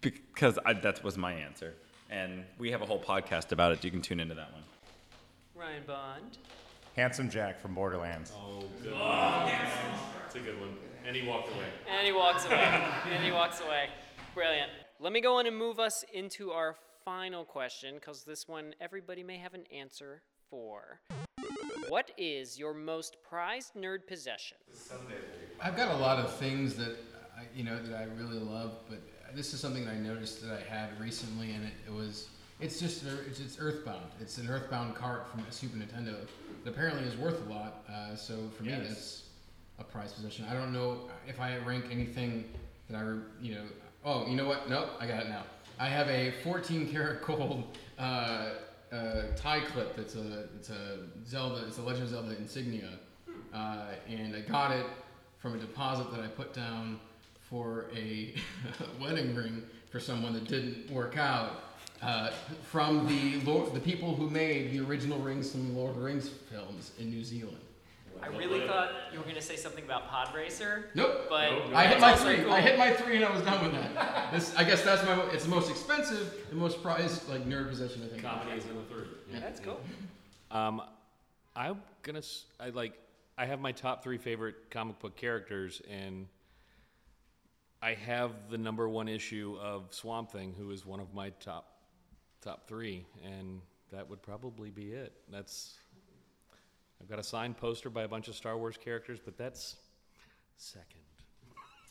[0.00, 1.74] because I, that was my answer.
[2.10, 3.82] And we have a whole podcast about it.
[3.84, 4.62] You can tune into that one.
[5.54, 6.38] Ryan Bond.
[6.96, 8.32] Handsome Jack from Borderlands.
[8.36, 9.50] Oh, good one.
[10.26, 10.76] It's a good one.
[11.06, 11.64] And he walked away.
[11.88, 12.84] And he walks away.
[13.10, 13.86] and he walks away.
[14.34, 14.70] Brilliant.
[15.00, 19.22] Let me go on and move us into our final question, because this one everybody
[19.22, 21.00] may have an answer for.
[21.92, 24.56] What is your most prized nerd possession?
[25.62, 26.96] I've got a lot of things that
[27.36, 28.98] I, you know that I really love, but
[29.34, 32.80] this is something that I noticed that I had recently, and it, it was it's
[32.80, 34.06] just it's, it's Earthbound.
[34.22, 36.16] It's an Earthbound cart from a Super Nintendo
[36.64, 37.84] that apparently is worth a lot.
[37.86, 38.88] Uh, so for me, Yes.
[38.88, 39.22] that's
[39.78, 40.46] a prized possession.
[40.50, 42.48] I don't know if I rank anything
[42.88, 43.64] that I re- you know.
[44.02, 44.66] Oh, you know what?
[44.66, 45.42] Nope, I got it now.
[45.78, 47.64] I have a 14 karat gold
[47.98, 48.52] uh,
[48.92, 49.96] uh, tie clip.
[49.96, 51.64] That's a it's a Zelda.
[51.66, 52.90] It's a Legend of Zelda insignia,
[53.54, 54.86] uh, and I got it
[55.38, 57.00] from a deposit that I put down
[57.48, 58.34] for a
[59.00, 61.64] wedding ring for someone that didn't work out.
[62.00, 62.30] Uh,
[62.62, 66.02] from the Lord, the people who made the original rings from the Lord of the
[66.02, 67.58] Rings films in New Zealand.
[68.22, 70.90] I really thought you were going to say something about Pod Racer.
[70.94, 71.26] Nope.
[71.28, 72.42] But I hit my three.
[72.42, 72.52] cool.
[72.52, 74.32] I hit my three, and I was done with that.
[74.32, 75.20] This, I guess, that's my.
[75.32, 78.22] It's the most expensive and most prized like nerd possession I think.
[78.22, 79.08] Comedy is in the third.
[79.32, 79.80] Yeah, that's cool.
[80.50, 80.82] Um,
[81.56, 82.20] I'm gonna.
[82.60, 82.92] I like.
[83.38, 86.26] I have my top three favorite comic book characters, and
[87.80, 91.78] I have the number one issue of Swamp Thing, who is one of my top
[92.42, 93.62] top three, and
[93.92, 95.14] that would probably be it.
[95.30, 95.72] That's.
[97.02, 99.76] I've got a signed poster by a bunch of Star Wars characters, but that's
[100.56, 101.00] second.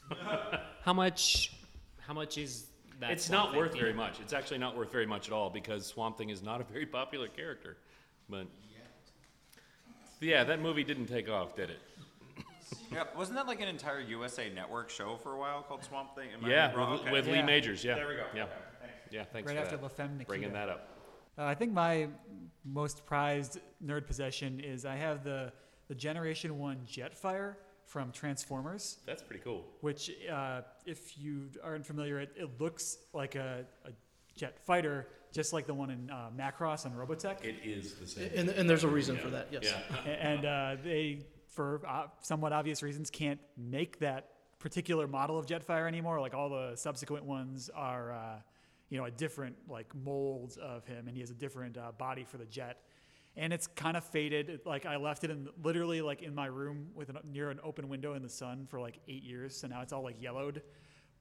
[0.84, 1.54] How much?
[2.00, 2.68] How much is
[3.00, 3.12] that?
[3.12, 4.20] it's not worth very much.
[4.22, 6.86] It's actually not worth very much at all because Swamp Thing is not a very
[6.86, 7.78] popular character.
[8.30, 8.48] But
[10.22, 11.80] yeah, that movie didn't take off, did it?
[12.90, 16.28] Yeah, wasn't that like an entire USA Network show for a while called Swamp Thing?
[16.34, 16.92] Am I Yeah, wrong?
[16.92, 17.12] with, Okay.
[17.12, 17.84] with Lee Majors.
[17.86, 17.96] Yeah.
[17.96, 18.26] There we go.
[18.36, 18.44] Yeah.
[18.44, 18.52] Okay,
[18.82, 18.96] thanks.
[19.12, 19.24] Yeah.
[19.32, 19.84] Thanks Right for after that.
[19.84, 20.28] La Femme Nikita.
[20.28, 21.01] Bringing that up.
[21.38, 22.08] Uh, I think my
[22.64, 25.52] most prized nerd possession is I have the
[25.88, 27.56] the Generation One Jetfire
[27.86, 29.00] from Transformers.
[29.06, 29.66] That's pretty cool.
[29.82, 33.90] Which, uh, if you aren't familiar, it, it looks like a, a
[34.34, 37.44] jet fighter, just like the one in uh, Macross on Robotech.
[37.44, 38.30] It is the same.
[38.34, 39.74] And, and there's a reason for that, yes.
[40.06, 44.30] A- and uh, they, for uh, somewhat obvious reasons, can't make that
[44.60, 46.22] particular model of Jetfire anymore.
[46.22, 48.36] Like all the subsequent ones are, uh,
[48.92, 52.24] you know, a different like molds of him, and he has a different uh, body
[52.24, 52.82] for the jet.
[53.38, 54.60] And it's kind of faded.
[54.66, 57.88] Like I left it in literally like in my room with an, near an open
[57.88, 60.62] window in the sun for like eight years, so now it's all like yellowed.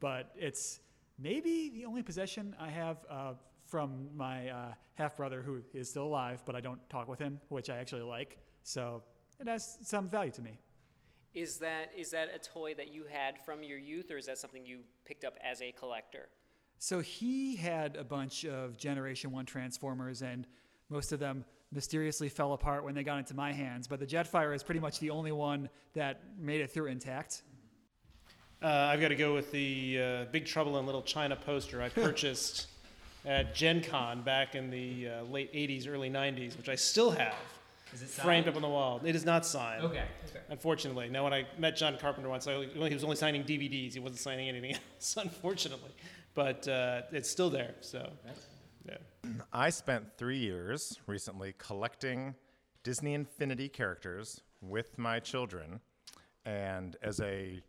[0.00, 0.80] But it's
[1.16, 3.34] maybe the only possession I have uh,
[3.66, 7.40] from my uh, half brother who is still alive, but I don't talk with him,
[7.50, 8.38] which I actually like.
[8.64, 9.04] So
[9.38, 10.58] it has some value to me.
[11.34, 14.38] Is that is that a toy that you had from your youth, or is that
[14.38, 16.28] something you picked up as a collector?
[16.82, 20.46] So he had a bunch of Generation 1 Transformers, and
[20.88, 23.86] most of them mysteriously fell apart when they got into my hands.
[23.86, 27.42] But the Jetfire is pretty much the only one that made it through intact.
[28.62, 31.88] Uh, I've got to go with the uh, Big Trouble in Little China poster I
[31.90, 32.68] purchased
[33.26, 37.34] at Gen Con back in the uh, late 80s, early 90s, which I still have.
[37.92, 39.00] Is it framed up on the wall.
[39.04, 39.84] It is not signed.
[39.84, 40.40] Okay, okay.
[40.48, 43.94] Unfortunately, now when I met John Carpenter once, I, he was only signing DVDs.
[43.94, 45.90] He wasn't signing anything else, unfortunately.
[46.34, 47.74] But uh, it's still there.
[47.80, 48.10] So,
[48.86, 48.96] yeah.
[49.52, 52.34] I spent three years recently collecting
[52.82, 55.80] Disney Infinity characters with my children.
[56.44, 57.60] And as a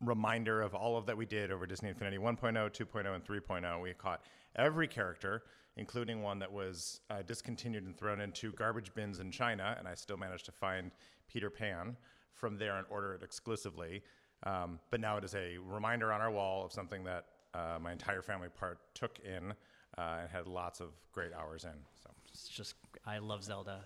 [0.00, 3.92] reminder of all of that we did over Disney Infinity 1.0, 2.0, and 3.0, we
[3.94, 4.22] caught
[4.56, 5.42] every character,
[5.76, 9.76] including one that was uh, discontinued and thrown into garbage bins in China.
[9.78, 10.90] And I still managed to find
[11.28, 11.96] Peter Pan
[12.32, 14.02] from there and order it exclusively.
[14.44, 17.92] Um, but now it is a reminder on our wall of something that uh, my
[17.92, 19.52] entire family partook in
[19.96, 21.78] uh, and had lots of great hours in.
[22.02, 22.74] So It's just
[23.06, 23.84] I love Zelda,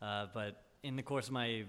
[0.00, 1.64] uh, but in the course of my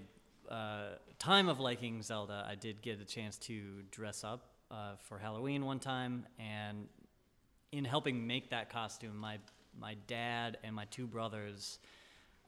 [0.48, 5.18] uh, time of liking Zelda, I did get a chance to dress up uh, for
[5.18, 6.86] Halloween one time, and
[7.72, 9.38] in helping make that costume, my
[9.78, 11.78] my dad and my two brothers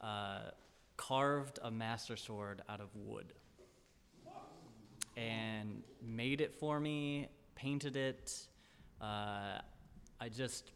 [0.01, 0.51] uh,
[0.97, 3.33] carved a master sword out of wood
[5.15, 8.47] and made it for me, painted it.
[9.03, 9.59] Uh,
[10.21, 10.71] I just,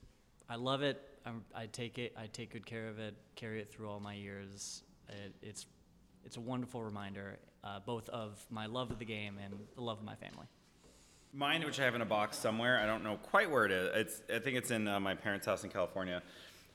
[0.50, 1.02] I love it.
[1.26, 2.14] I'm, I take it.
[2.18, 3.16] I take good care of it.
[3.36, 4.84] Carry it through all my years.
[5.08, 5.66] It, it's,
[6.26, 10.00] it's a wonderful reminder, uh, both of my love of the game and the love
[10.00, 10.46] of my family.
[11.34, 13.92] Mine, which I have in a box somewhere, I don't know quite where it is.
[13.96, 16.22] It's, I think it's in uh, my parents' house in California.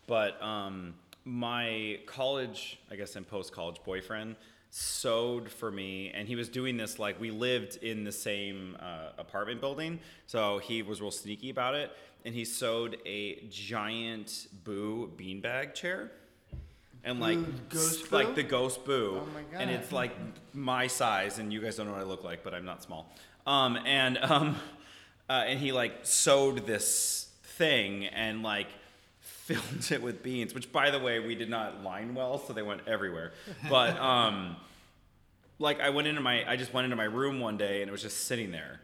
[0.07, 4.37] But um, my college, I guess, and post-college boyfriend
[4.75, 9.11] sewed for me, and he was doing this like we lived in the same uh,
[9.19, 11.91] apartment building, so he was real sneaky about it,
[12.25, 16.11] and he sewed a giant Boo beanbag chair.
[17.05, 20.13] And like, Boo, Ghost s- like the ghost boo, Oh my and it's like
[20.55, 23.13] my size, and you guys don't know what I look like, but I'm not small.
[23.47, 24.57] Um, and um,
[25.29, 28.69] uh, and he like sewed this thing and like
[29.45, 32.63] filled it with beans, which by the way we did not line well, so they
[32.63, 33.33] went everywhere.
[33.69, 34.57] But um,
[35.59, 37.93] like I went into my, I just went into my room one day and it
[37.93, 38.81] was just sitting there,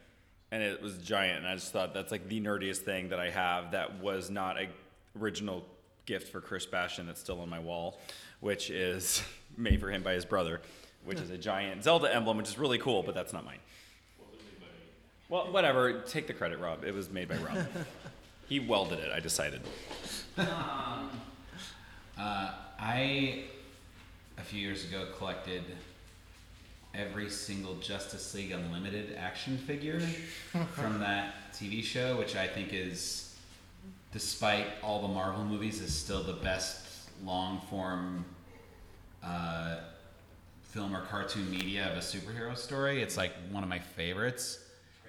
[0.51, 3.31] and it was giant, and I just thought that's like the nerdiest thing that I
[3.31, 4.69] have that was not a
[5.19, 5.65] original
[6.07, 8.01] gift for Chris Bashen that's still on my wall,
[8.41, 9.23] which is
[9.57, 10.61] made for him by his brother,
[11.05, 13.59] which is a giant Zelda emblem, which is really cool, but that's not mine.
[15.29, 16.01] Well, whatever.
[16.01, 16.85] Take the credit, Rob.
[16.85, 17.67] It was made by Rob.
[18.49, 19.13] he welded it.
[19.13, 19.61] I decided.
[22.19, 23.45] Uh, I,
[24.39, 25.63] a few years ago, collected
[26.95, 30.01] every single Justice League Unlimited action figure
[30.73, 33.37] from that TV show, which I think is,
[34.13, 38.25] despite all the Marvel movies, is still the best long form
[39.23, 39.79] uh,
[40.63, 43.03] film or cartoon media of a superhero story.
[43.03, 44.59] It's like one of my favorites,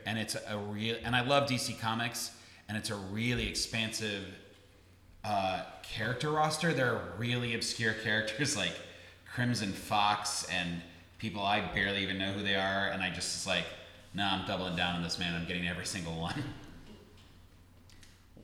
[0.06, 0.96] and it's a real.
[1.04, 2.32] And I love DC Comics,
[2.68, 4.26] and it's a really expansive
[5.30, 6.74] uh, character roster.
[6.74, 8.74] There are really obscure characters like
[9.32, 10.82] Crimson Fox and
[11.20, 13.66] people I barely even know who they are, and I just was like,
[14.16, 15.36] no, I'm doubling down on this man.
[15.36, 16.44] I'm getting every single one.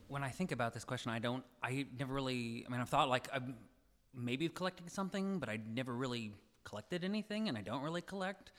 [0.08, 1.44] When I think about this question, I don't.
[1.64, 2.64] I never really.
[2.66, 3.56] I mean, I've thought like I'm
[4.14, 6.32] maybe collecting something, but I never really
[6.64, 8.52] collected anything, and I don't really collect.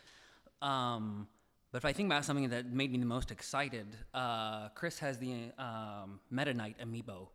[0.61, 1.28] Um,
[1.70, 5.19] but if I think about something that made me the most excited, uh, Chris has
[5.19, 7.28] the um, Meta Knight amiibo,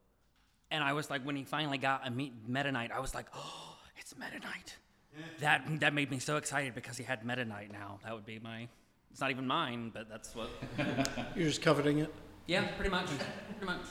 [0.71, 3.27] and I was like, when he finally got a me- Meta Knight, I was like,
[3.35, 4.77] oh, it's Meta Knight.
[5.41, 7.99] That that made me so excited because he had Meta Knight now.
[8.03, 8.67] That would be my.
[9.11, 10.49] It's not even mine, but that's what.
[11.35, 12.13] You're just coveting it.
[12.47, 13.07] yeah, pretty much.
[13.07, 13.85] Pretty much.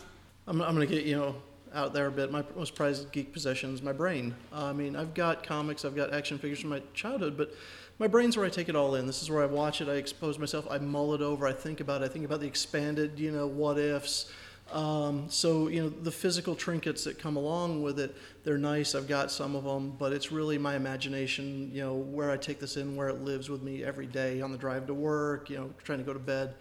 [0.46, 1.36] I'm, I'm going to get, you know,
[1.74, 2.32] out there a bit.
[2.32, 4.34] My most prized geek possession is my brain.
[4.50, 7.54] Uh, I mean, I've got comics, I've got action figures from my childhood, but
[7.98, 9.06] my brain's where I take it all in.
[9.06, 11.80] This is where I watch it, I expose myself, I mull it over, I think
[11.80, 14.32] about it, I think about the expanded, you know, what ifs.
[14.72, 18.94] Um, so, you know, the physical trinkets that come along with it, they're nice.
[18.94, 22.60] I've got some of them, but it's really my imagination, you know, where I take
[22.60, 25.56] this in, where it lives with me every day on the drive to work, you
[25.56, 26.54] know, trying to go to bed.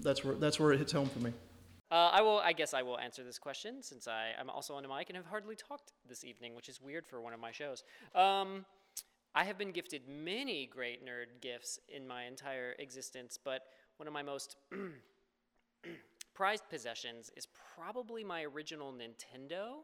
[0.00, 1.32] That's where, that's where it hits home for me.
[1.90, 2.40] Uh, I will.
[2.40, 5.16] I guess I will answer this question since I, I'm also on a mic and
[5.16, 7.84] have hardly talked this evening, which is weird for one of my shows.
[8.12, 8.66] Um,
[9.36, 13.62] I have been gifted many great nerd gifts in my entire existence, but
[13.98, 14.56] one of my most
[16.36, 19.78] prized possessions is probably my original Nintendo.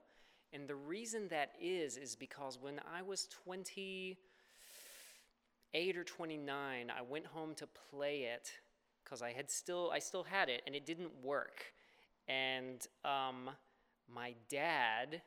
[0.53, 4.19] And the reason that is, is because when I was 28
[5.97, 8.53] or 29, I went home to play it
[9.03, 11.73] because I had still, I still had it and it didn't work.
[12.29, 13.49] And um,
[14.07, 15.23] my dad,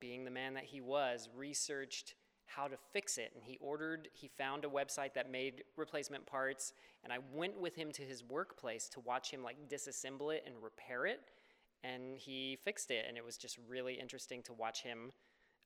[0.00, 2.14] being the man that he was, researched
[2.46, 3.32] how to fix it.
[3.34, 6.72] And he ordered, he found a website that made replacement parts.
[7.04, 10.54] And I went with him to his workplace to watch him like disassemble it and
[10.62, 11.20] repair it.
[11.84, 13.04] And he fixed it.
[13.08, 15.12] And it was just really interesting to watch him,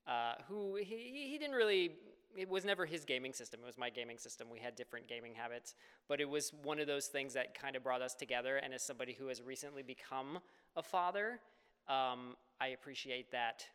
[0.07, 1.91] uh, who he, he didn't really
[2.37, 3.59] it was never his gaming system.
[3.61, 4.47] It was my gaming system.
[4.49, 5.75] We had different gaming habits,
[6.07, 8.57] but it was one of those things that kind of brought us together.
[8.57, 10.39] And as somebody who has recently become
[10.75, 11.39] a father,
[11.87, 13.65] um, I appreciate that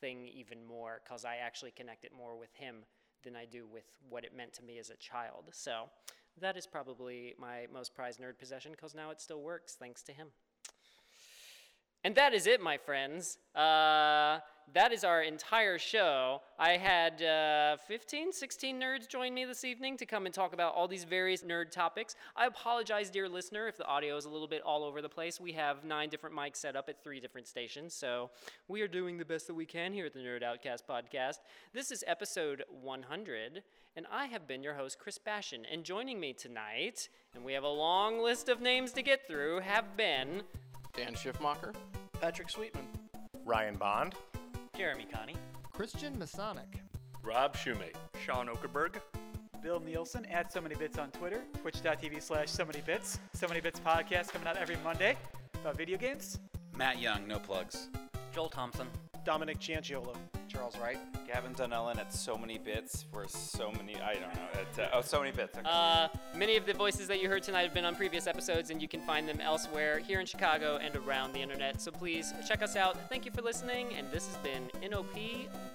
[0.00, 2.76] thing even more because I actually connect it more with him
[3.22, 5.50] than I do with what it meant to me as a child.
[5.52, 5.84] So
[6.40, 10.12] that is probably my most prized nerd possession because now it still works thanks to
[10.12, 10.28] him.
[12.02, 13.36] And that is it, my friends.
[13.54, 14.38] Uh,
[14.72, 16.40] that is our entire show.
[16.58, 20.74] I had uh, 15, 16 nerds join me this evening to come and talk about
[20.74, 22.14] all these various nerd topics.
[22.36, 25.40] I apologize, dear listener, if the audio is a little bit all over the place.
[25.40, 28.30] We have nine different mics set up at three different stations, so
[28.68, 31.38] we are doing the best that we can here at the Nerd Outcast podcast.
[31.74, 33.62] This is episode 100,
[33.96, 35.64] and I have been your host, Chris Bashen.
[35.70, 39.60] And joining me tonight, and we have a long list of names to get through,
[39.60, 40.42] have been
[40.92, 41.74] Dan Schiffmacher,
[42.20, 42.84] Patrick Sweetman,
[43.44, 44.14] Ryan Bond,
[44.76, 45.36] Jeremy Connie,
[45.72, 46.82] Christian Masonic,
[47.22, 48.96] Rob Shoemate, Sean Okerberg,
[49.62, 53.60] Bill Nielsen at So Many Bits on Twitter, twitch.tv slash So Many Bits, So Many
[53.60, 55.16] Bits podcast coming out every Monday
[55.60, 56.38] about video games.
[56.76, 57.88] Matt Young, no plugs.
[58.32, 58.86] Joel Thompson.
[59.24, 60.16] Dominic Giangiolo,
[60.50, 60.98] Charles Wright,
[61.28, 63.94] Gavin Dunellen at so many bits for so many.
[64.00, 64.48] I don't know.
[64.54, 65.56] At, uh, oh, so many bits.
[65.56, 65.68] Okay.
[65.70, 68.82] Uh, many of the voices that you heard tonight have been on previous episodes, and
[68.82, 71.80] you can find them elsewhere here in Chicago and around the internet.
[71.80, 72.96] So please check us out.
[73.08, 75.14] Thank you for listening, and this has been NOP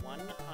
[0.03, 0.45] 100.